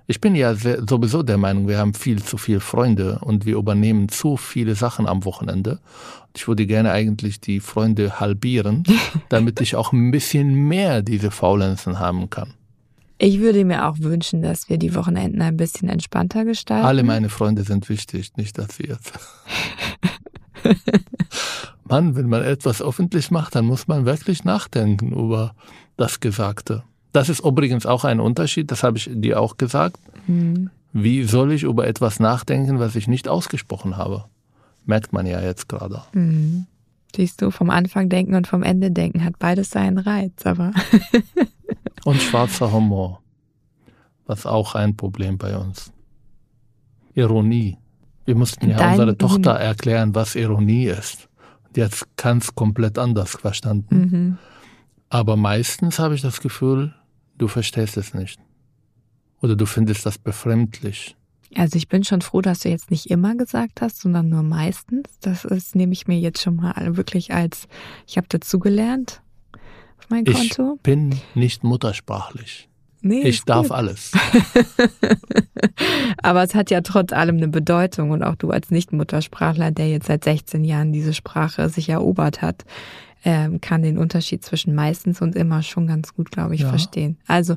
Ich 0.09 0.20
bin 0.20 0.36
ja 0.36 0.54
sowieso 0.54 1.24
der 1.24 1.36
Meinung, 1.36 1.66
wir 1.66 1.78
haben 1.78 1.92
viel 1.92 2.22
zu 2.22 2.38
viele 2.38 2.61
Freunde 2.61 3.18
und 3.22 3.44
wir 3.44 3.57
übernehmen 3.57 4.09
zu 4.09 4.36
viele 4.36 4.76
Sachen 4.76 5.07
am 5.07 5.24
Wochenende. 5.24 5.80
Ich 6.36 6.46
würde 6.46 6.66
gerne 6.66 6.92
eigentlich 6.92 7.40
die 7.40 7.59
Freunde 7.59 8.20
halbieren, 8.20 8.84
damit 9.28 9.61
ich 9.61 9.74
auch 9.74 9.92
ein 9.92 10.12
bisschen 10.12 10.54
mehr 10.68 11.02
diese 11.02 11.32
Faulenzen 11.32 11.98
haben 11.98 12.30
kann. 12.30 12.54
Ich 13.18 13.40
würde 13.40 13.64
mir 13.64 13.88
auch 13.88 13.98
wünschen, 13.98 14.42
dass 14.42 14.68
wir 14.68 14.78
die 14.78 14.94
Wochenenden 14.94 15.40
ein 15.42 15.57
bisschen 15.57 15.88
entspannter 15.88 16.44
gestalten. 16.44 16.86
Alle 16.86 17.02
meine 17.02 17.30
Freunde 17.30 17.62
sind 17.64 17.88
wichtig, 17.88 18.36
nicht 18.36 18.59
dass 18.59 18.76
sie 18.76 18.84
jetzt. 18.84 19.12
Mann, 21.84 22.14
wenn 22.14 22.28
man 22.28 22.42
etwas 22.42 22.82
öffentlich 22.82 23.30
macht, 23.30 23.54
dann 23.54 23.64
muss 23.64 23.88
man 23.88 24.04
wirklich 24.04 24.44
nachdenken 24.44 25.12
über 25.12 25.54
das 25.96 26.20
Gesagte. 26.20 26.84
Das 27.17 27.31
ist 27.31 27.43
übrigens 27.43 27.87
auch 27.87 28.05
ein 28.05 28.21
Unterschied, 28.21 28.71
das 28.71 28.83
habe 28.83 28.99
ich 28.99 29.09
dir 29.11 29.41
auch 29.41 29.57
gesagt. 29.57 29.99
Hm. 30.27 30.69
Wie 30.93 31.25
soll 31.25 31.53
ich 31.53 31.62
über 31.62 31.87
etwas 31.87 32.21
nachdenken, 32.21 32.79
was 32.79 32.95
ich 32.95 33.09
nicht 33.09 33.27
ausgesprochen 33.27 33.97
habe? 33.97 34.27
Merkt 34.85 35.14
man 35.14 35.25
ja 35.25 35.41
jetzt 35.41 35.67
gerade. 35.67 36.03
Hm. 36.12 36.67
Siehst 37.14 37.41
du, 37.41 37.51
vom 37.51 37.71
Anfang 37.71 38.11
denken 38.11 38.35
und 38.35 38.47
vom 38.47 38.62
Ende 38.62 38.91
denken 38.91 39.25
hat 39.25 39.39
beides 39.39 39.71
seinen 39.71 39.97
Reiz, 39.97 40.45
aber 40.45 40.73
Und 42.05 42.21
schwarzer 42.21 42.71
Humor, 42.71 43.23
was 44.27 44.45
auch 44.45 44.75
ein 44.75 44.95
Problem 44.95 45.39
bei 45.39 45.57
uns. 45.57 45.91
Ironie. 47.14 47.79
Wir 48.27 48.35
mussten 48.35 48.69
ja 48.69 48.77
Dein 48.77 48.91
unserer 48.91 49.17
Tochter 49.17 49.53
erklären, 49.53 50.14
was 50.14 50.35
Ironie 50.35 50.89
ist. 50.89 51.31
Die 51.75 51.83
hat 51.83 51.95
es 51.95 52.07
ganz 52.17 52.55
komplett 52.55 52.99
anders 52.99 53.31
verstanden. 53.37 53.99
mhm. 53.99 54.39
Aber 55.09 55.37
meistens 55.37 55.99
habe 55.99 56.14
ich 56.14 56.21
das 56.21 56.43
Gefühl, 56.43 56.93
du 57.39 57.49
verstehst 57.49 57.97
es 57.97 58.14
nicht. 58.14 58.41
Oder 59.43 59.57
du 59.57 59.66
findest 59.66 60.07
das 60.07 60.18
befremdlich. 60.18 61.14
also 61.55 61.76
ich 61.76 61.89
bin 61.89 62.05
schon 62.05 62.22
froh, 62.22 62.41
dass 62.41 62.61
du 62.61 62.70
jetzt 62.70 62.91
nicht 62.91 63.11
immer 63.11 63.34
gesagt 63.37 63.80
hast, 63.82 64.01
sondern 64.01 64.28
nur 64.28 64.43
meistens. 64.43 65.09
Das 65.20 65.45
ist, 65.45 65.74
nehme 65.76 65.93
ich 65.93 66.07
mir 66.09 66.18
jetzt 66.18 66.41
schon 66.43 66.57
mal 66.57 66.97
wirklich 66.97 67.32
als, 67.34 67.68
ich 68.07 68.16
habe 68.16 68.26
dazugelernt 68.28 69.20
auf 69.99 70.09
mein 70.09 70.24
Ich 70.26 70.34
Konto. 70.34 70.78
bin 70.82 71.14
nicht 71.34 71.64
muttersprachlich. 71.64 72.68
Nee, 73.03 73.22
Ich 73.28 73.45
darf 73.45 73.68
gut. 73.68 73.76
alles. 73.76 74.12
Aber 76.22 76.43
es 76.43 76.55
hat 76.55 76.70
ja 76.70 76.80
trotz 76.80 77.12
allem 77.12 77.37
eine 77.37 77.49
Bedeutung 77.49 78.11
und 78.11 78.22
auch 78.22 78.37
du 78.37 78.51
als 78.51 78.70
Nicht-Muttersprachler, 78.70 79.70
der 79.70 79.89
jetzt 79.91 80.07
seit 80.07 80.24
16 80.24 80.64
Jahren 80.64 80.93
diese 80.93 81.14
Sprache 81.14 81.68
sich 81.68 81.89
erobert 81.89 82.43
hat, 82.43 82.64
ähm, 83.29 83.61
kann 83.61 83.83
den 83.83 83.99
Unterschied 83.99 84.45
zwischen 84.45 84.72
meistens 84.74 85.20
und 85.20 85.35
immer 85.35 85.62
schon 85.64 85.89
ganz 85.89 86.14
gut, 86.14 86.31
glaube 86.31 86.55
ich, 86.55 86.61
Ja. 86.61 86.68
verstehen. 86.68 87.16
Also 87.27 87.57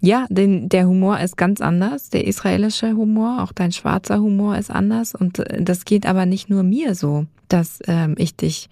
ja, 0.00 0.26
den, 0.30 0.70
der 0.70 0.86
Humor 0.88 1.20
ist 1.20 1.36
ganz 1.36 1.60
anders, 1.60 2.08
der 2.08 2.26
israelische 2.26 2.96
Humor, 2.96 3.42
auch 3.42 3.52
dein 3.52 3.70
schwarzer 3.70 4.18
Humor 4.20 4.56
ist 4.56 4.70
anders 4.70 5.14
und 5.14 5.38
äh, 5.40 5.62
das 5.62 5.84
geht 5.84 6.06
aber 6.06 6.24
nicht 6.24 6.48
nur 6.48 6.62
mir 6.62 6.94
so, 6.94 7.26
dass 7.48 7.80
ähm, 7.86 8.14
ich 8.16 8.34
dich 8.34 8.70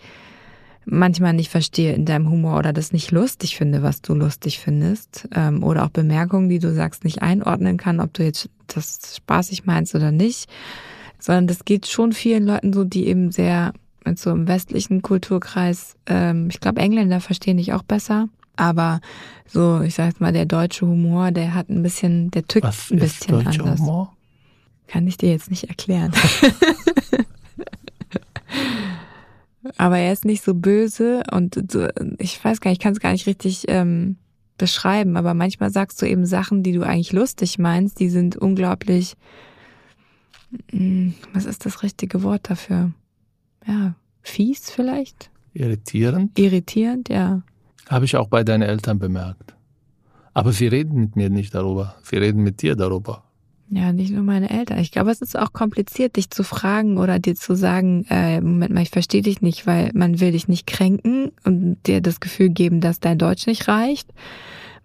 manchmal 0.87 1.35
nicht 1.35 1.51
verstehe 1.51 1.93
in 1.93 2.07
deinem 2.07 2.31
Humor 2.31 2.59
oder 2.59 2.73
das 2.73 2.95
nicht 2.95 3.11
lustig 3.11 3.59
finde, 3.59 3.83
was 3.83 4.01
du 4.01 4.15
lustig 4.15 4.59
findest. 4.59 5.29
Ähm, 5.35 5.63
oder 5.63 5.85
auch 5.85 5.91
Bemerkungen, 5.91 6.49
die 6.49 6.61
du 6.61 6.73
sagst, 6.73 7.05
nicht 7.05 7.21
einordnen 7.21 7.77
kann, 7.77 8.01
ob 8.01 8.15
du 8.15 8.23
jetzt 8.25 8.49
das 8.69 9.17
spaßig 9.17 9.67
meinst 9.67 9.95
oder 9.95 10.13
nicht. 10.13 10.49
Sondern 11.19 11.47
das 11.47 11.67
geht 11.67 11.89
schon 11.89 12.13
vielen 12.13 12.47
Leuten 12.47 12.73
so, 12.73 12.85
die 12.85 13.07
eben 13.07 13.33
sehr 13.33 13.75
mit 14.05 14.19
so 14.19 14.31
im 14.31 14.49
westlichen 14.49 15.03
Kulturkreis, 15.03 15.97
ähm, 16.07 16.49
ich 16.51 16.61
glaube, 16.61 16.81
Engländer 16.81 17.21
verstehen 17.21 17.57
dich 17.57 17.73
auch 17.73 17.83
besser. 17.83 18.29
Aber 18.57 19.01
so, 19.47 19.83
ich 19.83 19.95
sag 19.95 20.07
jetzt 20.07 20.21
mal, 20.21 20.33
der 20.33 20.47
deutsche 20.47 20.87
Humor, 20.87 21.31
der 21.31 21.55
hat 21.55 21.69
ein 21.69 21.83
bisschen, 21.83 22.31
der 22.33 22.47
tückt 22.47 22.65
Was 22.65 22.91
ein 22.91 22.99
ist 22.99 23.21
bisschen 23.21 23.45
deutscher 23.45 23.65
anders. 23.65 23.81
Humor? 23.81 24.17
Kann 24.89 25.07
ich 25.07 25.17
dir 25.17 25.31
jetzt 25.31 25.51
nicht 25.51 25.69
erklären. 25.69 26.13
Aber 29.77 29.99
er 29.99 30.13
ist 30.13 30.25
nicht 30.25 30.43
so 30.43 30.55
böse 30.55 31.23
und 31.31 31.71
so, 31.71 31.87
ich 32.19 32.43
weiß 32.43 32.61
gar 32.61 32.71
nicht, 32.71 32.79
ich 32.79 32.83
kann 32.83 32.95
es 32.95 33.01
gar 33.01 33.13
nicht 33.13 33.27
richtig 33.27 33.65
ähm, 33.69 34.17
beschreiben, 34.57 35.17
aber 35.17 35.35
manchmal 35.35 35.71
sagst 35.71 36.01
du 36.03 36.07
eben 36.07 36.27
Sachen, 36.27 36.63
die 36.63 36.73
du 36.73 36.83
eigentlich 36.83 37.13
lustig 37.13 37.59
meinst, 37.59 38.01
die 38.01 38.09
sind 38.09 38.37
unglaublich, 38.37 39.15
mm, 40.73 41.11
was 41.33 41.45
ist 41.45 41.67
das 41.67 41.83
richtige 41.83 42.23
Wort 42.23 42.51
dafür? 42.51 42.93
Ja, 43.69 43.95
fies 44.23 44.71
vielleicht? 44.71 45.31
Irritierend? 45.53 46.39
Irritierend, 46.39 47.09
ja. 47.11 47.43
Habe 47.89 48.07
ich 48.07 48.17
auch 48.17 48.29
bei 48.29 48.43
deinen 48.43 48.63
Eltern 48.63 48.99
bemerkt. 48.99 49.55
Aber 50.35 50.53
sie 50.53 50.69
reden 50.69 51.01
mit 51.01 51.17
mir 51.17 51.31
nicht 51.31 51.55
darüber. 51.55 51.97
Sie 52.03 52.17
reden 52.17 52.43
mit 52.43 52.63
dir 52.63 52.77
darüber. 52.77 53.25
Ja, 53.71 53.93
nicht 53.93 54.11
nur 54.11 54.23
meine 54.23 54.49
Eltern. 54.49 54.79
Ich 54.79 54.93
glaube, 54.93 55.11
es 55.11 55.21
ist 55.21 55.39
auch 55.39 55.53
kompliziert, 55.53 56.17
dich 56.17 56.31
zu 56.31 56.43
fragen 56.43 56.97
oder 56.97 57.19
dir 57.19 57.35
zu 57.35 57.55
sagen, 57.55 58.07
äh, 58.09 58.41
Moment 58.41 58.73
mal, 58.73 58.83
ich 58.83 58.91
verstehe 58.91 59.21
dich 59.21 59.43
nicht, 59.43 59.67
weil 59.67 59.91
man 59.93 60.21
will 60.21 60.33
dich 60.33 60.49
nicht 60.49 60.67
kränken 60.67 61.33
und 61.45 61.77
dir 61.87 62.01
das 62.01 62.21
Gefühl 62.21 62.49
geben, 62.49 62.81
dass 62.81 63.01
dein 63.01 63.19
Deutsch 63.19 63.47
nicht 63.47 63.69
reicht. 63.69 64.09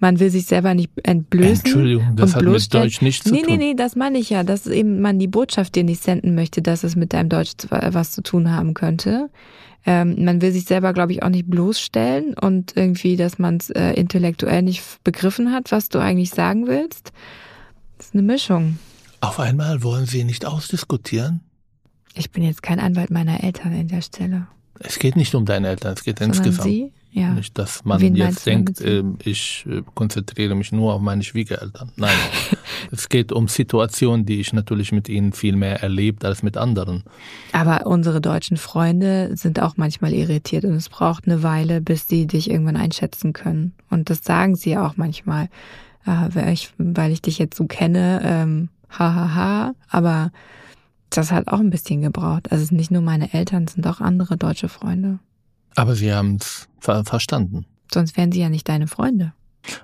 Man 0.04 0.20
will 0.20 0.30
sich 0.30 0.48
selber 0.48 0.74
nicht 0.74 0.92
entblößen. 1.02 1.64
Entschuldigung, 1.64 2.18
das 2.18 2.36
und 2.36 2.36
hat 2.36 2.52
mit. 2.52 2.74
Deutsch 2.74 3.02
nichts 3.02 3.24
zu 3.26 3.34
nee, 3.34 3.42
tun. 3.42 3.52
Nee, 3.52 3.58
nee, 3.58 3.74
das 3.74 3.96
meine 3.96 4.18
ich 4.18 4.30
ja, 4.30 4.44
dass 4.44 4.68
eben 4.68 5.00
man 5.00 5.18
die 5.18 5.30
Botschaft 5.30 5.76
dir 5.76 5.86
nicht 5.86 6.04
senden 6.04 6.36
möchte, 6.36 6.62
dass 6.62 6.84
es 6.84 6.98
mit 6.98 7.14
deinem 7.14 7.30
Deutsch 7.30 7.54
was 7.70 8.12
zu 8.12 8.22
tun 8.22 8.52
haben 8.52 8.74
könnte. 8.74 9.30
Ähm, 9.86 10.26
man 10.26 10.42
will 10.42 10.52
sich 10.52 10.66
selber, 10.66 10.92
glaube 10.92 11.14
ich, 11.14 11.24
auch 11.24 11.30
nicht 11.30 11.50
bloßstellen 11.50 12.34
und 12.34 12.76
irgendwie, 12.76 13.16
dass 13.16 13.40
man 13.40 13.58
es 13.58 13.70
äh, 13.70 13.94
intellektuell 13.94 14.62
nicht 14.62 14.84
begriffen 15.06 15.54
hat, 15.54 15.72
was 15.72 15.88
du 15.88 16.00
eigentlich 16.00 16.32
sagen 16.32 16.68
willst. 16.68 17.14
Das 17.98 18.08
ist 18.08 18.14
eine 18.14 18.24
Mischung. 18.24 18.80
Auf 19.22 19.40
einmal 19.40 19.84
wollen 19.84 20.06
Sie 20.06 20.26
nicht 20.26 20.46
ausdiskutieren? 20.46 21.40
Ich 22.14 22.30
bin 22.30 22.44
jetzt 22.44 22.62
kein 22.62 22.82
Anwalt 22.82 23.10
meiner 23.10 23.42
Eltern 23.42 23.74
an 23.74 23.88
der 23.88 24.02
Stelle. 24.02 24.48
Es 24.80 25.00
geht 25.00 25.16
nicht 25.16 25.34
um 25.34 25.46
deine 25.46 25.70
Eltern, 25.70 25.94
es 25.94 26.04
geht 26.04 26.20
Sondern 26.20 26.38
insgesamt. 26.38 26.68
Sie? 26.68 26.92
Ja. 27.14 27.30
Nicht, 27.30 27.60
dass 27.60 27.86
man 27.86 28.02
Wen 28.02 28.16
jetzt 28.16 28.48
denkt, 28.48 28.82
ähm, 28.82 29.18
ich 29.24 29.68
äh, 29.70 29.84
konzentriere 29.94 30.56
mich 30.56 30.72
nur 30.72 30.96
auf 30.96 31.02
meine 31.02 31.22
Schwiegereltern. 31.22 31.92
Nein, 31.96 32.18
es 32.92 33.08
geht 33.08 33.32
um 33.32 33.48
Situationen, 33.48 34.26
die 34.26 34.40
ich 34.40 34.52
natürlich 34.52 34.92
mit 34.92 35.10
ihnen 35.10 35.32
viel 35.32 35.56
mehr 35.56 35.84
erlebt 35.84 36.26
als 36.26 36.42
mit 36.42 36.58
anderen. 36.58 37.04
Aber 37.52 37.86
unsere 37.86 38.20
deutschen 38.20 38.58
Freunde 38.58 39.38
sind 39.38 39.62
auch 39.62 39.78
manchmal 39.78 40.12
irritiert 40.12 40.66
und 40.66 40.74
es 40.74 40.90
braucht 40.90 41.26
eine 41.26 41.44
Weile, 41.44 41.82
bis 41.82 42.08
sie 42.08 42.26
dich 42.26 42.50
irgendwann 42.50 42.78
einschätzen 42.78 43.32
können. 43.32 43.74
Und 43.92 44.10
das 44.10 44.24
sagen 44.24 44.56
sie 44.56 44.72
ja 44.72 44.88
auch 44.88 44.98
manchmal. 44.98 45.50
Äh, 46.06 46.30
weil, 46.34 46.52
ich, 46.52 46.74
weil 46.80 47.12
ich 47.12 47.22
dich 47.22 47.38
jetzt 47.38 47.56
so 47.56 47.66
kenne, 47.66 48.22
ähm, 48.26 48.70
hahaha, 48.90 49.16
ha, 49.16 49.36
ha, 49.36 49.76
aber 49.88 50.32
das 51.12 51.32
hat 51.32 51.48
auch 51.48 51.60
ein 51.60 51.70
bisschen 51.70 52.02
gebraucht. 52.02 52.52
Also 52.52 52.64
es 52.64 52.70
sind 52.70 52.78
nicht 52.78 52.92
nur 52.92 53.04
meine 53.04 53.34
Eltern, 53.34 53.66
es 53.66 53.74
sind 53.74 53.86
auch 53.86 54.02
andere 54.02 54.36
deutsche 54.36 54.68
Freunde. 54.68 55.20
Aber 55.76 55.96
sie 55.96 56.14
haben 56.14 56.36
es 56.36 56.68
ver 56.80 57.04
verstanden. 57.04 57.66
Sonst 57.92 58.18
wären 58.18 58.32
sie 58.32 58.40
ja 58.40 58.50
nicht 58.50 58.68
deine 58.68 58.88
Freunde. 58.88 59.34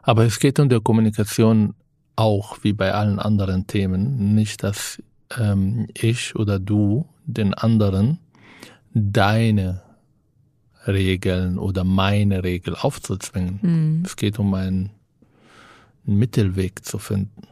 Aber 0.02 0.26
es 0.26 0.40
geht 0.40 0.60
um 0.60 0.70
die 0.70 0.80
Kommunikation 0.80 1.74
auch 2.16 2.58
wie 2.64 2.74
bei 2.74 2.94
allen 2.94 3.20
anderen 3.20 3.68
Themen. 3.68 4.36
Nicht, 4.36 4.64
dass 4.64 5.02
ähm, 5.38 5.88
ich 5.94 6.36
oder 6.36 6.60
du 6.60 7.06
den 7.26 7.54
anderen 7.54 8.20
deine 8.94 9.82
Regeln 10.88 11.58
oder 11.58 11.84
meine 11.84 12.44
Regel 12.44 12.76
aufzuzwingen. 12.76 13.62
Hm. 13.62 14.04
Es 14.06 14.16
geht 14.16 14.40
um 14.40 14.54
einen 14.54 14.92
Mittelweg 16.04 16.84
zu 16.84 16.98
finden. 16.98 17.44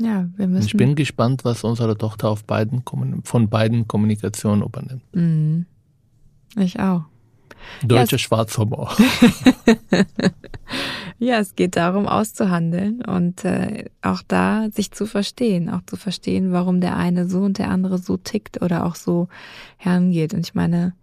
Ja, 0.00 0.28
wir 0.36 0.48
müssen. 0.48 0.66
Ich 0.66 0.76
bin 0.76 0.94
gespannt, 0.94 1.44
was 1.44 1.62
unsere 1.64 1.96
Tochter 1.96 2.28
auf 2.28 2.44
beiden, 2.44 2.82
von 3.24 3.48
beiden 3.48 3.86
Kommunikationen 3.86 4.62
übernimmt. 4.62 5.02
Hm. 5.12 5.66
Ich 6.56 6.80
auch. 6.80 7.04
Deutscher 7.84 8.18
Schwarzhumor. 8.18 8.96
Ja, 11.22 11.38
es 11.38 11.54
geht 11.54 11.76
darum, 11.76 12.08
auszuhandeln 12.08 13.04
und 13.04 13.44
äh, 13.44 13.84
auch 14.02 14.22
da 14.26 14.68
sich 14.72 14.90
zu 14.90 15.06
verstehen, 15.06 15.70
auch 15.70 15.82
zu 15.86 15.94
verstehen, 15.94 16.50
warum 16.50 16.80
der 16.80 16.96
eine 16.96 17.28
so 17.28 17.42
und 17.42 17.58
der 17.58 17.70
andere 17.70 17.98
so 17.98 18.16
tickt 18.16 18.60
oder 18.60 18.84
auch 18.84 18.96
so 18.96 19.28
herangeht. 19.76 20.34
Und 20.34 20.40
ich 20.40 20.54
meine, 20.54 20.94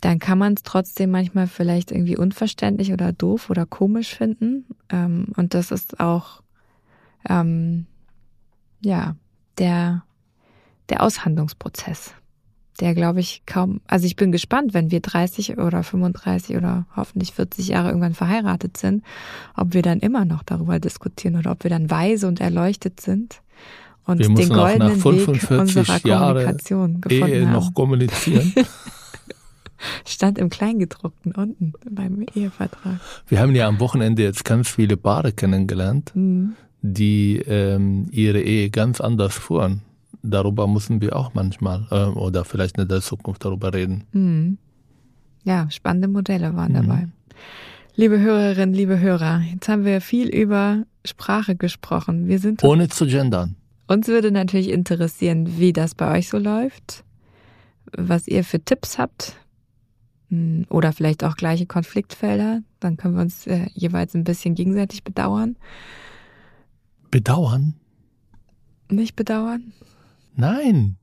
dann 0.00 0.18
kann 0.18 0.38
man 0.38 0.54
es 0.54 0.64
trotzdem 0.64 1.12
manchmal 1.12 1.46
vielleicht 1.46 1.92
irgendwie 1.92 2.16
unverständlich 2.16 2.92
oder 2.92 3.12
doof 3.12 3.48
oder 3.48 3.64
komisch 3.64 4.16
finden. 4.16 4.64
Ähm, 4.88 5.28
und 5.36 5.54
das 5.54 5.70
ist 5.70 6.00
auch 6.00 6.42
ähm, 7.28 7.86
ja 8.82 9.14
der 9.58 10.02
der 10.88 11.04
Aushandlungsprozess 11.04 12.12
der 12.80 12.94
glaube 12.94 13.20
ich 13.20 13.42
kaum, 13.46 13.80
also 13.86 14.06
ich 14.06 14.16
bin 14.16 14.32
gespannt, 14.32 14.72
wenn 14.74 14.90
wir 14.90 15.00
30 15.00 15.58
oder 15.58 15.82
35 15.82 16.56
oder 16.56 16.86
hoffentlich 16.96 17.32
40 17.32 17.68
Jahre 17.68 17.88
irgendwann 17.88 18.14
verheiratet 18.14 18.76
sind, 18.76 19.04
ob 19.56 19.74
wir 19.74 19.82
dann 19.82 20.00
immer 20.00 20.24
noch 20.24 20.42
darüber 20.42 20.78
diskutieren 20.80 21.36
oder 21.36 21.50
ob 21.52 21.62
wir 21.64 21.70
dann 21.70 21.90
weise 21.90 22.26
und 22.26 22.40
erleuchtet 22.40 23.00
sind 23.00 23.42
und 24.06 24.18
Wir 24.20 24.28
den 24.34 24.48
goldenen 24.48 24.94
Weg 24.96 25.02
45 25.02 25.50
unserer 25.58 26.06
Jahre 26.06 26.32
Kommunikation 26.32 27.00
gefunden 27.00 27.32
Ehe 27.34 27.44
haben. 27.46 27.52
noch 27.52 27.74
kommunizieren. 27.74 28.52
Stand 30.06 30.38
im 30.38 30.50
Kleingedruckten 30.50 31.32
unten 31.32 31.72
beim 31.90 32.26
Ehevertrag. 32.34 33.00
Wir 33.28 33.40
haben 33.40 33.54
ja 33.54 33.66
am 33.66 33.80
Wochenende 33.80 34.22
jetzt 34.22 34.44
ganz 34.44 34.68
viele 34.68 34.96
Paare 34.96 35.32
kennengelernt, 35.32 36.12
Mhm. 36.14 36.54
die 36.82 37.36
ähm, 37.46 38.08
ihre 38.10 38.40
Ehe 38.42 38.68
ganz 38.70 39.00
anders 39.00 39.34
fuhren. 39.34 39.82
Darüber 40.22 40.66
müssen 40.66 41.00
wir 41.00 41.16
auch 41.16 41.32
manchmal 41.34 41.86
äh, 41.90 42.04
oder 42.04 42.44
vielleicht 42.44 42.78
in 42.78 42.88
der 42.88 43.00
Zukunft 43.00 43.44
darüber 43.44 43.72
reden. 43.72 44.04
Mhm. 44.12 44.58
Ja, 45.44 45.70
spannende 45.70 46.08
Modelle 46.08 46.54
waren 46.54 46.72
Mhm. 46.72 46.76
dabei. 46.86 47.08
Liebe 47.96 48.18
Hörerinnen, 48.20 48.74
liebe 48.74 49.00
Hörer, 49.00 49.40
jetzt 49.52 49.68
haben 49.68 49.84
wir 49.84 50.00
viel 50.00 50.28
über 50.28 50.84
Sprache 51.04 51.56
gesprochen. 51.56 52.28
Wir 52.28 52.38
sind 52.38 52.62
Ohne 52.62 52.88
zu 52.88 53.06
gendern. 53.06 53.56
Uns 53.88 54.06
würde 54.08 54.30
natürlich 54.30 54.68
interessieren, 54.70 55.58
wie 55.58 55.72
das 55.72 55.94
bei 55.94 56.16
euch 56.18 56.28
so 56.28 56.38
läuft, 56.38 57.04
was 57.92 58.28
ihr 58.28 58.44
für 58.44 58.62
Tipps 58.64 58.98
habt 58.98 59.34
hm, 60.28 60.66
oder 60.68 60.92
vielleicht 60.92 61.24
auch 61.24 61.34
gleiche 61.36 61.66
Konfliktfelder. 61.66 62.62
Dann 62.78 62.96
können 62.96 63.14
wir 63.16 63.22
uns 63.22 63.46
äh, 63.46 63.66
jeweils 63.74 64.14
ein 64.14 64.24
bisschen 64.24 64.54
gegenseitig 64.54 65.02
bedauern. 65.02 65.56
Bedauern? 67.10 67.74
Nicht 68.90 69.16
bedauern? 69.16 69.72
Nein. 70.34 70.96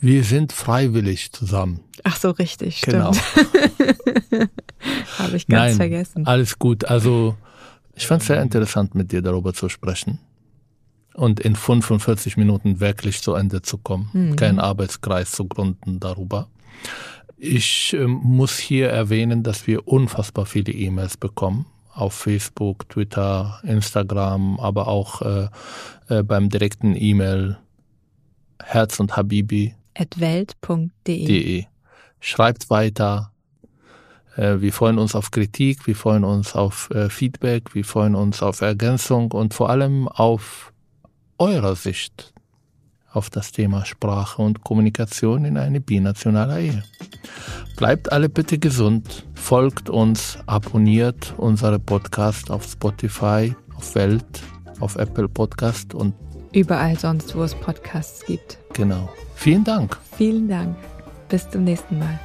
Wir 0.00 0.24
sind 0.24 0.52
freiwillig 0.52 1.32
zusammen. 1.32 1.80
Ach 2.02 2.16
so, 2.16 2.30
richtig, 2.30 2.78
stimmt. 2.78 2.92
Genau. 2.94 3.12
Habe 5.18 5.36
ich 5.36 5.46
ganz 5.46 5.48
Nein, 5.48 5.76
vergessen. 5.76 6.26
alles 6.26 6.58
gut. 6.58 6.84
Also 6.86 7.36
ich 7.94 8.06
fand 8.06 8.22
es 8.22 8.28
sehr 8.28 8.42
interessant, 8.42 8.94
mit 8.94 9.12
dir 9.12 9.22
darüber 9.22 9.54
zu 9.54 9.68
sprechen. 9.68 10.18
Und 11.14 11.40
in 11.40 11.54
45 11.54 12.36
Minuten 12.36 12.80
wirklich 12.80 13.22
zu 13.22 13.34
Ende 13.34 13.62
zu 13.62 13.78
kommen. 13.78 14.10
Mhm. 14.12 14.36
Kein 14.36 14.58
Arbeitskreis 14.58 15.30
zu 15.32 15.46
gründen 15.46 16.00
darüber. 16.00 16.48
Ich 17.36 17.92
ähm, 17.92 18.20
muss 18.22 18.58
hier 18.58 18.88
erwähnen, 18.88 19.42
dass 19.42 19.66
wir 19.66 19.86
unfassbar 19.86 20.46
viele 20.46 20.72
E-Mails 20.72 21.16
bekommen. 21.16 21.66
Auf 21.92 22.14
Facebook, 22.14 22.88
Twitter, 22.88 23.60
Instagram, 23.62 24.58
aber 24.58 24.88
auch 24.88 25.22
äh, 25.22 25.48
äh, 26.08 26.22
beim 26.22 26.48
direkten 26.48 26.96
E-Mail 26.96 27.58
herz 28.62 29.00
und 29.00 29.16
habibi 29.16 29.74
welt.de. 30.16 30.92
www.ftf.de. 31.04 31.64
Schreibt 32.20 32.70
weiter. 32.70 33.32
Äh, 34.36 34.60
Wir 34.60 34.72
freuen 34.72 34.98
uns 34.98 35.14
auf 35.14 35.30
Kritik, 35.30 35.86
wir 35.86 35.96
freuen 35.96 36.24
uns 36.24 36.54
auf 36.54 36.90
äh, 36.90 37.10
Feedback, 37.10 37.74
wir 37.74 37.84
freuen 37.84 38.14
uns 38.14 38.42
auf 38.42 38.60
Ergänzung 38.60 39.32
und 39.32 39.54
vor 39.54 39.70
allem 39.70 40.08
auf 40.08 40.72
eurer 41.38 41.76
Sicht 41.76 42.32
auf 43.10 43.28
das 43.28 43.52
Thema 43.52 43.84
Sprache 43.84 44.40
und 44.40 44.64
Kommunikation 44.64 45.44
in 45.44 45.58
eine 45.58 45.80
binationale 45.80 46.60
Ehe. 46.62 46.82
Bleibt 47.76 48.10
alle 48.10 48.28
bitte 48.30 48.58
gesund, 48.58 49.26
folgt 49.34 49.90
uns, 49.90 50.38
abonniert 50.46 51.34
unsere 51.36 51.78
Podcast 51.78 52.50
auf 52.50 52.64
Spotify, 52.64 53.54
auf 53.74 53.94
Welt, 53.94 54.42
auf 54.80 54.96
Apple 54.96 55.28
Podcast 55.28 55.92
und 55.92 56.14
Überall 56.52 56.98
sonst, 56.98 57.34
wo 57.36 57.42
es 57.42 57.54
Podcasts 57.54 58.24
gibt. 58.26 58.58
genau. 58.72 59.08
Vielen 59.34 59.64
Dank. 59.64 59.98
Vielen 60.16 60.48
Dank. 60.48 60.76
Bis 61.28 61.48
zum 61.50 61.64
nächsten 61.64 61.98
Mal. 61.98 62.20